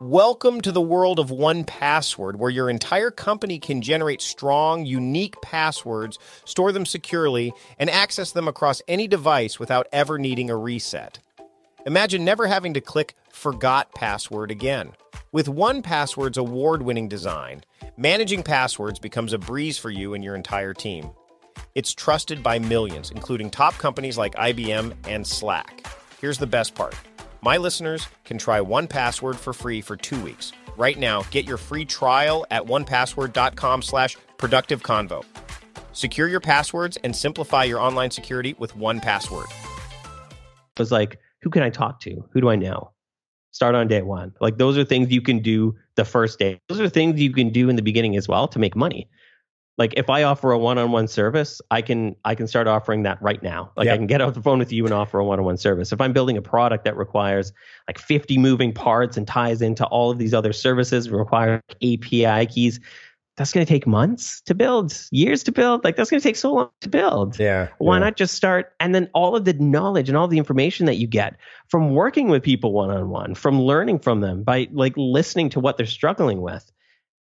Welcome 0.00 0.60
to 0.60 0.72
the 0.72 0.80
world 0.80 1.18
of 1.18 1.30
1Password, 1.30 2.36
where 2.36 2.50
your 2.50 2.68
entire 2.68 3.10
company 3.10 3.58
can 3.58 3.80
generate 3.80 4.20
strong, 4.20 4.84
unique 4.84 5.40
passwords, 5.40 6.18
store 6.44 6.70
them 6.70 6.84
securely, 6.84 7.52
and 7.78 7.88
access 7.88 8.30
them 8.30 8.46
across 8.46 8.82
any 8.88 9.08
device 9.08 9.58
without 9.58 9.86
ever 9.92 10.18
needing 10.18 10.50
a 10.50 10.56
reset. 10.56 11.18
Imagine 11.86 12.24
never 12.24 12.46
having 12.46 12.74
to 12.74 12.80
click 12.80 13.14
Forgot 13.32 13.94
Password 13.94 14.50
again. 14.50 14.92
With 15.32 15.46
1Password's 15.46 16.36
award 16.36 16.82
winning 16.82 17.08
design, 17.08 17.62
managing 17.96 18.42
passwords 18.42 18.98
becomes 18.98 19.32
a 19.32 19.38
breeze 19.38 19.78
for 19.78 19.90
you 19.90 20.12
and 20.12 20.22
your 20.22 20.34
entire 20.34 20.74
team. 20.74 21.10
It's 21.76 21.92
trusted 21.92 22.42
by 22.42 22.58
millions, 22.58 23.10
including 23.10 23.50
top 23.50 23.74
companies 23.74 24.16
like 24.16 24.34
IBM 24.36 24.94
and 25.06 25.26
Slack. 25.26 25.86
Here's 26.22 26.38
the 26.38 26.46
best 26.46 26.74
part 26.74 26.94
my 27.42 27.58
listeners 27.58 28.08
can 28.24 28.38
try 28.38 28.60
1Password 28.60 29.34
for 29.34 29.52
free 29.52 29.82
for 29.82 29.94
two 29.94 30.18
weeks. 30.22 30.52
Right 30.78 30.98
now, 30.98 31.22
get 31.24 31.44
your 31.44 31.58
free 31.58 31.84
trial 31.84 32.46
at 32.50 32.64
onepassword.com 32.64 33.82
slash 33.82 34.16
productive 34.38 34.82
convo. 34.82 35.22
Secure 35.92 36.28
your 36.28 36.40
passwords 36.40 36.96
and 37.04 37.14
simplify 37.14 37.64
your 37.64 37.78
online 37.78 38.10
security 38.10 38.54
with 38.58 38.74
1Password. 38.74 39.52
was 40.78 40.90
like, 40.90 41.18
who 41.42 41.50
can 41.50 41.62
I 41.62 41.68
talk 41.68 42.00
to? 42.00 42.24
Who 42.32 42.40
do 42.40 42.48
I 42.48 42.56
know? 42.56 42.92
Start 43.50 43.74
on 43.74 43.86
day 43.86 44.00
one. 44.00 44.32
Like 44.40 44.56
those 44.56 44.78
are 44.78 44.84
things 44.84 45.10
you 45.10 45.20
can 45.20 45.40
do 45.40 45.74
the 45.96 46.06
first 46.06 46.38
day. 46.38 46.58
Those 46.70 46.80
are 46.80 46.88
things 46.88 47.20
you 47.20 47.34
can 47.34 47.50
do 47.50 47.68
in 47.68 47.76
the 47.76 47.82
beginning 47.82 48.16
as 48.16 48.26
well 48.26 48.48
to 48.48 48.58
make 48.58 48.74
money. 48.74 49.10
Like 49.78 49.94
if 49.96 50.08
I 50.08 50.22
offer 50.22 50.52
a 50.52 50.58
one-on-one 50.58 51.08
service, 51.08 51.60
I 51.70 51.82
can 51.82 52.16
I 52.24 52.34
can 52.34 52.46
start 52.46 52.66
offering 52.66 53.02
that 53.02 53.20
right 53.20 53.42
now. 53.42 53.72
Like 53.76 53.86
Yep. 53.86 53.94
I 53.94 53.96
can 53.98 54.06
get 54.06 54.20
off 54.20 54.34
the 54.34 54.42
phone 54.42 54.58
with 54.58 54.72
you 54.72 54.84
and 54.84 54.94
offer 54.94 55.18
a 55.18 55.24
one-on-one 55.24 55.58
service. 55.58 55.92
If 55.92 56.00
I'm 56.00 56.12
building 56.12 56.36
a 56.36 56.42
product 56.42 56.84
that 56.84 56.96
requires 56.96 57.52
like 57.86 57.98
50 57.98 58.38
moving 58.38 58.72
parts 58.72 59.16
and 59.16 59.26
ties 59.26 59.60
into 59.60 59.84
all 59.86 60.10
of 60.10 60.18
these 60.18 60.32
other 60.32 60.52
services, 60.52 61.10
require 61.10 61.62
API 61.82 62.46
keys, 62.46 62.80
that's 63.36 63.52
going 63.52 63.66
to 63.66 63.70
take 63.70 63.86
months 63.86 64.40
to 64.42 64.54
build, 64.54 64.98
years 65.10 65.42
to 65.42 65.52
build. 65.52 65.84
Like 65.84 65.96
that's 65.96 66.08
going 66.08 66.20
to 66.20 66.26
take 66.26 66.36
so 66.36 66.54
long 66.54 66.70
to 66.80 66.88
build. 66.88 67.38
Yeah. 67.38 67.68
Why 67.78 67.96
yeah. 67.96 68.04
not 68.04 68.16
just 68.16 68.34
start 68.34 68.72
and 68.80 68.94
then 68.94 69.10
all 69.12 69.36
of 69.36 69.44
the 69.44 69.52
knowledge 69.54 70.08
and 70.08 70.16
all 70.16 70.26
the 70.26 70.38
information 70.38 70.86
that 70.86 70.96
you 70.96 71.06
get 71.06 71.36
from 71.68 71.90
working 71.90 72.28
with 72.28 72.42
people 72.42 72.72
one 72.72 72.90
on 72.90 73.10
one, 73.10 73.34
from 73.34 73.60
learning 73.60 73.98
from 73.98 74.20
them 74.20 74.42
by 74.42 74.68
like 74.72 74.94
listening 74.96 75.50
to 75.50 75.60
what 75.60 75.76
they're 75.76 75.84
struggling 75.84 76.40
with. 76.40 76.72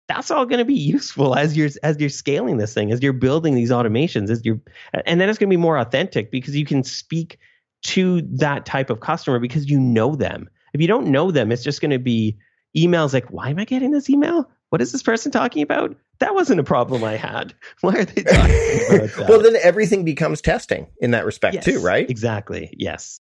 That's 0.07 0.31
all 0.31 0.45
going 0.45 0.59
to 0.59 0.65
be 0.65 0.73
useful 0.73 1.35
as 1.35 1.55
you're 1.55 1.69
as 1.81 1.99
you're 1.99 2.09
scaling 2.09 2.57
this 2.57 2.73
thing, 2.73 2.91
as 2.91 3.01
you're 3.01 3.13
building 3.13 3.55
these 3.55 3.71
automations, 3.71 4.29
as 4.29 4.43
you're 4.43 4.59
and 5.05 5.19
then 5.19 5.29
it's 5.29 5.39
going 5.39 5.49
to 5.49 5.53
be 5.53 5.61
more 5.61 5.77
authentic 5.77 6.29
because 6.29 6.55
you 6.55 6.65
can 6.65 6.83
speak 6.83 7.39
to 7.83 8.21
that 8.23 8.65
type 8.65 8.89
of 8.89 8.99
customer 8.99 9.39
because 9.39 9.69
you 9.69 9.79
know 9.79 10.15
them. 10.15 10.49
If 10.73 10.81
you 10.81 10.87
don't 10.87 11.07
know 11.07 11.31
them, 11.31 11.51
it's 11.51 11.63
just 11.63 11.81
going 11.81 11.91
to 11.91 11.99
be 11.99 12.37
emails 12.75 13.13
like, 13.13 13.31
"Why 13.31 13.49
am 13.49 13.59
I 13.59 13.65
getting 13.65 13.91
this 13.91 14.09
email? 14.09 14.49
What 14.69 14.81
is 14.81 14.91
this 14.91 15.03
person 15.03 15.31
talking 15.31 15.61
about? 15.61 15.95
That 16.19 16.33
wasn't 16.33 16.59
a 16.59 16.63
problem 16.63 17.03
I 17.03 17.15
had. 17.15 17.53
Why 17.81 17.95
are 17.95 18.05
they 18.05 18.23
talking 18.23 18.95
about 18.95 19.09
that?" 19.17 19.25
well, 19.29 19.41
then 19.41 19.55
everything 19.61 20.03
becomes 20.03 20.41
testing 20.41 20.87
in 20.99 21.11
that 21.11 21.25
respect 21.25 21.55
Yes, 21.55 21.65
too, 21.65 21.79
right? 21.79 22.09
Exactly. 22.09 22.73
Yes. 22.77 23.19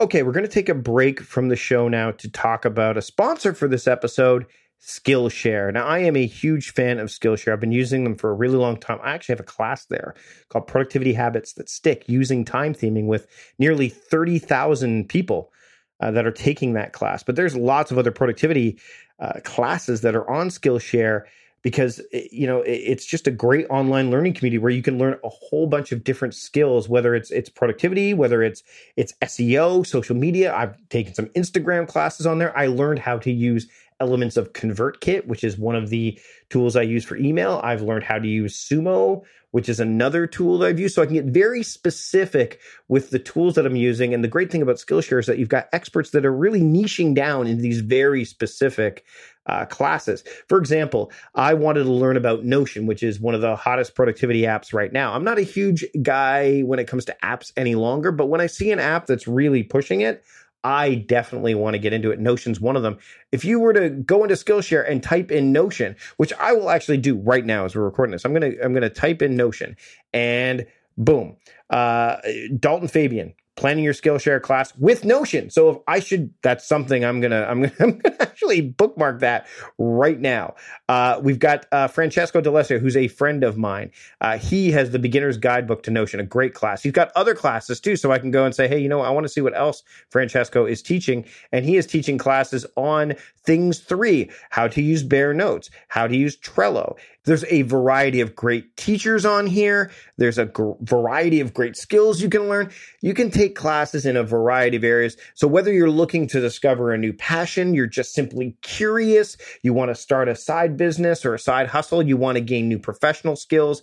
Okay, 0.00 0.22
we're 0.22 0.32
going 0.32 0.46
to 0.46 0.50
take 0.50 0.68
a 0.68 0.74
break 0.74 1.20
from 1.20 1.48
the 1.48 1.56
show 1.56 1.88
now 1.88 2.12
to 2.12 2.30
talk 2.30 2.64
about 2.64 2.96
a 2.96 3.02
sponsor 3.02 3.52
for 3.52 3.66
this 3.66 3.88
episode, 3.88 4.46
Skillshare. 4.80 5.72
Now, 5.72 5.86
I 5.86 5.98
am 6.00 6.16
a 6.16 6.26
huge 6.26 6.70
fan 6.72 6.98
of 6.98 7.08
Skillshare. 7.08 7.52
I've 7.52 7.60
been 7.60 7.72
using 7.72 8.04
them 8.04 8.16
for 8.16 8.30
a 8.30 8.34
really 8.34 8.56
long 8.56 8.76
time. 8.76 8.98
I 9.02 9.12
actually 9.12 9.34
have 9.34 9.40
a 9.40 9.44
class 9.44 9.84
there 9.86 10.14
called 10.48 10.66
Productivity 10.66 11.12
Habits 11.12 11.54
That 11.54 11.68
Stick 11.68 12.04
using 12.06 12.44
time 12.44 12.74
theming 12.74 13.06
with 13.06 13.26
nearly 13.58 13.88
30,000 13.88 15.08
people 15.08 15.52
uh, 16.00 16.10
that 16.12 16.26
are 16.26 16.32
taking 16.32 16.74
that 16.74 16.92
class. 16.92 17.22
But 17.22 17.36
there's 17.36 17.56
lots 17.56 17.90
of 17.90 17.98
other 17.98 18.12
productivity 18.12 18.78
uh, 19.18 19.40
classes 19.44 20.02
that 20.02 20.14
are 20.14 20.28
on 20.30 20.48
Skillshare 20.48 21.24
because 21.62 22.00
you 22.12 22.46
know 22.46 22.62
it's 22.64 23.04
just 23.04 23.26
a 23.26 23.30
great 23.30 23.66
online 23.68 24.10
learning 24.10 24.32
community 24.32 24.58
where 24.58 24.70
you 24.70 24.82
can 24.82 24.98
learn 24.98 25.18
a 25.24 25.28
whole 25.28 25.66
bunch 25.66 25.90
of 25.90 26.04
different 26.04 26.34
skills 26.34 26.88
whether 26.88 27.14
it's 27.14 27.30
it's 27.30 27.48
productivity 27.48 28.14
whether 28.14 28.42
it's 28.42 28.62
it's 28.96 29.12
SEO 29.22 29.84
social 29.84 30.14
media 30.14 30.54
I've 30.54 30.76
taken 30.88 31.14
some 31.14 31.26
Instagram 31.30 31.88
classes 31.88 32.26
on 32.26 32.38
there 32.38 32.56
I 32.56 32.68
learned 32.68 33.00
how 33.00 33.18
to 33.18 33.32
use 33.32 33.68
elements 34.00 34.36
of 34.36 34.52
ConvertKit 34.52 35.26
which 35.26 35.44
is 35.44 35.58
one 35.58 35.76
of 35.76 35.90
the 35.90 36.18
tools 36.50 36.76
I 36.76 36.82
use 36.82 37.04
for 37.04 37.16
email 37.16 37.60
I've 37.62 37.82
learned 37.82 38.04
how 38.04 38.18
to 38.18 38.28
use 38.28 38.56
Sumo 38.56 39.22
which 39.50 39.68
is 39.68 39.80
another 39.80 40.26
tool 40.26 40.58
that 40.58 40.66
I've 40.66 40.78
used 40.78 40.94
so 40.94 41.02
I 41.02 41.06
can 41.06 41.14
get 41.14 41.24
very 41.24 41.62
specific 41.62 42.60
with 42.88 43.10
the 43.10 43.18
tools 43.18 43.54
that 43.54 43.64
I'm 43.64 43.76
using 43.76 44.12
and 44.12 44.22
the 44.22 44.28
great 44.28 44.50
thing 44.50 44.62
about 44.62 44.76
Skillshare 44.76 45.20
is 45.20 45.26
that 45.26 45.38
you've 45.38 45.48
got 45.48 45.68
experts 45.72 46.10
that 46.10 46.26
are 46.26 46.32
really 46.32 46.60
niching 46.60 47.14
down 47.14 47.46
into 47.46 47.62
these 47.62 47.80
very 47.80 48.24
specific 48.24 49.04
uh, 49.48 49.64
classes. 49.64 50.22
For 50.48 50.58
example, 50.58 51.10
I 51.34 51.54
wanted 51.54 51.84
to 51.84 51.90
learn 51.90 52.16
about 52.16 52.44
Notion, 52.44 52.86
which 52.86 53.02
is 53.02 53.18
one 53.18 53.34
of 53.34 53.40
the 53.40 53.56
hottest 53.56 53.94
productivity 53.94 54.42
apps 54.42 54.74
right 54.74 54.92
now. 54.92 55.14
I'm 55.14 55.24
not 55.24 55.38
a 55.38 55.42
huge 55.42 55.84
guy 56.02 56.60
when 56.60 56.78
it 56.78 56.86
comes 56.86 57.06
to 57.06 57.16
apps 57.22 57.52
any 57.56 57.74
longer, 57.74 58.12
but 58.12 58.26
when 58.26 58.40
I 58.40 58.46
see 58.46 58.70
an 58.70 58.78
app 58.78 59.06
that's 59.06 59.26
really 59.26 59.62
pushing 59.62 60.02
it, 60.02 60.22
I 60.64 60.96
definitely 60.96 61.54
want 61.54 61.74
to 61.74 61.78
get 61.78 61.92
into 61.92 62.10
it. 62.10 62.18
Notion's 62.18 62.60
one 62.60 62.76
of 62.76 62.82
them. 62.82 62.98
If 63.32 63.44
you 63.44 63.60
were 63.60 63.72
to 63.72 63.90
go 63.90 64.22
into 64.22 64.34
Skillshare 64.34 64.88
and 64.88 65.02
type 65.02 65.30
in 65.30 65.52
Notion, 65.52 65.96
which 66.16 66.32
I 66.34 66.52
will 66.52 66.70
actually 66.70 66.98
do 66.98 67.16
right 67.16 67.44
now 67.46 67.64
as 67.64 67.76
we're 67.76 67.84
recording 67.84 68.12
this, 68.12 68.24
I'm 68.24 68.32
gonna 68.32 68.52
I'm 68.62 68.74
gonna 68.74 68.90
type 68.90 69.22
in 69.22 69.36
Notion 69.36 69.76
and 70.12 70.66
boom, 70.96 71.36
uh, 71.70 72.16
Dalton 72.58 72.88
Fabian 72.88 73.34
planning 73.58 73.82
your 73.82 73.92
Skillshare 73.92 74.40
class 74.40 74.72
with 74.78 75.04
Notion. 75.04 75.50
So 75.50 75.68
if 75.68 75.76
I 75.88 75.98
should, 75.98 76.32
that's 76.42 76.66
something 76.66 77.04
I'm 77.04 77.20
gonna 77.20 77.42
I'm 77.42 77.62
gonna, 77.62 77.74
I'm 77.80 77.98
gonna 77.98 78.16
actually 78.20 78.60
bookmark 78.60 79.18
that 79.20 79.48
right 79.78 80.18
now. 80.18 80.54
Uh, 80.88 81.20
we've 81.20 81.40
got 81.40 81.66
uh, 81.72 81.88
Francesco 81.88 82.40
D'Alessio, 82.40 82.78
who's 82.78 82.96
a 82.96 83.08
friend 83.08 83.42
of 83.42 83.58
mine. 83.58 83.90
Uh, 84.20 84.38
he 84.38 84.70
has 84.70 84.92
the 84.92 84.98
Beginner's 84.98 85.36
Guidebook 85.36 85.82
to 85.82 85.90
Notion, 85.90 86.20
a 86.20 86.24
great 86.24 86.54
class. 86.54 86.84
He's 86.84 86.92
got 86.92 87.10
other 87.16 87.34
classes 87.34 87.80
too, 87.80 87.96
so 87.96 88.12
I 88.12 88.20
can 88.20 88.30
go 88.30 88.44
and 88.44 88.54
say, 88.54 88.68
hey, 88.68 88.78
you 88.78 88.88
know, 88.88 89.00
I 89.00 89.10
want 89.10 89.24
to 89.24 89.28
see 89.28 89.40
what 89.40 89.56
else 89.56 89.82
Francesco 90.08 90.64
is 90.64 90.80
teaching, 90.80 91.24
and 91.50 91.64
he 91.64 91.76
is 91.76 91.86
teaching 91.86 92.16
classes 92.16 92.64
on 92.76 93.14
things 93.42 93.80
three: 93.80 94.30
how 94.50 94.68
to 94.68 94.80
use 94.80 95.02
Bear 95.02 95.34
Notes, 95.34 95.68
how 95.88 96.06
to 96.06 96.16
use 96.16 96.36
Trello. 96.36 96.96
There's 97.28 97.44
a 97.50 97.60
variety 97.60 98.22
of 98.22 98.34
great 98.34 98.74
teachers 98.78 99.26
on 99.26 99.46
here. 99.46 99.90
There's 100.16 100.38
a 100.38 100.46
gr- 100.46 100.72
variety 100.80 101.40
of 101.40 101.52
great 101.52 101.76
skills 101.76 102.22
you 102.22 102.30
can 102.30 102.48
learn. 102.48 102.70
You 103.02 103.12
can 103.12 103.30
take 103.30 103.54
classes 103.54 104.06
in 104.06 104.16
a 104.16 104.22
variety 104.22 104.78
of 104.78 104.82
areas. 104.82 105.18
So 105.34 105.46
whether 105.46 105.70
you're 105.70 105.90
looking 105.90 106.26
to 106.28 106.40
discover 106.40 106.90
a 106.90 106.96
new 106.96 107.12
passion, 107.12 107.74
you're 107.74 107.86
just 107.86 108.14
simply 108.14 108.56
curious, 108.62 109.36
you 109.62 109.74
want 109.74 109.90
to 109.90 109.94
start 109.94 110.28
a 110.28 110.34
side 110.34 110.78
business 110.78 111.26
or 111.26 111.34
a 111.34 111.38
side 111.38 111.68
hustle, 111.68 112.02
you 112.02 112.16
want 112.16 112.36
to 112.36 112.40
gain 112.40 112.66
new 112.66 112.78
professional 112.78 113.36
skills, 113.36 113.82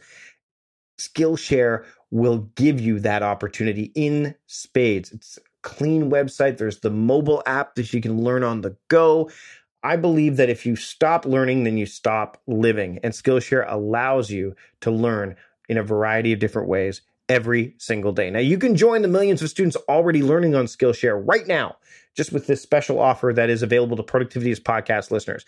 Skillshare 0.99 1.86
will 2.10 2.49
give 2.55 2.81
you 2.81 2.99
that 3.01 3.21
opportunity 3.21 3.91
in 3.93 4.34
spades. 4.47 5.12
It's 5.12 5.38
a 5.38 5.41
clean 5.62 6.10
website. 6.10 6.58
There's 6.58 6.79
the 6.79 6.89
mobile 6.89 7.43
app 7.45 7.75
that 7.75 7.93
you 7.93 8.01
can 8.01 8.23
learn 8.23 8.43
on 8.43 8.62
the 8.62 8.75
go. 8.88 9.29
I 9.86 9.98
believe 9.98 10.38
that 10.38 10.50
if 10.50 10.65
you 10.65 10.76
stop 10.76 11.26
learning, 11.26 11.63
then 11.63 11.78
you 11.78 11.86
stop 11.86 12.41
living. 12.48 13.00
And 13.04 13.13
Skillshare 13.13 13.65
allows 13.67 14.32
you 14.32 14.56
to 14.82 14.89
learn 14.89 15.36
in 15.69 15.78
a 15.78 15.84
variety 15.84 16.34
of 16.34 16.39
different 16.39 16.67
ways 16.67 17.02
every 17.30 17.76
single 17.78 18.12
day. 18.12 18.32
Now, 18.32 18.39
you 18.39 18.58
can 18.58 18.76
join 18.76 19.04
the 19.04 19.08
millions 19.08 19.43
of 19.43 19.50
students 19.50 19.78
already 19.88 20.24
learning 20.24 20.56
on 20.56 20.65
Skillshare 20.65 21.21
right 21.24 21.45
now, 21.45 21.78
just 22.15 22.32
with 22.32 22.48
this 22.48 22.63
special 22.63 23.00
offer 23.00 23.32
that 23.36 23.52
is 23.52 23.62
available 23.62 23.95
to 23.95 24.04
Productivityist 24.04 24.62
podcast 24.62 25.12
listeners. 25.12 25.45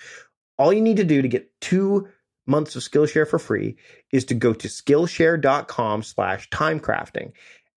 All 0.60 0.71
you 0.71 0.82
need 0.82 0.97
to 0.97 1.04
do 1.04 1.23
to 1.23 1.28
get 1.28 1.50
two 1.60 2.08
months 2.45 2.76
of 2.76 2.84
Skillshare 2.84 3.28
for 3.28 3.39
free 3.39 3.76
is 4.12 4.23
to 4.26 4.36
go 4.36 4.54
to 4.54 4.67
skillshare.com 4.67 6.04
slash 6.04 6.47
timecrafting 6.50 7.32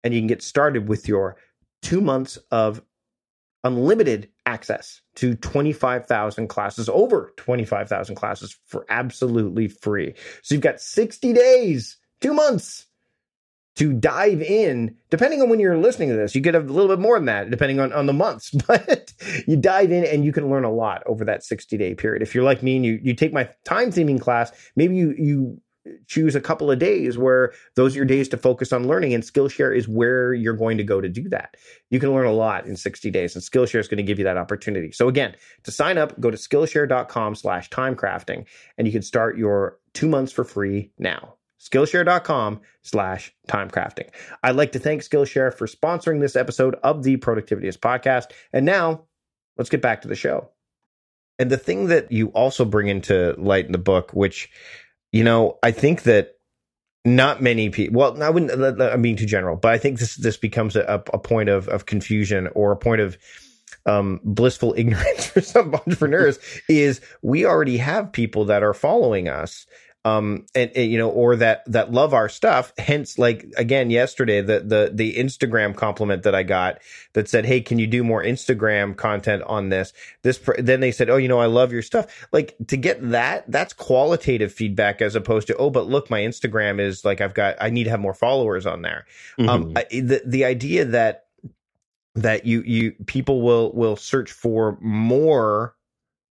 and 0.04 0.12
you 0.12 0.20
can 0.20 0.28
get 0.28 0.42
started 0.42 0.88
with 0.88 1.08
your 1.08 1.36
two 1.82 2.00
months 2.02 2.38
of 2.50 2.82
unlimited 3.64 4.28
access 4.50 5.00
to 5.14 5.36
25,000 5.36 6.48
classes, 6.48 6.88
over 6.88 7.32
25,000 7.36 8.14
classes 8.16 8.58
for 8.66 8.84
absolutely 8.88 9.68
free. 9.68 10.14
So 10.42 10.54
you've 10.54 10.62
got 10.62 10.80
60 10.80 11.32
days, 11.32 11.96
two 12.20 12.34
months 12.34 12.86
to 13.76 13.92
dive 13.92 14.42
in. 14.42 14.96
Depending 15.10 15.40
on 15.40 15.48
when 15.48 15.60
you're 15.60 15.78
listening 15.78 16.08
to 16.08 16.16
this, 16.16 16.34
you 16.34 16.40
get 16.40 16.54
a 16.56 16.60
little 16.60 16.88
bit 16.88 16.98
more 16.98 17.16
than 17.16 17.26
that, 17.26 17.50
depending 17.50 17.78
on, 17.78 17.92
on 17.92 18.06
the 18.06 18.12
months, 18.12 18.50
but 18.66 19.12
you 19.46 19.56
dive 19.56 19.92
in 19.92 20.04
and 20.04 20.24
you 20.24 20.32
can 20.32 20.50
learn 20.50 20.64
a 20.64 20.72
lot 20.72 21.02
over 21.06 21.24
that 21.24 21.44
60 21.44 21.76
day 21.76 21.94
period. 21.94 22.22
If 22.22 22.34
you're 22.34 22.44
like 22.44 22.62
me 22.62 22.76
and 22.76 22.84
you, 22.84 22.98
you 23.02 23.14
take 23.14 23.32
my 23.32 23.48
time 23.64 23.90
theming 23.90 24.20
class, 24.20 24.50
maybe 24.74 24.96
you, 24.96 25.14
you 25.16 25.60
choose 26.06 26.34
a 26.34 26.40
couple 26.40 26.70
of 26.70 26.78
days 26.78 27.16
where 27.16 27.52
those 27.74 27.94
are 27.94 27.98
your 27.98 28.04
days 28.04 28.28
to 28.28 28.36
focus 28.36 28.72
on 28.72 28.86
learning 28.86 29.14
and 29.14 29.22
Skillshare 29.22 29.74
is 29.74 29.88
where 29.88 30.34
you're 30.34 30.54
going 30.54 30.76
to 30.76 30.84
go 30.84 31.00
to 31.00 31.08
do 31.08 31.28
that. 31.30 31.56
You 31.90 31.98
can 31.98 32.12
learn 32.12 32.26
a 32.26 32.32
lot 32.32 32.66
in 32.66 32.76
60 32.76 33.10
days 33.10 33.34
and 33.34 33.42
Skillshare 33.42 33.80
is 33.80 33.88
going 33.88 33.98
to 33.98 34.02
give 34.02 34.18
you 34.18 34.24
that 34.24 34.36
opportunity. 34.36 34.92
So 34.92 35.08
again, 35.08 35.34
to 35.64 35.70
sign 35.70 35.98
up, 35.98 36.18
go 36.20 36.30
to 36.30 36.36
skillshare.com 36.36 37.34
slash 37.34 37.70
timecrafting 37.70 38.46
and 38.76 38.86
you 38.86 38.92
can 38.92 39.02
start 39.02 39.38
your 39.38 39.78
two 39.94 40.08
months 40.08 40.32
for 40.32 40.44
free 40.44 40.92
now. 40.98 41.34
Skillshare.com 41.60 42.60
slash 42.82 43.34
timecrafting. 43.48 44.08
I'd 44.42 44.56
like 44.56 44.72
to 44.72 44.78
thank 44.78 45.02
Skillshare 45.02 45.52
for 45.52 45.66
sponsoring 45.66 46.20
this 46.20 46.36
episode 46.36 46.76
of 46.82 47.02
the 47.02 47.18
Productivityist 47.18 47.78
podcast. 47.78 48.32
And 48.52 48.64
now 48.64 49.04
let's 49.58 49.70
get 49.70 49.82
back 49.82 50.02
to 50.02 50.08
the 50.08 50.14
show. 50.14 50.50
And 51.38 51.50
the 51.50 51.58
thing 51.58 51.86
that 51.86 52.12
you 52.12 52.28
also 52.28 52.66
bring 52.66 52.88
into 52.88 53.34
light 53.38 53.66
in 53.66 53.72
the 53.72 53.78
book, 53.78 54.12
which 54.12 54.50
you 55.12 55.24
know, 55.24 55.58
I 55.62 55.70
think 55.70 56.02
that 56.04 56.36
not 57.04 57.42
many 57.42 57.70
people. 57.70 57.98
Well, 57.98 58.22
I 58.22 58.30
wouldn't. 58.30 58.80
I'm 58.80 59.02
being 59.02 59.16
too 59.16 59.26
general, 59.26 59.56
but 59.56 59.72
I 59.72 59.78
think 59.78 59.98
this 59.98 60.16
this 60.16 60.36
becomes 60.36 60.76
a, 60.76 61.02
a 61.12 61.18
point 61.18 61.48
of 61.48 61.68
of 61.68 61.86
confusion 61.86 62.48
or 62.54 62.72
a 62.72 62.76
point 62.76 63.00
of 63.00 63.16
um, 63.86 64.20
blissful 64.24 64.74
ignorance 64.76 65.26
for 65.26 65.40
some 65.40 65.74
entrepreneurs. 65.74 66.38
is 66.68 67.00
we 67.22 67.44
already 67.44 67.78
have 67.78 68.12
people 68.12 68.44
that 68.46 68.62
are 68.62 68.74
following 68.74 69.28
us 69.28 69.66
um 70.04 70.46
and, 70.54 70.70
and, 70.74 70.90
you 70.90 70.96
know 70.96 71.10
or 71.10 71.36
that 71.36 71.62
that 71.66 71.92
love 71.92 72.14
our 72.14 72.28
stuff. 72.28 72.72
Hence 72.78 73.18
like 73.18 73.44
again 73.56 73.90
yesterday 73.90 74.40
the 74.40 74.60
the 74.60 74.90
the 74.94 75.14
instagram 75.16 75.76
compliment 75.76 76.22
that 76.22 76.34
i 76.34 76.42
got 76.42 76.78
that 77.12 77.28
said 77.28 77.44
hey 77.44 77.60
can 77.60 77.78
you 77.78 77.86
do 77.86 78.02
more 78.02 78.22
instagram 78.22 78.96
content 78.96 79.42
on 79.42 79.68
this? 79.68 79.92
This 80.22 80.38
pr- 80.38 80.60
then 80.60 80.80
they 80.80 80.92
said 80.92 81.10
oh 81.10 81.16
you 81.16 81.28
know 81.28 81.38
i 81.40 81.46
love 81.46 81.72
your 81.72 81.82
stuff. 81.82 82.26
Like 82.32 82.56
to 82.68 82.76
get 82.76 83.10
that 83.10 83.50
that's 83.50 83.72
qualitative 83.74 84.52
feedback 84.52 85.02
as 85.02 85.14
opposed 85.14 85.46
to 85.48 85.56
oh 85.56 85.70
but 85.70 85.86
look 85.86 86.08
my 86.10 86.20
instagram 86.20 86.80
is 86.80 87.04
like 87.04 87.20
i've 87.20 87.34
got 87.34 87.56
i 87.60 87.68
need 87.70 87.84
to 87.84 87.90
have 87.90 88.00
more 88.00 88.14
followers 88.14 88.66
on 88.66 88.82
there. 88.82 89.06
Um 89.38 89.74
Mhm. 89.74 89.78
I, 89.78 90.00
the 90.00 90.22
the 90.24 90.44
idea 90.46 90.86
that 90.86 91.24
that 92.14 92.44
you 92.46 92.62
you 92.62 92.92
people 93.06 93.42
will 93.42 93.72
will 93.72 93.96
search 93.96 94.32
for 94.32 94.78
more 94.80 95.74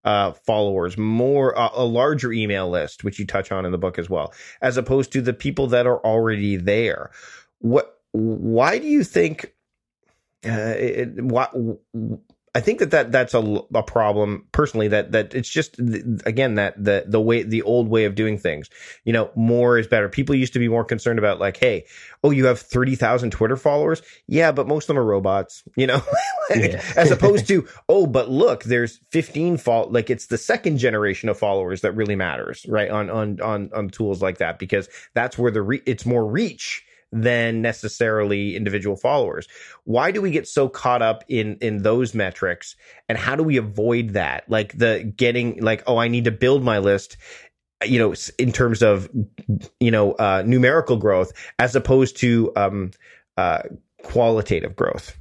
uh, 0.04 0.32
followers, 0.32 0.98
more 0.98 1.58
uh, 1.58 1.70
a 1.74 1.86
larger 1.86 2.32
email 2.32 2.70
list, 2.70 3.04
which 3.04 3.20
you 3.20 3.26
touch 3.26 3.52
on 3.52 3.66
in 3.66 3.72
the 3.72 3.78
book 3.78 4.00
as 4.00 4.10
well, 4.10 4.34
as 4.62 4.78
opposed 4.78 5.12
to 5.14 5.22
the 5.22 5.34
people 5.34 5.68
that 5.68 5.86
are 5.86 6.00
already 6.00 6.56
there. 6.56 7.12
What? 7.60 8.00
Why 8.12 8.80
do 8.80 8.88
you 8.88 9.04
think? 9.04 9.54
Uh, 10.46 10.74
it, 10.78 11.22
what? 11.22 11.54
I 12.56 12.62
think 12.62 12.80
that, 12.80 12.92
that 12.92 13.12
that's 13.12 13.34
a, 13.34 13.62
a 13.74 13.84
problem 13.84 14.48
personally 14.52 14.88
that 14.90 15.12
that 15.12 15.34
it's 15.34 15.50
just 15.50 15.80
again 16.26 16.56
that 16.56 16.84
the 16.84 17.06
the 17.08 17.22
way 17.22 17.44
the 17.44 17.62
old 17.62 17.90
way 17.90 18.06
of 18.06 18.16
doing 18.16 18.38
things. 18.38 18.70
You 19.04 19.14
know 19.14 19.32
more 19.36 19.78
is 19.78 19.88
better. 19.88 20.10
People 20.10 20.36
used 20.36 20.54
to 20.54 20.60
be 20.60 20.68
more 20.68 20.84
concerned 20.84 21.20
about 21.20 21.40
like 21.40 21.58
hey 21.58 21.86
oh 22.24 22.32
you 22.32 22.46
have 22.46 22.60
30,000 22.60 23.32
Twitter 23.32 23.56
followers? 23.56 24.02
Yeah 24.28 24.52
but 24.52 24.68
most 24.68 24.86
of 24.86 24.88
them 24.88 25.00
are 25.00 25.06
robots 25.06 25.64
you 25.76 25.88
know? 25.88 26.02
Like, 26.50 26.72
yeah. 26.72 26.94
as 26.96 27.12
opposed 27.12 27.48
to 27.50 27.68
oh 27.88 28.08
but 28.08 28.28
look 28.28 28.64
there's 28.64 29.00
15 29.12 29.58
fault 29.58 29.92
like 29.92 30.10
it's 30.10 30.26
the 30.26 30.38
second 30.38 30.80
generation 30.80 31.30
of 31.30 31.38
followers 31.38 31.82
that 31.82 31.92
really 31.92 32.16
matters 32.16 32.66
right 32.68 32.90
on 32.90 33.12
on 33.12 33.40
on 33.40 33.70
on 33.72 33.90
tools 33.90 34.20
like 34.24 34.40
that 34.40 34.58
because 34.58 34.90
that's 35.14 35.38
where 35.38 35.52
the 35.52 35.62
re- 35.62 35.84
it's 35.86 36.08
more 36.08 36.26
reach 36.26 36.84
than 37.12 37.62
necessarily 37.62 38.56
individual 38.56 38.96
followers. 38.96 39.48
Why 39.84 40.12
do 40.12 40.22
we 40.22 40.32
get 40.32 40.48
so 40.48 40.70
caught 40.70 41.02
up 41.02 41.24
in 41.28 41.58
in 41.62 41.82
those 41.82 42.14
metrics 42.14 42.76
and 43.08 43.18
how 43.18 43.36
do 43.36 43.44
we 43.44 43.58
avoid 43.58 44.10
that? 44.10 44.50
Like 44.50 44.78
the 44.78 45.12
getting 45.16 45.60
like 45.62 45.84
oh 45.88 45.98
I 45.98 46.08
need 46.08 46.26
to 46.26 46.32
build 46.32 46.64
my 46.64 46.78
list 46.80 47.18
you 47.86 47.98
know 47.98 48.14
in 48.38 48.52
terms 48.52 48.84
of 48.84 49.10
you 49.80 49.92
know 49.92 50.12
uh 50.14 50.44
numerical 50.46 50.98
growth 50.98 51.32
as 51.60 51.76
opposed 51.76 52.18
to 52.18 52.52
um 52.56 52.92
uh 53.38 53.64
qualitative 54.04 54.76
growth. 54.76 55.16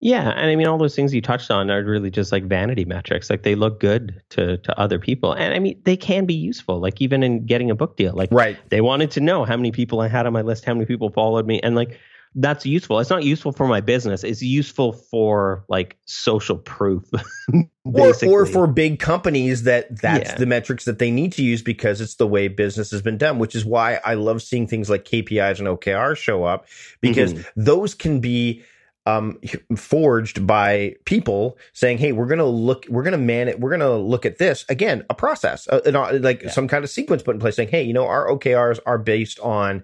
Yeah, 0.00 0.28
and 0.28 0.50
I 0.50 0.56
mean 0.56 0.66
all 0.66 0.76
those 0.76 0.94
things 0.94 1.14
you 1.14 1.22
touched 1.22 1.50
on 1.50 1.70
are 1.70 1.82
really 1.82 2.10
just 2.10 2.30
like 2.30 2.44
vanity 2.44 2.84
metrics. 2.84 3.30
Like 3.30 3.42
they 3.42 3.54
look 3.54 3.80
good 3.80 4.22
to 4.30 4.58
to 4.58 4.78
other 4.78 4.98
people, 4.98 5.32
and 5.32 5.54
I 5.54 5.58
mean 5.58 5.80
they 5.84 5.96
can 5.96 6.26
be 6.26 6.34
useful. 6.34 6.80
Like 6.80 7.00
even 7.00 7.22
in 7.22 7.46
getting 7.46 7.70
a 7.70 7.74
book 7.74 7.96
deal, 7.96 8.12
like 8.12 8.28
right, 8.30 8.58
they 8.68 8.82
wanted 8.82 9.12
to 9.12 9.20
know 9.20 9.44
how 9.44 9.56
many 9.56 9.72
people 9.72 10.00
I 10.00 10.08
had 10.08 10.26
on 10.26 10.34
my 10.34 10.42
list, 10.42 10.66
how 10.66 10.74
many 10.74 10.84
people 10.84 11.10
followed 11.10 11.46
me, 11.46 11.60
and 11.62 11.74
like 11.74 11.98
that's 12.38 12.66
useful. 12.66 13.00
It's 13.00 13.08
not 13.08 13.24
useful 13.24 13.52
for 13.52 13.66
my 13.66 13.80
business. 13.80 14.22
It's 14.22 14.42
useful 14.42 14.92
for 14.92 15.64
like 15.68 15.96
social 16.04 16.58
proof, 16.58 17.04
or, 17.84 18.12
or 18.26 18.44
for 18.44 18.66
big 18.66 19.00
companies 19.00 19.62
that 19.62 20.02
that's 20.02 20.30
yeah. 20.30 20.36
the 20.36 20.44
metrics 20.44 20.84
that 20.84 20.98
they 20.98 21.10
need 21.10 21.32
to 21.32 21.42
use 21.42 21.62
because 21.62 22.02
it's 22.02 22.16
the 22.16 22.26
way 22.26 22.48
business 22.48 22.90
has 22.90 23.00
been 23.00 23.16
done. 23.16 23.38
Which 23.38 23.54
is 23.54 23.64
why 23.64 23.98
I 24.04 24.14
love 24.14 24.42
seeing 24.42 24.66
things 24.66 24.90
like 24.90 25.06
KPIs 25.06 25.58
and 25.58 25.66
OKR 25.66 26.14
show 26.18 26.44
up 26.44 26.66
because 27.00 27.32
mm-hmm. 27.32 27.62
those 27.62 27.94
can 27.94 28.20
be 28.20 28.62
um, 29.06 29.38
forged 29.76 30.46
by 30.46 30.94
people 31.04 31.56
saying, 31.72 31.98
"Hey, 31.98 32.12
we're 32.12 32.26
going 32.26 32.38
to 32.38 32.44
look, 32.44 32.86
we're 32.88 33.02
going 33.02 33.12
to 33.12 33.18
man 33.18 33.48
it, 33.48 33.60
we're 33.60 33.70
going 33.70 33.80
to 33.80 33.96
look 33.96 34.26
at 34.26 34.38
this 34.38 34.64
again, 34.68 35.04
a 35.08 35.14
process, 35.14 35.68
uh, 35.68 35.80
uh, 35.86 36.18
like 36.20 36.42
yeah. 36.42 36.50
some 36.50 36.68
kind 36.68 36.84
of 36.84 36.90
sequence 36.90 37.22
put 37.22 37.34
in 37.34 37.40
place, 37.40 37.56
saying, 37.56 37.68
"Hey, 37.68 37.82
you 37.82 37.92
know, 37.92 38.06
our 38.06 38.26
OKRs 38.28 38.80
are 38.84 38.98
based 38.98 39.38
on, 39.40 39.82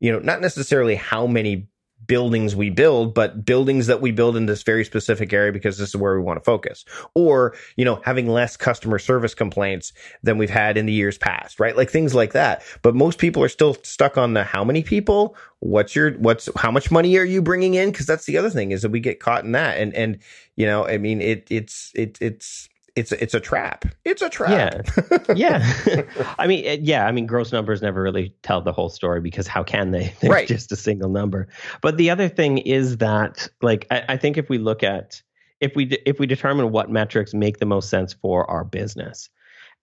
you 0.00 0.10
know, 0.10 0.18
not 0.18 0.40
necessarily 0.40 0.94
how 0.94 1.26
many 1.26 1.68
buildings 2.06 2.56
we 2.56 2.70
build, 2.70 3.14
but 3.14 3.44
buildings 3.44 3.86
that 3.86 4.00
we 4.00 4.10
build 4.10 4.36
in 4.36 4.46
this 4.46 4.62
very 4.62 4.84
specific 4.84 5.32
area 5.32 5.52
because 5.52 5.78
this 5.78 5.90
is 5.90 5.96
where 5.96 6.14
we 6.14 6.22
want 6.22 6.38
to 6.38 6.44
focus. 6.44 6.84
Or, 7.14 7.54
you 7.76 7.84
know, 7.84 8.00
having 8.04 8.28
less 8.28 8.56
customer 8.56 8.98
service 8.98 9.34
complaints 9.34 9.92
than 10.22 10.38
we've 10.38 10.50
had 10.50 10.76
in 10.76 10.86
the 10.86 10.92
years 10.92 11.18
past, 11.18 11.60
right? 11.60 11.76
Like 11.76 11.90
things 11.90 12.14
like 12.14 12.32
that. 12.32 12.62
But 12.82 12.94
most 12.94 13.18
people 13.18 13.42
are 13.42 13.48
still 13.48 13.74
stuck 13.82 14.18
on 14.18 14.34
the 14.34 14.44
how 14.44 14.64
many 14.64 14.82
people, 14.82 15.36
what's 15.60 15.94
your, 15.94 16.12
what's, 16.12 16.48
how 16.56 16.70
much 16.70 16.90
money 16.90 17.16
are 17.18 17.24
you 17.24 17.42
bringing 17.42 17.74
in? 17.74 17.92
Cause 17.92 18.06
that's 18.06 18.26
the 18.26 18.36
other 18.36 18.50
thing 18.50 18.72
is 18.72 18.82
that 18.82 18.90
we 18.90 19.00
get 19.00 19.20
caught 19.20 19.44
in 19.44 19.52
that. 19.52 19.78
And, 19.78 19.94
and, 19.94 20.18
you 20.56 20.66
know, 20.66 20.86
I 20.86 20.98
mean, 20.98 21.20
it, 21.20 21.46
it's, 21.50 21.92
it, 21.94 22.18
it's, 22.20 22.68
it's 22.94 23.12
it's 23.12 23.34
a 23.34 23.40
trap. 23.40 23.86
It's 24.04 24.22
a 24.22 24.28
trap. 24.28 24.86
Yeah, 25.34 25.34
yeah. 25.34 26.04
I 26.38 26.46
mean, 26.46 26.84
yeah. 26.84 27.06
I 27.06 27.12
mean, 27.12 27.26
gross 27.26 27.52
numbers 27.52 27.80
never 27.80 28.02
really 28.02 28.34
tell 28.42 28.60
the 28.60 28.72
whole 28.72 28.90
story 28.90 29.20
because 29.20 29.46
how 29.46 29.62
can 29.62 29.90
they? 29.90 30.14
They're 30.20 30.30
right. 30.30 30.48
just 30.48 30.72
a 30.72 30.76
single 30.76 31.08
number. 31.08 31.48
But 31.80 31.96
the 31.96 32.10
other 32.10 32.28
thing 32.28 32.58
is 32.58 32.98
that, 32.98 33.48
like, 33.62 33.86
I, 33.90 34.04
I 34.10 34.16
think 34.16 34.36
if 34.36 34.48
we 34.50 34.58
look 34.58 34.82
at 34.82 35.22
if 35.60 35.74
we 35.74 35.86
if 36.04 36.18
we 36.18 36.26
determine 36.26 36.70
what 36.70 36.90
metrics 36.90 37.32
make 37.32 37.58
the 37.58 37.66
most 37.66 37.88
sense 37.88 38.12
for 38.12 38.48
our 38.50 38.64
business, 38.64 39.30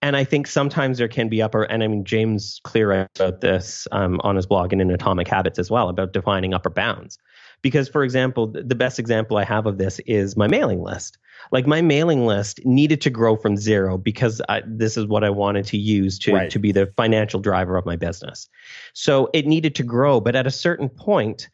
and 0.02 0.16
I 0.16 0.24
think 0.24 0.46
sometimes 0.46 0.98
there 0.98 1.08
can 1.08 1.28
be 1.28 1.42
upper, 1.42 1.64
and 1.64 1.82
I 1.82 1.88
mean, 1.88 2.04
James 2.04 2.60
Clear 2.64 3.08
about 3.16 3.40
this 3.40 3.88
um, 3.90 4.20
on 4.22 4.36
his 4.36 4.46
blog 4.46 4.72
and 4.72 4.80
in 4.80 4.90
Atomic 4.90 5.26
Habits 5.26 5.58
as 5.58 5.70
well 5.70 5.88
about 5.88 6.12
defining 6.12 6.54
upper 6.54 6.70
bounds. 6.70 7.18
Because, 7.62 7.90
for 7.90 8.02
example, 8.02 8.46
the 8.46 8.74
best 8.74 8.98
example 8.98 9.36
I 9.36 9.44
have 9.44 9.66
of 9.66 9.76
this 9.76 10.00
is 10.06 10.34
my 10.36 10.46
mailing 10.46 10.80
list. 10.80 11.18
Like 11.52 11.66
my 11.66 11.82
mailing 11.82 12.26
list 12.26 12.64
needed 12.64 13.00
to 13.02 13.10
grow 13.10 13.36
from 13.36 13.56
zero 13.56 13.98
because 13.98 14.40
I, 14.48 14.62
this 14.66 14.96
is 14.96 15.06
what 15.06 15.24
I 15.24 15.30
wanted 15.30 15.66
to 15.66 15.78
use 15.78 16.18
to, 16.20 16.34
right. 16.34 16.50
to 16.50 16.58
be 16.58 16.72
the 16.72 16.86
financial 16.96 17.40
driver 17.40 17.76
of 17.76 17.84
my 17.84 17.96
business. 17.96 18.48
So 18.92 19.28
it 19.34 19.46
needed 19.46 19.74
to 19.76 19.82
grow. 19.82 20.20
But 20.20 20.36
at 20.36 20.46
a 20.46 20.50
certain 20.50 20.88
point, 20.88 21.48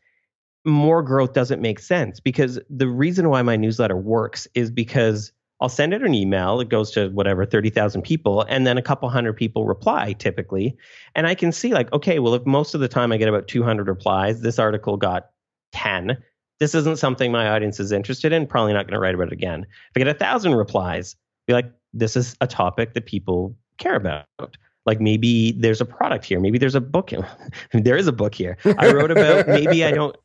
more 0.64 1.02
growth 1.02 1.32
doesn't 1.32 1.62
make 1.62 1.78
sense 1.78 2.20
because 2.20 2.58
the 2.68 2.88
reason 2.88 3.28
why 3.28 3.42
my 3.42 3.56
newsletter 3.56 3.96
works 3.96 4.48
is 4.54 4.70
because 4.70 5.32
I'll 5.60 5.68
send 5.70 5.94
it 5.94 6.02
an 6.02 6.12
email. 6.12 6.60
It 6.60 6.68
goes 6.68 6.90
to 6.92 7.08
whatever, 7.08 7.46
30,000 7.46 8.02
people, 8.02 8.42
and 8.42 8.66
then 8.66 8.76
a 8.76 8.82
couple 8.82 9.08
hundred 9.08 9.34
people 9.34 9.64
reply 9.64 10.12
typically. 10.12 10.76
And 11.14 11.26
I 11.26 11.34
can 11.34 11.50
see, 11.50 11.72
like, 11.72 11.90
okay, 11.94 12.18
well, 12.18 12.34
if 12.34 12.44
most 12.44 12.74
of 12.74 12.80
the 12.80 12.88
time 12.88 13.10
I 13.10 13.16
get 13.16 13.28
about 13.28 13.48
200 13.48 13.88
replies, 13.88 14.42
this 14.42 14.58
article 14.58 14.98
got 14.98 15.30
10. 15.72 16.18
This 16.58 16.74
isn't 16.74 16.98
something 16.98 17.30
my 17.30 17.48
audience 17.48 17.80
is 17.80 17.92
interested 17.92 18.32
in. 18.32 18.46
Probably 18.46 18.72
not 18.72 18.86
going 18.86 18.94
to 18.94 19.00
write 19.00 19.14
about 19.14 19.28
it 19.28 19.32
again. 19.32 19.64
If 19.64 19.92
I 19.96 20.00
get 20.00 20.08
a 20.08 20.14
thousand 20.14 20.54
replies, 20.54 21.16
be 21.46 21.52
like, 21.52 21.70
this 21.92 22.16
is 22.16 22.36
a 22.40 22.46
topic 22.46 22.94
that 22.94 23.06
people 23.06 23.56
care 23.78 23.94
about. 23.94 24.26
Like 24.84 25.00
maybe 25.00 25.52
there's 25.52 25.80
a 25.80 25.84
product 25.84 26.24
here. 26.24 26.38
Maybe 26.38 26.58
there's 26.58 26.74
a 26.74 26.80
book. 26.80 27.10
there 27.72 27.96
is 27.96 28.06
a 28.06 28.12
book 28.12 28.34
here. 28.34 28.56
I 28.78 28.92
wrote 28.92 29.10
about 29.10 29.48
maybe 29.48 29.84
I 29.84 29.90
don't. 29.90 30.16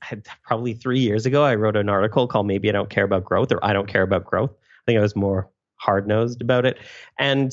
Probably 0.44 0.74
three 0.74 1.00
years 1.00 1.26
ago, 1.26 1.44
I 1.44 1.56
wrote 1.56 1.76
an 1.76 1.90
article 1.90 2.28
called 2.28 2.46
"Maybe 2.46 2.70
I 2.70 2.72
Don't 2.72 2.90
Care 2.90 3.04
About 3.04 3.26
Growth" 3.26 3.52
or 3.52 3.64
"I 3.66 3.74
Don't 3.74 3.88
Care 3.88 4.04
About 4.04 4.24
Growth." 4.24 4.52
I 4.52 4.84
think 4.86 5.00
I 5.00 5.02
was 5.02 5.16
more 5.16 5.50
hard 5.78 6.08
nosed 6.08 6.42
about 6.42 6.68
it, 6.68 6.78
and 7.18 7.52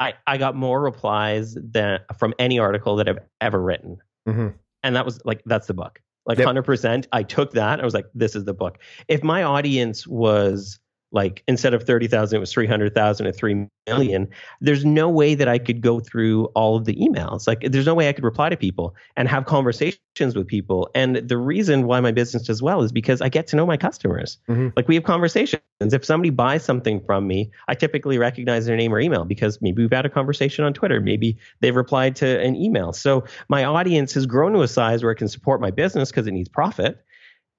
I 0.00 0.14
I 0.26 0.36
got 0.36 0.54
more 0.54 0.82
replies 0.82 1.56
than 1.58 2.00
from 2.18 2.34
any 2.38 2.58
article 2.58 2.96
that 2.96 3.08
I've 3.08 3.20
ever 3.40 3.60
written. 3.62 3.98
Mm-hmm. 4.28 4.48
And 4.82 4.96
that 4.96 5.06
was 5.06 5.24
like 5.24 5.42
that's 5.46 5.66
the 5.66 5.74
book 5.74 6.00
like 6.26 6.38
yep. 6.38 6.48
100%. 6.48 7.06
I 7.12 7.22
took 7.22 7.52
that. 7.52 7.80
I 7.80 7.84
was 7.84 7.94
like, 7.94 8.06
this 8.14 8.34
is 8.34 8.44
the 8.44 8.54
book. 8.54 8.78
If 9.08 9.22
my 9.22 9.42
audience 9.42 10.06
was 10.06 10.78
like 11.14 11.42
instead 11.46 11.72
of 11.72 11.84
30,000 11.84 12.36
it 12.36 12.40
was 12.40 12.52
300,000 12.52 13.26
or 13.26 13.32
3 13.32 13.68
million. 13.86 14.28
There's 14.60 14.84
no 14.84 15.08
way 15.08 15.34
that 15.34 15.48
I 15.48 15.58
could 15.58 15.80
go 15.80 16.00
through 16.00 16.46
all 16.46 16.76
of 16.76 16.84
the 16.84 16.94
emails. 16.96 17.46
Like 17.46 17.60
there's 17.70 17.86
no 17.86 17.94
way 17.94 18.08
I 18.08 18.12
could 18.12 18.24
reply 18.24 18.48
to 18.48 18.56
people 18.56 18.94
and 19.16 19.28
have 19.28 19.46
conversations 19.46 20.34
with 20.34 20.46
people. 20.46 20.90
And 20.94 21.16
the 21.16 21.38
reason 21.38 21.86
why 21.86 22.00
my 22.00 22.12
business 22.12 22.42
does 22.42 22.62
well 22.62 22.82
is 22.82 22.92
because 22.92 23.20
I 23.20 23.28
get 23.28 23.46
to 23.48 23.56
know 23.56 23.64
my 23.64 23.76
customers. 23.76 24.38
Mm-hmm. 24.48 24.68
like 24.76 24.88
we 24.88 24.96
have 24.96 25.04
conversations. 25.04 25.62
If 25.80 26.04
somebody 26.04 26.30
buys 26.30 26.64
something 26.64 27.00
from 27.00 27.26
me 27.26 27.50
I 27.68 27.74
typically 27.74 28.18
recognize 28.18 28.66
their 28.66 28.76
name 28.76 28.92
or 28.92 29.00
email 29.00 29.24
because 29.24 29.62
maybe 29.62 29.82
we've 29.82 29.92
had 29.92 30.06
a 30.06 30.10
conversation 30.10 30.64
on 30.64 30.74
Twitter. 30.74 31.00
Maybe 31.00 31.38
they've 31.60 31.76
replied 31.76 32.16
to 32.16 32.40
an 32.40 32.56
email. 32.56 32.92
So 32.92 33.24
my 33.48 33.64
audience 33.64 34.14
has 34.14 34.26
grown 34.26 34.52
to 34.54 34.62
a 34.62 34.68
size 34.68 35.02
where 35.02 35.12
it 35.12 35.16
can 35.16 35.28
support 35.28 35.60
my 35.60 35.70
business 35.70 36.10
because 36.10 36.26
it 36.26 36.32
needs 36.32 36.48
profit. 36.48 37.04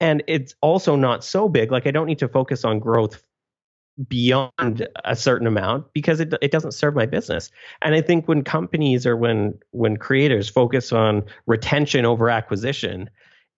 And 0.02 0.24
it's 0.28 0.56
also 0.62 0.98
not 0.98 1.24
so 1.24 1.48
big. 1.48 1.72
Like 1.72 1.88
i 1.88 1.92
don't 1.92 2.08
need 2.08 2.20
to 2.20 2.28
focus 2.28 2.66
on 2.66 2.80
growth 2.80 3.24
beyond 4.08 4.88
a 5.04 5.16
certain 5.16 5.48
amount 5.48 5.94
because 5.94 6.20
it 6.20 6.34
it 6.42 6.52
doesn't 6.52 6.74
serve 6.74 6.96
my 6.96 7.06
business. 7.06 7.52
And 7.82 7.96
I 7.96 8.02
think 8.02 8.28
when 8.28 8.44
companies 8.44 9.06
or 9.06 9.16
when 9.16 9.58
when 9.72 9.98
creators 9.98 10.50
focus 10.50 10.92
on 10.92 11.24
retention 11.46 12.06
over 12.06 12.30
acquisition, 12.30 13.10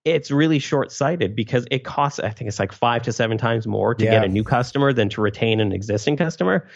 it's 0.04 0.30
really 0.30 0.58
short-sighted 0.58 1.34
because 1.34 1.66
it 1.70 1.84
costs 1.84 2.20
I 2.20 2.30
think 2.30 2.48
it's 2.48 2.58
like 2.58 2.72
5 2.72 3.02
to 3.02 3.12
7 3.12 3.36
times 3.38 3.66
more 3.66 3.94
to 3.94 4.04
yeah. 4.04 4.12
get 4.12 4.24
a 4.24 4.28
new 4.28 4.44
customer 4.44 4.92
than 4.92 5.08
to 5.10 5.20
retain 5.20 5.60
an 5.60 5.72
existing 5.72 6.16
customer. 6.16 6.68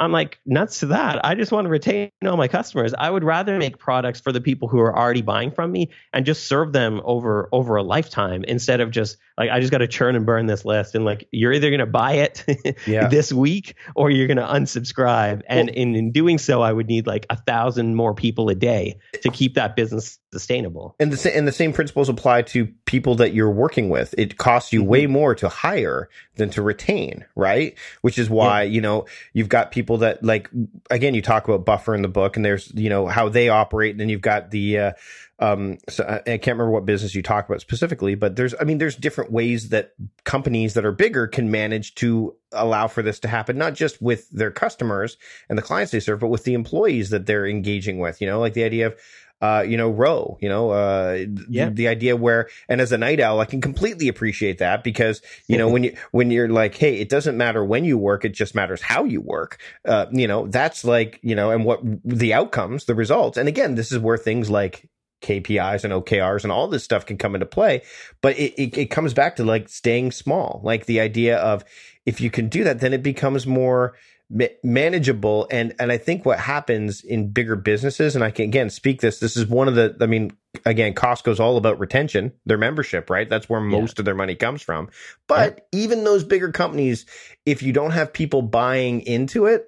I'm 0.00 0.12
like 0.12 0.38
nuts 0.46 0.80
to 0.80 0.86
that. 0.86 1.24
I 1.24 1.34
just 1.34 1.52
want 1.52 1.66
to 1.66 1.68
retain 1.70 2.10
all 2.24 2.38
my 2.38 2.48
customers. 2.48 2.94
I 2.96 3.10
would 3.10 3.22
rather 3.22 3.58
make 3.58 3.76
products 3.76 4.18
for 4.18 4.32
the 4.32 4.40
people 4.40 4.66
who 4.66 4.80
are 4.80 4.96
already 4.96 5.20
buying 5.20 5.50
from 5.50 5.72
me 5.72 5.90
and 6.14 6.24
just 6.24 6.48
serve 6.48 6.72
them 6.72 7.02
over 7.04 7.48
over 7.52 7.76
a 7.76 7.82
lifetime 7.82 8.42
instead 8.44 8.80
of 8.80 8.90
just 8.90 9.18
like 9.40 9.48
I 9.48 9.58
just 9.58 9.72
got 9.72 9.78
to 9.78 9.88
churn 9.88 10.16
and 10.16 10.26
burn 10.26 10.44
this 10.44 10.66
list 10.66 10.94
and 10.94 11.02
like 11.02 11.26
you're 11.32 11.54
either 11.54 11.70
going 11.70 11.80
to 11.80 11.86
buy 11.86 12.12
it 12.12 12.44
yeah. 12.86 13.08
this 13.08 13.32
week 13.32 13.74
or 13.94 14.10
you're 14.10 14.26
going 14.26 14.36
to 14.36 14.42
unsubscribe. 14.42 15.40
And 15.48 15.68
well, 15.68 15.76
in 15.76 15.94
in 15.94 16.12
doing 16.12 16.36
so, 16.36 16.60
I 16.60 16.70
would 16.70 16.88
need 16.88 17.06
like 17.06 17.24
a 17.30 17.36
thousand 17.36 17.94
more 17.94 18.14
people 18.14 18.50
a 18.50 18.54
day 18.54 18.98
to 19.22 19.30
keep 19.30 19.54
that 19.54 19.76
business 19.76 20.18
sustainable. 20.30 20.94
And 21.00 21.10
the 21.10 21.34
and 21.34 21.48
the 21.48 21.52
same 21.52 21.72
principles 21.72 22.10
apply 22.10 22.42
to 22.42 22.66
people 22.84 23.14
that 23.14 23.32
you're 23.32 23.50
working 23.50 23.88
with. 23.88 24.14
It 24.18 24.36
costs 24.36 24.74
you 24.74 24.80
mm-hmm. 24.80 24.90
way 24.90 25.06
more 25.06 25.34
to 25.36 25.48
hire 25.48 26.10
than 26.36 26.50
to 26.50 26.60
retain, 26.60 27.24
right? 27.34 27.74
Which 28.02 28.18
is 28.18 28.28
why 28.28 28.64
yeah. 28.64 28.72
you 28.72 28.80
know 28.82 29.06
you've 29.32 29.48
got 29.48 29.72
people 29.72 29.96
that 29.98 30.22
like 30.22 30.50
again 30.90 31.14
you 31.14 31.22
talk 31.22 31.48
about 31.48 31.64
buffer 31.64 31.94
in 31.94 32.02
the 32.02 32.08
book, 32.08 32.36
and 32.36 32.44
there's 32.44 32.70
you 32.74 32.90
know 32.90 33.06
how 33.06 33.30
they 33.30 33.48
operate, 33.48 33.92
and 33.92 34.00
then 34.00 34.10
you've 34.10 34.20
got 34.20 34.50
the 34.50 34.78
uh, 34.78 34.92
um, 35.40 35.78
so 35.88 36.04
I, 36.04 36.16
I, 36.16 36.38
can't 36.38 36.58
remember 36.58 36.70
what 36.70 36.84
business 36.84 37.14
you 37.14 37.22
talk 37.22 37.48
about 37.48 37.62
specifically, 37.62 38.14
but 38.14 38.36
there's, 38.36 38.54
I 38.60 38.64
mean, 38.64 38.76
there's 38.76 38.94
different 38.94 39.32
ways 39.32 39.70
that 39.70 39.94
companies 40.24 40.74
that 40.74 40.84
are 40.84 40.92
bigger 40.92 41.26
can 41.26 41.50
manage 41.50 41.94
to 41.96 42.36
allow 42.52 42.88
for 42.88 43.02
this 43.02 43.18
to 43.20 43.28
happen, 43.28 43.56
not 43.56 43.74
just 43.74 44.02
with 44.02 44.28
their 44.30 44.50
customers 44.50 45.16
and 45.48 45.56
the 45.56 45.62
clients 45.62 45.92
they 45.92 46.00
serve, 46.00 46.20
but 46.20 46.28
with 46.28 46.44
the 46.44 46.52
employees 46.52 47.08
that 47.10 47.24
they're 47.24 47.46
engaging 47.46 47.98
with, 47.98 48.20
you 48.20 48.26
know, 48.26 48.38
like 48.38 48.52
the 48.52 48.64
idea 48.64 48.88
of, 48.88 48.96
uh, 49.40 49.64
you 49.66 49.78
know, 49.78 49.88
row, 49.88 50.36
you 50.42 50.48
know, 50.50 50.68
uh, 50.72 51.24
yeah. 51.48 51.70
the, 51.70 51.74
the, 51.74 51.88
idea 51.88 52.14
where, 52.14 52.50
and 52.68 52.78
as 52.82 52.92
a 52.92 52.98
night 52.98 53.20
owl, 53.20 53.40
I 53.40 53.46
can 53.46 53.62
completely 53.62 54.08
appreciate 54.08 54.58
that 54.58 54.84
because, 54.84 55.22
you 55.46 55.56
know, 55.56 55.70
when 55.70 55.84
you, 55.84 55.96
when 56.10 56.30
you're 56.30 56.50
like, 56.50 56.74
Hey, 56.74 56.96
it 56.96 57.08
doesn't 57.08 57.38
matter 57.38 57.64
when 57.64 57.86
you 57.86 57.96
work. 57.96 58.26
It 58.26 58.34
just 58.34 58.54
matters 58.54 58.82
how 58.82 59.04
you 59.04 59.22
work. 59.22 59.58
Uh, 59.86 60.04
you 60.12 60.28
know, 60.28 60.46
that's 60.48 60.84
like, 60.84 61.18
you 61.22 61.34
know, 61.34 61.50
and 61.50 61.64
what 61.64 61.80
the 62.04 62.34
outcomes, 62.34 62.84
the 62.84 62.94
results. 62.94 63.38
And 63.38 63.48
again, 63.48 63.76
this 63.76 63.90
is 63.90 63.98
where 63.98 64.18
things 64.18 64.50
like 64.50 64.86
KPIs 65.20 65.84
and 65.84 65.92
OKRs 65.92 66.42
and 66.42 66.52
all 66.52 66.68
this 66.68 66.84
stuff 66.84 67.06
can 67.06 67.18
come 67.18 67.34
into 67.34 67.46
play. 67.46 67.82
But 68.20 68.38
it, 68.38 68.54
it, 68.60 68.78
it, 68.78 68.90
comes 68.90 69.14
back 69.14 69.36
to 69.36 69.44
like 69.44 69.68
staying 69.68 70.12
small, 70.12 70.60
like 70.64 70.86
the 70.86 71.00
idea 71.00 71.38
of 71.38 71.64
if 72.06 72.20
you 72.20 72.30
can 72.30 72.48
do 72.48 72.64
that, 72.64 72.80
then 72.80 72.92
it 72.92 73.02
becomes 73.02 73.46
more 73.46 73.94
ma- 74.30 74.46
manageable. 74.62 75.46
And, 75.50 75.74
and 75.78 75.92
I 75.92 75.98
think 75.98 76.24
what 76.24 76.38
happens 76.38 77.02
in 77.02 77.30
bigger 77.30 77.56
businesses, 77.56 78.14
and 78.14 78.24
I 78.24 78.30
can 78.30 78.46
again 78.46 78.70
speak 78.70 79.00
this, 79.00 79.20
this 79.20 79.36
is 79.36 79.46
one 79.46 79.68
of 79.68 79.74
the, 79.74 79.96
I 80.00 80.06
mean, 80.06 80.32
again, 80.64 80.94
Costco's 80.94 81.40
all 81.40 81.56
about 81.56 81.78
retention, 81.78 82.32
their 82.46 82.58
membership, 82.58 83.10
right? 83.10 83.28
That's 83.28 83.48
where 83.48 83.60
most 83.60 83.98
yeah. 83.98 84.02
of 84.02 84.04
their 84.06 84.14
money 84.14 84.34
comes 84.34 84.62
from. 84.62 84.88
But 85.26 85.66
yeah. 85.72 85.80
even 85.80 86.04
those 86.04 86.24
bigger 86.24 86.50
companies, 86.50 87.06
if 87.44 87.62
you 87.62 87.72
don't 87.72 87.92
have 87.92 88.12
people 88.12 88.42
buying 88.42 89.02
into 89.02 89.46
it, 89.46 89.66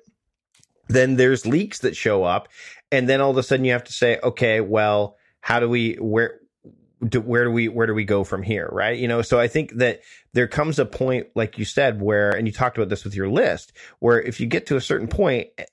then 0.89 1.17
there's 1.17 1.47
leaks 1.47 1.81
that 1.81 1.97
show 1.97 2.25
up. 2.25 2.49
And 2.91 3.09
then 3.09 3.21
all 3.21 3.31
of 3.31 3.37
a 3.37 3.43
sudden 3.43 3.65
you 3.65 3.73
have 3.73 3.85
to 3.85 3.93
say, 3.93 4.19
okay, 4.23 4.61
well, 4.61 5.17
how 5.43 5.61
do 5.61 5.69
we 5.69 5.95
where 5.97 6.41
do, 7.07 7.21
where 7.21 7.45
do 7.45 7.51
we 7.51 7.69
where 7.69 7.87
do 7.87 7.95
we 7.95 8.05
go 8.05 8.25
from 8.25 8.43
here 8.43 8.69
right? 8.73 8.99
You 8.99 9.09
know 9.09 9.21
so 9.21 9.39
i 9.39 9.49
think 9.49 9.75
that 9.75 10.01
there 10.33 10.49
comes 10.49 10.79
a 10.79 10.87
point 10.87 11.27
like 11.35 11.59
you 11.59 11.65
said 11.65 12.01
where 12.01 12.31
and 12.31 12.47
you 12.47 12.53
talked 12.53 12.79
about 12.79 12.89
this 12.89 13.05
with 13.05 13.15
your 13.15 13.29
list 13.29 13.73
where 13.99 14.21
if 14.21 14.41
you 14.41 14.47
get 14.47 14.67
to 14.67 14.77
a 14.77 14.81
certain 14.81 15.09
eh, 15.21 15.65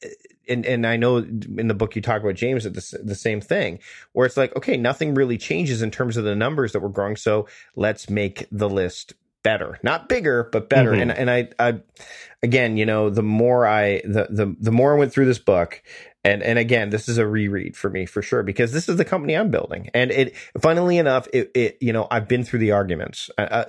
and 0.47 0.65
and 0.65 0.85
i 0.85 0.97
know 0.97 1.17
in 1.17 1.67
the 1.67 1.73
book 1.73 1.95
you 1.95 2.01
talk 2.01 2.21
about 2.21 2.35
james 2.35 2.65
at 2.65 2.73
the, 2.73 2.99
the 3.03 3.15
same 3.15 3.39
thing 3.39 3.79
where 4.13 4.25
it's 4.25 4.37
like 4.37 4.55
okay 4.55 4.75
nothing 4.75 5.13
really 5.13 5.37
changes 5.37 5.81
in 5.81 5.91
terms 5.91 6.17
of 6.17 6.23
the 6.23 6.35
numbers 6.35 6.73
that 6.73 6.81
we're 6.81 6.89
growing 6.89 7.15
so 7.15 7.47
let's 7.75 8.09
make 8.09 8.47
the 8.51 8.69
list 8.69 9.13
better 9.43 9.79
not 9.83 10.09
bigger 10.09 10.49
but 10.51 10.69
better 10.69 10.91
mm-hmm. 10.91 11.09
and 11.09 11.11
and 11.11 11.31
I, 11.31 11.49
I 11.59 11.81
again 12.43 12.77
you 12.77 12.85
know 12.85 13.09
the 13.09 13.23
more 13.23 13.65
i 13.65 14.01
the, 14.03 14.27
the 14.29 14.55
the 14.59 14.71
more 14.71 14.95
i 14.95 14.97
went 14.97 15.13
through 15.13 15.25
this 15.25 15.39
book 15.39 15.81
and 16.23 16.43
and 16.43 16.59
again, 16.59 16.89
this 16.89 17.07
is 17.07 17.17
a 17.17 17.25
reread 17.25 17.77
for 17.77 17.89
me 17.89 18.05
for 18.05 18.21
sure 18.21 18.43
because 18.43 18.73
this 18.73 18.89
is 18.89 18.97
the 18.97 19.05
company 19.05 19.37
I'm 19.37 19.51
building. 19.51 19.89
And 19.93 20.11
it, 20.11 20.35
funnily 20.61 20.97
enough, 20.97 21.29
it, 21.31 21.51
it 21.55 21.77
you 21.79 21.93
know 21.93 22.07
I've 22.11 22.27
been 22.27 22.43
through 22.43 22.59
the 22.59 22.73
arguments. 22.73 23.29
Uh, 23.37 23.41
uh, 23.41 23.65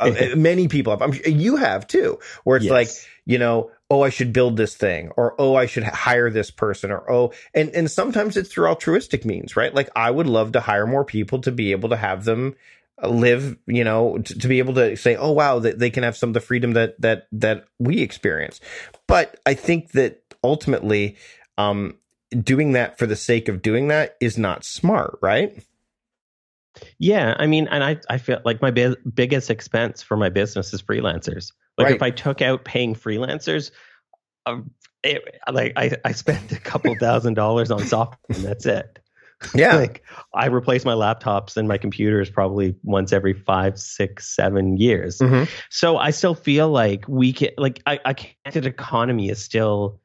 uh, 0.00 0.10
uh 0.10 0.26
many 0.36 0.66
people 0.66 0.92
have. 0.92 1.02
I'm, 1.02 1.12
you 1.24 1.56
have 1.56 1.86
too, 1.86 2.18
where 2.42 2.56
it's 2.56 2.64
yes. 2.64 2.72
like 2.72 2.88
you 3.26 3.38
know, 3.38 3.70
oh, 3.90 4.02
I 4.02 4.08
should 4.08 4.32
build 4.32 4.56
this 4.56 4.74
thing, 4.74 5.10
or 5.16 5.36
oh, 5.38 5.54
I 5.54 5.66
should 5.66 5.84
hire 5.84 6.30
this 6.30 6.50
person, 6.50 6.90
or 6.90 7.08
oh, 7.08 7.32
and 7.54 7.70
and 7.70 7.88
sometimes 7.88 8.36
it's 8.36 8.52
through 8.52 8.66
altruistic 8.66 9.24
means, 9.24 9.56
right? 9.56 9.72
Like 9.72 9.88
I 9.94 10.10
would 10.10 10.26
love 10.26 10.52
to 10.52 10.60
hire 10.60 10.88
more 10.88 11.04
people 11.04 11.42
to 11.42 11.52
be 11.52 11.70
able 11.70 11.90
to 11.90 11.96
have 11.96 12.24
them 12.24 12.56
live 13.02 13.56
you 13.66 13.82
know 13.82 14.18
to, 14.18 14.38
to, 14.38 14.46
be 14.46 14.60
able 14.60 14.72
to 14.72 14.96
say 14.96 15.16
oh 15.16 15.32
wow 15.32 15.58
that 15.58 15.80
they 15.80 15.90
can 15.90 16.04
have 16.04 16.16
some 16.16 16.30
of 16.30 16.34
the 16.34 16.40
freedom 16.40 16.74
that 16.74 16.94
that 17.00 17.26
that 17.32 17.64
we 17.80 18.00
experience 18.00 18.60
but 19.08 19.40
i 19.46 19.52
think 19.52 19.90
that 19.90 20.22
ultimately 20.44 21.16
um, 21.58 21.98
doing 22.42 22.72
that 22.72 22.98
for 22.98 23.06
the 23.06 23.16
sake 23.16 23.48
of 23.48 23.62
doing 23.62 23.88
that 23.88 24.16
is 24.20 24.38
not 24.38 24.64
smart, 24.64 25.18
right? 25.22 25.64
Yeah, 26.98 27.34
I 27.38 27.46
mean, 27.46 27.68
and 27.68 27.84
I 27.84 27.98
I 28.08 28.18
feel 28.18 28.40
like 28.44 28.60
my 28.60 28.70
bi- 28.70 28.96
biggest 29.12 29.50
expense 29.50 30.02
for 30.02 30.16
my 30.16 30.28
business 30.28 30.74
is 30.74 30.82
freelancers. 30.82 31.52
Like 31.78 31.86
right. 31.86 31.96
if 31.96 32.02
I 32.02 32.10
took 32.10 32.42
out 32.42 32.64
paying 32.64 32.94
freelancers, 32.94 33.70
um, 34.46 34.70
it, 35.02 35.22
like 35.50 35.72
I 35.76 35.92
I 36.04 36.12
spent 36.12 36.50
a 36.50 36.58
couple 36.60 36.94
thousand 36.98 37.34
dollars 37.34 37.70
on 37.70 37.80
software 37.84 38.36
and 38.36 38.44
that's 38.44 38.66
it. 38.66 38.98
Yeah, 39.54 39.76
like 39.78 40.02
I 40.34 40.46
replace 40.46 40.84
my 40.84 40.94
laptops 40.94 41.56
and 41.56 41.68
my 41.68 41.78
computers 41.78 42.30
probably 42.30 42.74
once 42.82 43.12
every 43.12 43.34
five, 43.34 43.78
six, 43.78 44.34
seven 44.34 44.76
years. 44.76 45.18
Mm-hmm. 45.18 45.44
So 45.70 45.96
I 45.98 46.10
still 46.10 46.34
feel 46.34 46.68
like 46.68 47.04
we 47.08 47.32
can 47.32 47.50
like 47.58 47.82
I, 47.86 48.00
I 48.04 48.14
can't. 48.14 48.34
Economy 48.66 49.28
is 49.28 49.42
still 49.42 50.00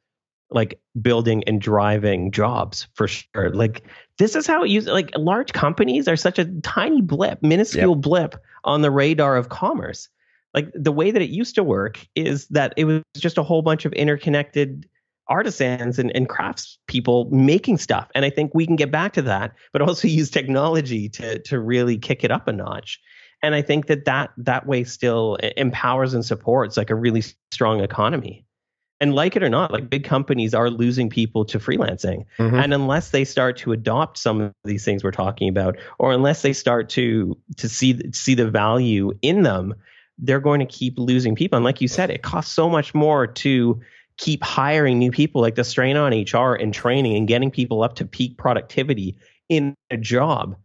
like 0.51 0.80
building 0.99 1.43
and 1.45 1.61
driving 1.61 2.32
jobs 2.32 2.88
for 2.93 3.07
sure. 3.07 3.51
Like 3.51 3.84
this 4.17 4.36
is 4.36 4.47
how 4.47 4.63
it 4.63 4.69
uses 4.69 4.89
like 4.89 5.11
large 5.15 5.53
companies 5.53 6.07
are 6.07 6.15
such 6.15 6.39
a 6.39 6.45
tiny 6.61 7.01
blip, 7.01 7.41
minuscule 7.43 7.95
yep. 7.95 8.01
blip 8.01 8.36
on 8.63 8.82
the 8.82 8.91
radar 8.91 9.38
of 9.38 9.49
commerce. 9.49 10.09
Like 10.53 10.71
the 10.73 10.91
way 10.91 11.11
that 11.11 11.21
it 11.21 11.30
used 11.30 11.55
to 11.55 11.63
work 11.63 12.05
is 12.15 12.47
that 12.47 12.73
it 12.75 12.86
was 12.86 13.03
just 13.17 13.38
a 13.38 13.43
whole 13.43 13.61
bunch 13.61 13.86
of 13.86 13.93
interconnected 13.93 14.88
artisans 15.30 15.99
and, 15.99 16.13
and 16.15 16.27
crafts 16.27 16.77
people 16.88 17.30
making 17.32 17.77
stuff. 17.77 18.09
And 18.15 18.25
I 18.25 18.30
think 18.30 18.53
we 18.53 18.65
can 18.65 18.75
get 18.75 18.91
back 18.91 19.13
to 19.13 19.21
that, 19.23 19.53
but 19.71 19.82
also 19.82 20.07
use 20.19 20.30
technology 20.30 21.09
to 21.09 21.39
to 21.39 21.59
really 21.59 21.97
kick 21.97 22.23
it 22.23 22.32
up 22.32 22.47
a 22.47 22.51
notch. 22.51 22.99
And 23.41 23.55
I 23.55 23.61
think 23.61 23.88
that 23.88 24.05
that 24.05 24.32
that 24.38 24.67
way 24.67 24.84
still 24.84 25.36
empowers 25.55 26.13
and 26.13 26.25
supports 26.25 26.75
like 26.75 26.89
a 26.89 26.95
really 26.95 27.23
strong 27.51 27.82
economy 27.82 28.45
and 29.01 29.15
like 29.15 29.36
it 29.36 29.43
or 29.43 29.49
not, 29.49 29.71
like 29.71 29.89
big 29.89 30.03
companies 30.03 30.53
are 30.53 30.69
losing 30.69 31.09
people 31.09 31.45
to 31.45 31.59
freelancing. 31.59 32.25
Mm-hmm. 32.38 32.55
And 32.55 32.73
unless 32.73 33.11
they 33.11 33.23
start 33.23 33.57
to 33.57 33.71
adopt 33.71 34.17
some 34.17 34.41
of 34.41 34.53
these 34.65 34.84
things 34.84 35.03
we're 35.03 35.11
talking 35.11 35.47
about, 35.47 35.77
or 35.97 36.11
unless 36.11 36.41
they 36.41 36.53
start 36.53 36.89
to 36.89 37.38
to 37.57 37.69
see 37.69 38.11
see 38.11 38.34
the 38.34 38.49
value 38.49 39.13
in 39.21 39.43
them, 39.43 39.75
they're 40.17 40.41
going 40.41 40.59
to 40.59 40.65
keep 40.65 40.99
losing 40.99 41.36
people. 41.36 41.55
And 41.55 41.63
like 41.63 41.82
you 41.82 41.88
said, 41.88 42.09
it 42.09 42.23
costs 42.23 42.53
so 42.53 42.69
much 42.69 42.93
more 42.93 43.25
to 43.25 43.80
keep 44.20 44.43
hiring 44.43 44.99
new 44.99 45.11
people, 45.11 45.41
like 45.41 45.55
the 45.55 45.63
strain 45.63 45.97
on 45.97 46.13
HR 46.13 46.53
and 46.53 46.74
training 46.74 47.15
and 47.17 47.28
getting 47.28 47.49
people 47.49 47.82
up 47.82 47.95
to 47.95 48.05
peak 48.05 48.38
productivity 48.38 49.17
in 49.49 49.74
a 49.89 49.97
job 49.97 50.55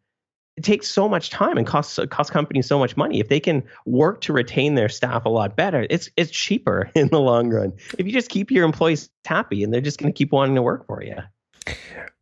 it 0.57 0.62
takes 0.62 0.88
so 0.88 1.09
much 1.09 1.30
time 1.30 1.59
and 1.59 1.66
costs 1.66 1.98
costs 2.11 2.30
companies 2.30 2.66
so 2.66 2.78
much 2.78 2.96
money. 2.96 3.18
If 3.18 3.28
they 3.28 3.40
can 3.40 3.64
work 3.86 4.20
to 4.22 4.32
retain 4.32 4.74
their 4.74 4.88
staff 4.88 5.24
a 5.24 5.28
lot 5.28 5.57
better, 5.57 5.86
it's 5.90 6.11
it's 6.16 6.30
cheaper 6.30 6.90
in 6.94 7.09
the 7.09 7.20
long 7.20 7.50
run. 7.50 7.72
If 7.98 8.07
you 8.07 8.12
just 8.12 8.30
keep 8.30 8.50
your 8.50 8.64
employees 8.64 9.11
happy 9.24 9.64
and 9.64 9.72
they're 9.72 9.80
just 9.80 9.98
going 9.98 10.12
to 10.12 10.16
keep 10.16 10.32
wanting 10.32 10.55
to 10.55 10.62
work 10.62 10.86
for 10.86 11.02
you. 11.02 11.16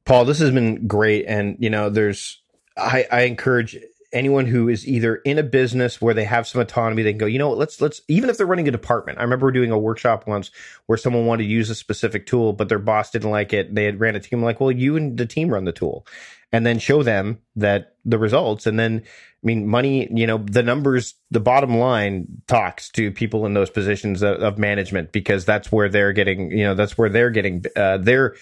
Paul, 0.04 0.24
this 0.24 0.38
has 0.38 0.50
been 0.50 0.86
great, 0.86 1.26
and 1.26 1.56
you 1.60 1.70
know, 1.70 1.90
there's 1.90 2.40
I, 2.76 3.06
I 3.12 3.20
encourage 3.22 3.76
anyone 4.12 4.46
who 4.46 4.68
is 4.68 4.86
either 4.86 5.16
in 5.16 5.38
a 5.38 5.42
business 5.42 6.00
where 6.00 6.14
they 6.14 6.24
have 6.24 6.46
some 6.46 6.60
autonomy, 6.60 7.02
they 7.02 7.12
can 7.12 7.18
go, 7.18 7.26
you 7.26 7.38
know 7.38 7.48
what, 7.48 7.58
let's 7.58 7.80
let's 7.80 8.00
even 8.08 8.30
if 8.30 8.36
they're 8.36 8.46
running 8.46 8.68
a 8.68 8.72
department. 8.72 9.18
I 9.18 9.22
remember 9.22 9.50
doing 9.50 9.70
a 9.70 9.78
workshop 9.78 10.26
once 10.26 10.50
where 10.86 10.98
someone 10.98 11.26
wanted 11.26 11.44
to 11.44 11.48
use 11.48 11.70
a 11.70 11.74
specific 11.74 12.26
tool, 12.26 12.52
but 12.52 12.68
their 12.68 12.78
boss 12.78 13.10
didn't 13.10 13.30
like 13.30 13.52
it. 13.52 13.74
They 13.74 13.84
had 13.84 14.00
ran 14.00 14.16
a 14.16 14.20
team 14.20 14.42
like, 14.42 14.60
well, 14.60 14.70
you 14.70 14.96
and 14.96 15.16
the 15.16 15.26
team 15.26 15.48
run 15.48 15.64
the 15.64 15.72
tool 15.72 16.06
and 16.52 16.66
then 16.66 16.78
show 16.78 17.02
them 17.02 17.38
that 17.56 17.96
the 18.04 18.18
results. 18.18 18.66
And 18.66 18.78
then, 18.78 19.02
I 19.04 19.46
mean, 19.46 19.66
money, 19.66 20.08
you 20.12 20.26
know, 20.26 20.38
the 20.38 20.62
numbers, 20.62 21.14
the 21.30 21.40
bottom 21.40 21.78
line 21.78 22.42
talks 22.46 22.90
to 22.90 23.10
people 23.10 23.46
in 23.46 23.54
those 23.54 23.70
positions 23.70 24.22
of, 24.22 24.42
of 24.42 24.58
management 24.58 25.12
because 25.12 25.46
that's 25.46 25.72
where 25.72 25.88
they're 25.88 26.12
getting, 26.12 26.50
you 26.50 26.64
know, 26.64 26.74
that's 26.74 26.98
where 26.98 27.08
they're 27.08 27.30
getting, 27.30 27.64
uh, 27.74 27.96
they're, 27.96 28.36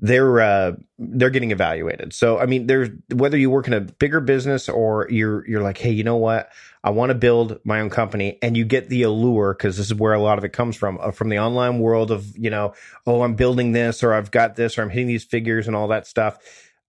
they're 0.00 0.40
uh, 0.40 0.72
they're 0.98 1.30
getting 1.30 1.50
evaluated. 1.50 2.12
So 2.12 2.38
I 2.38 2.46
mean, 2.46 2.66
there's 2.66 2.90
whether 3.12 3.36
you 3.36 3.50
work 3.50 3.66
in 3.66 3.72
a 3.72 3.80
bigger 3.80 4.20
business 4.20 4.68
or 4.68 5.08
you're 5.10 5.46
you're 5.48 5.62
like, 5.62 5.78
hey, 5.78 5.90
you 5.90 6.04
know 6.04 6.16
what? 6.16 6.50
I 6.82 6.90
want 6.90 7.10
to 7.10 7.14
build 7.14 7.60
my 7.64 7.80
own 7.80 7.90
company, 7.90 8.38
and 8.42 8.56
you 8.56 8.64
get 8.64 8.88
the 8.88 9.02
allure 9.04 9.54
because 9.54 9.76
this 9.76 9.86
is 9.86 9.94
where 9.94 10.12
a 10.12 10.20
lot 10.20 10.36
of 10.36 10.44
it 10.44 10.52
comes 10.52 10.76
from, 10.76 10.98
uh, 11.00 11.12
from 11.12 11.30
the 11.30 11.38
online 11.38 11.78
world 11.78 12.10
of 12.10 12.36
you 12.36 12.50
know, 12.50 12.74
oh, 13.06 13.22
I'm 13.22 13.34
building 13.34 13.72
this, 13.72 14.02
or 14.02 14.12
I've 14.12 14.30
got 14.30 14.56
this, 14.56 14.76
or 14.76 14.82
I'm 14.82 14.90
hitting 14.90 15.06
these 15.06 15.24
figures 15.24 15.66
and 15.66 15.74
all 15.74 15.88
that 15.88 16.06
stuff 16.06 16.38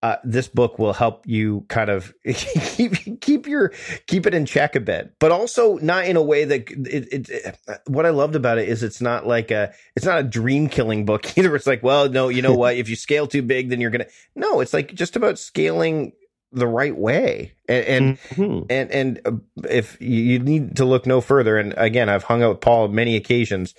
uh, 0.06 0.18
this 0.24 0.48
book 0.48 0.78
will 0.78 0.94
help 0.94 1.26
you 1.26 1.66
kind 1.68 1.90
of 1.90 2.14
keep 2.26 3.22
keep 3.22 3.48
your 3.48 3.74
keep 4.06 4.28
it 4.28 4.36
in 4.36 4.46
check 4.46 4.76
a 4.76 4.80
bit, 4.80 5.16
but 5.20 5.32
also 5.32 5.78
not 5.78 6.06
in 6.06 6.16
a 6.16 6.22
way 6.22 6.46
that 6.46 6.70
it, 6.70 7.12
it, 7.12 7.30
it, 7.30 7.80
What 7.88 8.06
I 8.06 8.12
loved 8.12 8.36
about 8.36 8.60
it 8.60 8.70
is 8.70 8.84
it's 8.84 9.02
not 9.02 9.26
like 9.26 9.50
a 9.50 9.74
it's 9.96 10.06
not 10.06 10.20
a 10.20 10.24
dream 10.24 10.70
killing 10.70 11.06
book 11.06 11.36
either. 11.40 11.56
It's 11.56 11.66
like, 11.66 11.82
well, 11.82 12.08
no, 12.08 12.30
you 12.30 12.44
know 12.44 12.54
what? 12.54 12.76
if 12.76 12.88
you 12.88 12.96
scale 12.96 13.26
too 13.26 13.42
big, 13.42 13.70
then 13.70 13.82
you're 13.82 13.90
gonna. 13.90 14.06
No, 14.36 14.60
it's 14.60 14.76
like 14.76 14.94
just 14.94 15.16
about 15.16 15.40
scaling 15.40 16.14
the 16.52 16.68
right 16.68 16.96
way 16.96 17.56
and 17.68 17.86
and 17.86 18.20
mm-hmm. 18.30 18.66
and, 18.70 18.92
and 18.92 19.22
uh, 19.26 19.32
if 19.68 20.00
you 20.00 20.38
need 20.38 20.76
to 20.76 20.86
look 20.86 21.06
no 21.08 21.20
further 21.20 21.58
and 21.58 21.74
again 21.76 22.08
i've 22.08 22.24
hung 22.24 22.42
out 22.44 22.50
with 22.50 22.62
paul 22.62 22.88
many 22.88 23.18
occasions 23.18 23.74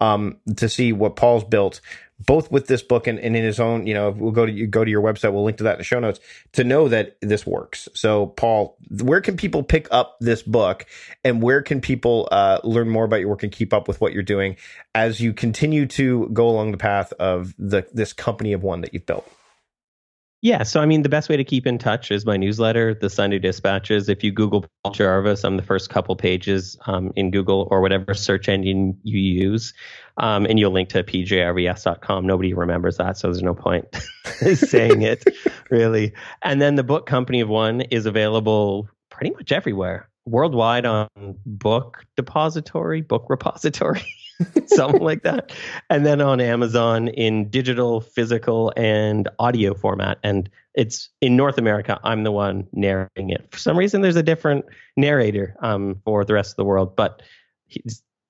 um, 0.00 0.38
to 0.56 0.66
see 0.66 0.94
what 0.94 1.14
paul's 1.14 1.44
built 1.44 1.82
both 2.26 2.50
with 2.50 2.66
this 2.66 2.82
book 2.82 3.06
and, 3.06 3.18
and 3.18 3.36
in 3.36 3.44
his 3.44 3.60
own, 3.60 3.86
you 3.86 3.94
know, 3.94 4.10
we'll 4.10 4.32
go 4.32 4.46
to 4.46 4.52
you 4.52 4.66
go 4.66 4.84
to 4.84 4.90
your 4.90 5.02
website. 5.02 5.32
We'll 5.32 5.44
link 5.44 5.58
to 5.58 5.64
that 5.64 5.72
in 5.72 5.78
the 5.78 5.84
show 5.84 6.00
notes 6.00 6.20
to 6.52 6.64
know 6.64 6.88
that 6.88 7.16
this 7.20 7.46
works. 7.46 7.88
So, 7.94 8.26
Paul, 8.26 8.76
where 9.02 9.20
can 9.20 9.36
people 9.36 9.62
pick 9.62 9.88
up 9.90 10.16
this 10.20 10.42
book, 10.42 10.86
and 11.24 11.42
where 11.42 11.62
can 11.62 11.80
people 11.80 12.28
uh, 12.30 12.60
learn 12.64 12.88
more 12.88 13.04
about 13.04 13.20
your 13.20 13.28
work 13.28 13.42
and 13.42 13.52
keep 13.52 13.72
up 13.72 13.88
with 13.88 14.00
what 14.00 14.12
you're 14.12 14.22
doing 14.22 14.56
as 14.94 15.20
you 15.20 15.32
continue 15.32 15.86
to 15.86 16.28
go 16.32 16.48
along 16.48 16.72
the 16.72 16.78
path 16.78 17.12
of 17.14 17.54
the 17.58 17.86
this 17.92 18.12
company 18.12 18.52
of 18.52 18.62
one 18.62 18.80
that 18.82 18.92
you've 18.92 19.06
built? 19.06 19.28
Yeah, 20.42 20.64
so 20.64 20.80
I 20.80 20.86
mean, 20.86 21.02
the 21.02 21.08
best 21.08 21.28
way 21.28 21.36
to 21.36 21.44
keep 21.44 21.68
in 21.68 21.78
touch 21.78 22.10
is 22.10 22.26
my 22.26 22.36
newsletter, 22.36 22.94
the 22.94 23.08
Sunday 23.08 23.38
Dispatches. 23.38 24.08
If 24.08 24.24
you 24.24 24.32
Google 24.32 24.66
Paul 24.82 24.92
Jarvis, 24.92 25.44
I'm 25.44 25.56
the 25.56 25.62
first 25.62 25.88
couple 25.88 26.16
pages 26.16 26.76
um, 26.86 27.12
in 27.14 27.30
Google 27.30 27.68
or 27.70 27.80
whatever 27.80 28.12
search 28.12 28.48
engine 28.48 28.98
you 29.04 29.20
use, 29.20 29.72
um, 30.16 30.44
and 30.46 30.58
you'll 30.58 30.72
link 30.72 30.88
to 30.90 31.04
pjrvs.com. 31.04 32.26
Nobody 32.26 32.54
remembers 32.54 32.96
that, 32.96 33.16
so 33.16 33.28
there's 33.28 33.40
no 33.40 33.54
point 33.54 33.86
saying 34.54 35.02
it, 35.02 35.22
really. 35.70 36.12
And 36.42 36.60
then 36.60 36.74
the 36.74 36.82
book 36.82 37.06
Company 37.06 37.40
of 37.40 37.48
One 37.48 37.82
is 37.82 38.04
available 38.04 38.88
pretty 39.10 39.32
much 39.36 39.52
everywhere 39.52 40.08
worldwide 40.24 40.86
on 40.86 41.08
Book 41.46 42.04
Depository, 42.16 43.00
Book 43.00 43.26
Repository. 43.28 44.04
something 44.66 45.02
like 45.02 45.22
that. 45.22 45.52
And 45.90 46.06
then 46.06 46.20
on 46.20 46.40
Amazon 46.40 47.08
in 47.08 47.48
digital, 47.48 48.00
physical, 48.00 48.72
and 48.76 49.28
audio 49.38 49.74
format. 49.74 50.18
And 50.22 50.48
it's 50.74 51.08
in 51.20 51.36
North 51.36 51.58
America, 51.58 52.00
I'm 52.02 52.24
the 52.24 52.32
one 52.32 52.66
narrating 52.72 53.30
it. 53.30 53.46
For 53.50 53.58
some 53.58 53.76
reason, 53.76 54.00
there's 54.00 54.16
a 54.16 54.22
different 54.22 54.64
narrator 54.96 55.56
um, 55.60 56.00
for 56.04 56.24
the 56.24 56.34
rest 56.34 56.52
of 56.52 56.56
the 56.56 56.64
world, 56.64 56.96
but 56.96 57.22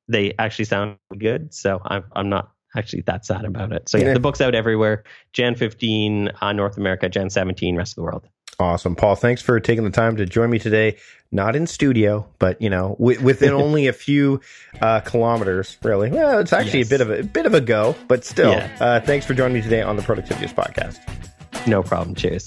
they 0.09 0.35
actually 0.39 0.65
sound 0.65 0.97
good. 1.19 1.55
So 1.55 1.81
I'm, 1.85 2.05
I'm 2.13 2.29
not 2.29 2.51
actually 2.77 3.03
that 3.03 3.25
sad 3.25 3.45
about 3.45 3.73
it. 3.73 3.89
So 3.89 3.99
yeah, 3.99 4.13
the 4.13 4.21
book's 4.21 4.41
out 4.41 4.55
everywhere. 4.55 5.05
Jan 5.33 5.55
15, 5.55 6.31
uh, 6.41 6.53
North 6.53 6.77
America, 6.77 7.09
Jan 7.09 7.31
17, 7.31 7.77
rest 7.77 7.93
of 7.93 7.97
the 7.97 8.03
world. 8.03 8.29
Awesome, 8.59 8.95
Paul. 8.95 9.17
Thanks 9.17 9.43
for 9.43 9.59
taking 9.61 9.85
the 9.85 9.91
time 9.91 10.17
to 10.17 10.27
join 10.27 10.51
me 10.51 10.59
today. 10.59 10.99
Not 11.31 11.57
in 11.57 11.67
studio, 11.67 12.27
but 12.39 12.61
you 12.61 12.69
know, 12.69 12.97
w- 12.99 13.21
within 13.21 13.51
only 13.53 13.87
a 13.89 13.93
few 13.93 14.41
uh, 14.81 15.01
kilometers. 15.01 15.79
Really, 15.83 16.11
well, 16.11 16.39
it's 16.39 16.53
actually 16.53 16.81
yes. 16.81 16.89
a 16.89 16.91
bit 16.91 17.01
of 17.01 17.11
a, 17.11 17.21
a, 17.21 17.23
bit 17.23 17.47
of 17.47 17.55
a 17.55 17.61
go, 17.61 17.97
but 18.09 18.25
still. 18.25 18.53
Yeah. 18.53 18.77
Uh, 18.81 19.01
thanks 19.01 19.25
for 19.25 19.35
joining 19.35 19.55
me 19.55 19.63
today 19.63 19.83
on 19.83 19.97
the 19.97 20.03
Productivityist 20.03 20.55
podcast. 20.55 21.67
No 21.67 21.83
problem. 21.83 22.15
Cheers. 22.15 22.47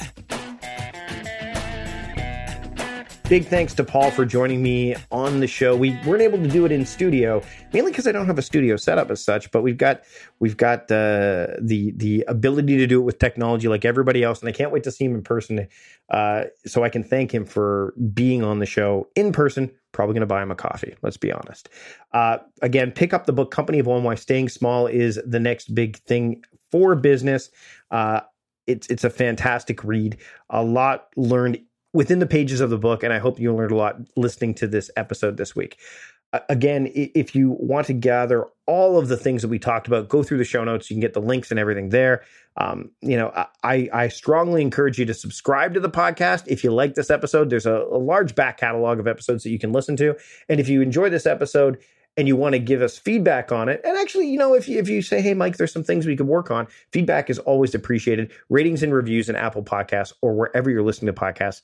Big 3.27 3.47
thanks 3.47 3.73
to 3.73 3.83
Paul 3.83 4.11
for 4.11 4.23
joining 4.23 4.61
me 4.61 4.95
on 5.09 5.39
the 5.39 5.47
show. 5.47 5.75
We 5.75 5.99
weren't 6.05 6.21
able 6.21 6.37
to 6.37 6.47
do 6.47 6.63
it 6.63 6.71
in 6.71 6.85
studio, 6.85 7.41
mainly 7.73 7.89
because 7.89 8.05
I 8.05 8.11
don't 8.11 8.27
have 8.27 8.37
a 8.37 8.43
studio 8.43 8.75
setup 8.75 9.09
as 9.09 9.19
such. 9.19 9.49
But 9.49 9.63
we've 9.63 9.79
got 9.79 10.03
we've 10.39 10.55
got 10.55 10.81
uh, 10.91 11.47
the 11.59 11.91
the 11.97 12.23
ability 12.27 12.77
to 12.77 12.85
do 12.85 13.01
it 13.01 13.03
with 13.03 13.17
technology 13.17 13.67
like 13.67 13.83
everybody 13.83 14.21
else, 14.21 14.41
and 14.41 14.49
I 14.49 14.51
can't 14.51 14.71
wait 14.71 14.83
to 14.83 14.91
see 14.91 15.05
him 15.05 15.15
in 15.15 15.23
person, 15.23 15.67
uh, 16.11 16.43
so 16.67 16.83
I 16.83 16.89
can 16.89 17.03
thank 17.03 17.33
him 17.33 17.45
for 17.45 17.95
being 18.13 18.43
on 18.43 18.59
the 18.59 18.67
show 18.67 19.07
in 19.15 19.31
person. 19.31 19.71
Probably 19.91 20.13
going 20.13 20.21
to 20.21 20.27
buy 20.27 20.43
him 20.43 20.51
a 20.51 20.55
coffee. 20.55 20.93
Let's 21.01 21.17
be 21.17 21.31
honest. 21.31 21.67
Uh, 22.11 22.37
again, 22.61 22.91
pick 22.91 23.11
up 23.11 23.25
the 23.25 23.33
book 23.33 23.49
"Company 23.49 23.79
of 23.79 23.87
One: 23.87 24.03
Why 24.03 24.13
Staying 24.13 24.49
Small 24.49 24.85
is 24.85 25.19
the 25.25 25.39
Next 25.39 25.73
Big 25.73 25.97
Thing 25.97 26.43
for 26.69 26.93
Business." 26.93 27.49
Uh, 27.89 28.21
it's 28.67 28.85
it's 28.87 29.03
a 29.03 29.09
fantastic 29.09 29.83
read. 29.83 30.17
A 30.51 30.63
lot 30.63 31.07
learned 31.15 31.59
within 31.95 32.19
the 32.19 32.27
pages 32.27 32.59
of 32.59 32.69
the 32.69 32.77
book, 32.77 33.03
and 33.03 33.13
I 33.13 33.19
hope 33.19 33.39
you 33.39 33.55
learned 33.55 33.71
a 33.71 33.75
lot 33.75 33.95
listening 34.17 34.53
to 34.55 34.67
this 34.67 34.91
episode 34.97 35.37
this 35.37 35.55
week. 35.55 35.79
Again, 36.49 36.91
if 36.93 37.33
you 37.33 37.55
want 37.57 37.87
to 37.87 37.93
gather 37.93 38.45
all 38.65 38.99
of 38.99 39.07
the 39.07 39.15
things 39.15 39.41
that 39.41 39.47
we 39.47 39.57
talked 39.57 39.87
about, 39.87 40.09
go 40.09 40.21
through 40.21 40.39
the 40.39 40.43
show 40.43 40.65
notes. 40.65 40.89
You 40.89 40.95
can 40.95 41.01
get 41.01 41.13
the 41.13 41.21
links 41.21 41.49
and 41.51 41.59
everything 41.59 41.89
there. 41.89 42.23
Um, 42.57 42.91
you 43.01 43.15
know, 43.15 43.31
I, 43.63 43.89
I 43.93 44.09
strongly 44.09 44.61
encourage 44.61 44.99
you 44.99 45.05
to 45.05 45.13
subscribe 45.13 45.73
to 45.75 45.79
the 45.79 45.89
podcast. 45.89 46.43
If 46.47 46.65
you 46.65 46.73
like 46.73 46.95
this 46.95 47.09
episode, 47.09 47.49
there's 47.49 47.65
a, 47.65 47.85
a 47.89 47.97
large 47.97 48.35
back 48.35 48.57
catalog 48.57 48.99
of 48.99 49.07
episodes 49.07 49.43
that 49.43 49.51
you 49.51 49.59
can 49.59 49.71
listen 49.71 49.95
to. 49.97 50.15
And 50.49 50.59
if 50.59 50.67
you 50.67 50.81
enjoy 50.81 51.09
this 51.09 51.25
episode, 51.25 51.77
and 52.17 52.27
you 52.27 52.35
want 52.35 52.53
to 52.53 52.59
give 52.59 52.81
us 52.81 52.97
feedback 52.97 53.51
on 53.51 53.67
it, 53.67 53.81
and 53.83 53.97
actually, 53.97 54.27
you 54.27 54.37
know, 54.37 54.53
if 54.53 54.67
you, 54.69 54.79
if 54.79 54.87
you 54.87 55.01
say, 55.01 55.21
hey, 55.21 55.33
Mike, 55.33 55.57
there's 55.57 55.73
some 55.73 55.83
things 55.83 56.05
we 56.05 56.15
could 56.15 56.27
work 56.27 56.49
on, 56.49 56.67
feedback 56.91 57.29
is 57.29 57.39
always 57.39 57.75
appreciated. 57.75 58.31
Ratings 58.49 58.83
and 58.83 58.93
reviews 58.93 59.27
in 59.29 59.35
Apple 59.35 59.63
Podcasts 59.63 60.13
or 60.21 60.33
wherever 60.33 60.69
you're 60.69 60.83
listening 60.83 61.13
to 61.13 61.19
podcasts, 61.19 61.61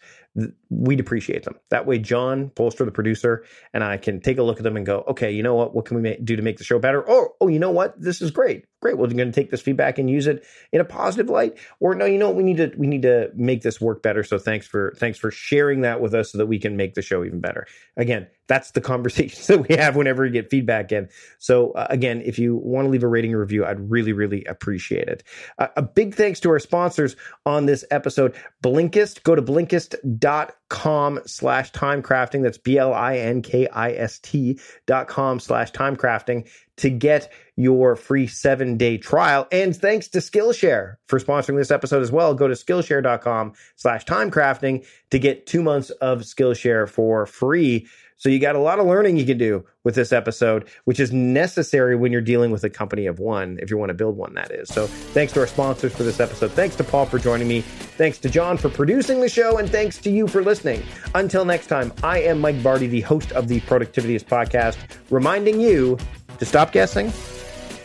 we'd 0.70 1.00
appreciate 1.00 1.44
them. 1.44 1.56
That 1.70 1.86
way, 1.86 2.00
John 2.00 2.52
Polster, 2.56 2.86
the 2.86 2.92
producer, 2.92 3.46
and 3.74 3.84
I 3.84 3.98
can 3.98 4.20
take 4.20 4.38
a 4.38 4.44
look 4.44 4.58
at 4.58 4.64
them 4.64 4.76
and 4.76 4.86
go, 4.86 5.06
okay, 5.08 5.32
you 5.32 5.44
know 5.44 5.56
what? 5.56 5.74
What 5.74 5.86
can 5.86 6.02
we 6.02 6.18
do 6.18 6.36
to 6.36 6.42
make 6.42 6.58
the 6.58 6.64
show 6.64 6.80
better? 6.80 7.02
Or, 7.02 7.34
oh, 7.40 7.48
you 7.48 7.60
know 7.60 7.72
what? 7.72 8.00
This 8.02 8.22
is 8.22 8.32
great. 8.32 8.66
Great. 8.82 8.98
We're 8.98 9.08
going 9.08 9.32
to 9.32 9.32
take 9.32 9.52
this 9.52 9.62
feedback 9.62 10.00
and 10.00 10.10
use 10.10 10.26
it 10.26 10.44
in 10.72 10.82
a 10.82 10.86
positive 10.86 11.30
light. 11.30 11.56
Or 11.80 11.94
no, 11.94 12.06
you 12.06 12.18
know? 12.18 12.32
We 12.32 12.42
need 12.42 12.58
to 12.58 12.72
we 12.76 12.88
need 12.88 13.04
to 13.04 13.30
make 13.36 13.62
this 13.62 13.80
work 13.80 14.02
better. 14.02 14.24
So 14.24 14.40
thanks 14.40 14.66
for 14.66 14.96
thanks 14.98 15.20
for 15.20 15.30
sharing 15.30 15.82
that 15.82 16.02
with 16.02 16.16
us 16.16 16.32
so 16.32 16.40
that 16.40 16.48
we 16.48 16.58
can 16.58 16.78
make 16.78 16.96
the 16.96 17.04
show 17.04 17.24
even 17.24 17.42
better. 17.42 17.68
Again, 17.96 18.26
that's 18.48 18.72
the 18.72 18.82
conversations 18.92 19.46
that 19.48 19.70
we 19.70 19.76
have 19.76 19.96
whenever 19.96 20.24
we 20.24 20.32
get 20.32 20.50
feedback 20.50 20.92
in. 20.92 21.10
So 21.38 21.74
uh, 21.74 21.86
again, 21.92 22.24
if 22.26 22.40
you 22.40 22.56
want 22.56 22.88
to 22.88 22.90
leave 22.90 23.04
a 23.04 23.08
rating 23.08 23.36
or 23.36 23.40
review, 23.40 23.66
I'd 23.66 23.92
really 23.92 24.14
really 24.14 24.44
appreciate 24.46 25.08
it. 25.08 25.22
Uh, 25.60 25.68
a 25.78 25.84
big 25.84 26.16
thanks 26.16 26.40
to 26.40 26.50
our 26.50 26.58
sponsors 26.58 27.16
on 27.46 27.68
this 27.68 27.86
episode, 27.92 28.34
Blinkist. 28.64 29.22
Go 29.22 29.36
to 29.36 29.44
blinkist.com 29.44 31.20
slash 31.28 31.72
timecrafting. 31.72 32.42
That's 32.42 32.58
B-L-I-N-K-I-S-T 32.58 34.60
dot 34.88 35.08
com 35.08 35.40
slash 35.40 35.72
timecrafting 35.72 36.48
to 36.82 36.90
get 36.90 37.32
your 37.56 37.96
free 37.96 38.28
seven 38.28 38.78
day 38.78 38.98
trial. 38.98 39.48
And 39.52 39.76
thanks 39.76 40.08
to 40.10 40.20
Skillshare 40.20 40.96
for 41.08 41.20
sponsoring 41.20 41.58
this 41.58 41.72
episode 41.72 42.02
as 42.02 42.12
well. 42.12 42.34
Go 42.34 42.48
to 42.48 42.56
Skillshare.com 42.56 43.54
slash 43.76 44.06
timecrafting 44.06 44.86
to 45.12 45.20
get 45.20 45.46
two 45.46 45.62
months 45.64 45.90
of 45.90 46.22
Skillshare 46.22 46.90
for 46.90 47.26
free. 47.26 47.88
So 48.18 48.30
you 48.30 48.38
got 48.40 48.56
a 48.56 48.60
lot 48.60 48.78
of 48.78 48.86
learning 48.86 49.18
you 49.18 49.26
can 49.26 49.40
do 49.40 49.66
with 49.84 49.96
this 49.96 50.14
episode, 50.14 50.70
which 50.86 51.00
is 51.00 51.12
necessary 51.12 51.96
when 51.96 52.12
you're 52.12 52.22
dealing 52.22 52.52
with 52.52 52.64
a 52.64 52.70
company 52.70 53.08
of 53.08 53.18
one, 53.18 53.58
if 53.60 53.72
you 53.72 53.80
want 53.80 53.90
to 53.90 53.96
build 53.96 54.16
one, 54.16 54.36
that 54.36 54.52
is. 54.52 54.70
So 54.70 54.86
thanks 54.86 55.34
to 55.34 55.40
our 55.40 55.48
sponsors 55.48 55.96
for 55.96 56.04
this 56.04 56.20
episode. 56.20 56.52
Thanks 56.52 56.76
to 56.76 56.84
Paul 56.84 57.08
for 57.08 57.18
joining 57.18 57.48
me. 57.48 57.62
Thanks 57.62 58.20
to 58.20 58.30
John 58.30 58.58
for 58.58 58.70
producing 58.70 59.22
the 59.22 59.30
show. 59.30 59.58
And 59.58 59.68
thanks 59.68 59.98
to 60.02 60.12
you 60.12 60.28
for 60.28 60.44
listening. 60.44 60.84
Until 61.16 61.46
next 61.46 61.66
time, 61.66 61.92
I 62.04 62.20
am 62.20 62.40
Mike 62.40 62.58
Vardy, 62.58 62.88
the 62.88 63.02
host 63.02 63.32
of 63.32 63.48
the 63.48 63.60
Productivityist 63.62 64.26
podcast, 64.26 64.78
reminding 65.10 65.60
you 65.60 65.98
to 66.42 66.46
stop 66.48 66.72
guessing 66.72 67.14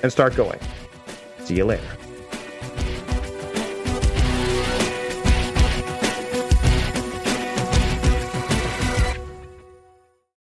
and 0.03 0.11
start 0.11 0.35
going. 0.35 0.59
See 1.41 1.57
you 1.57 1.67
later. 1.67 2.06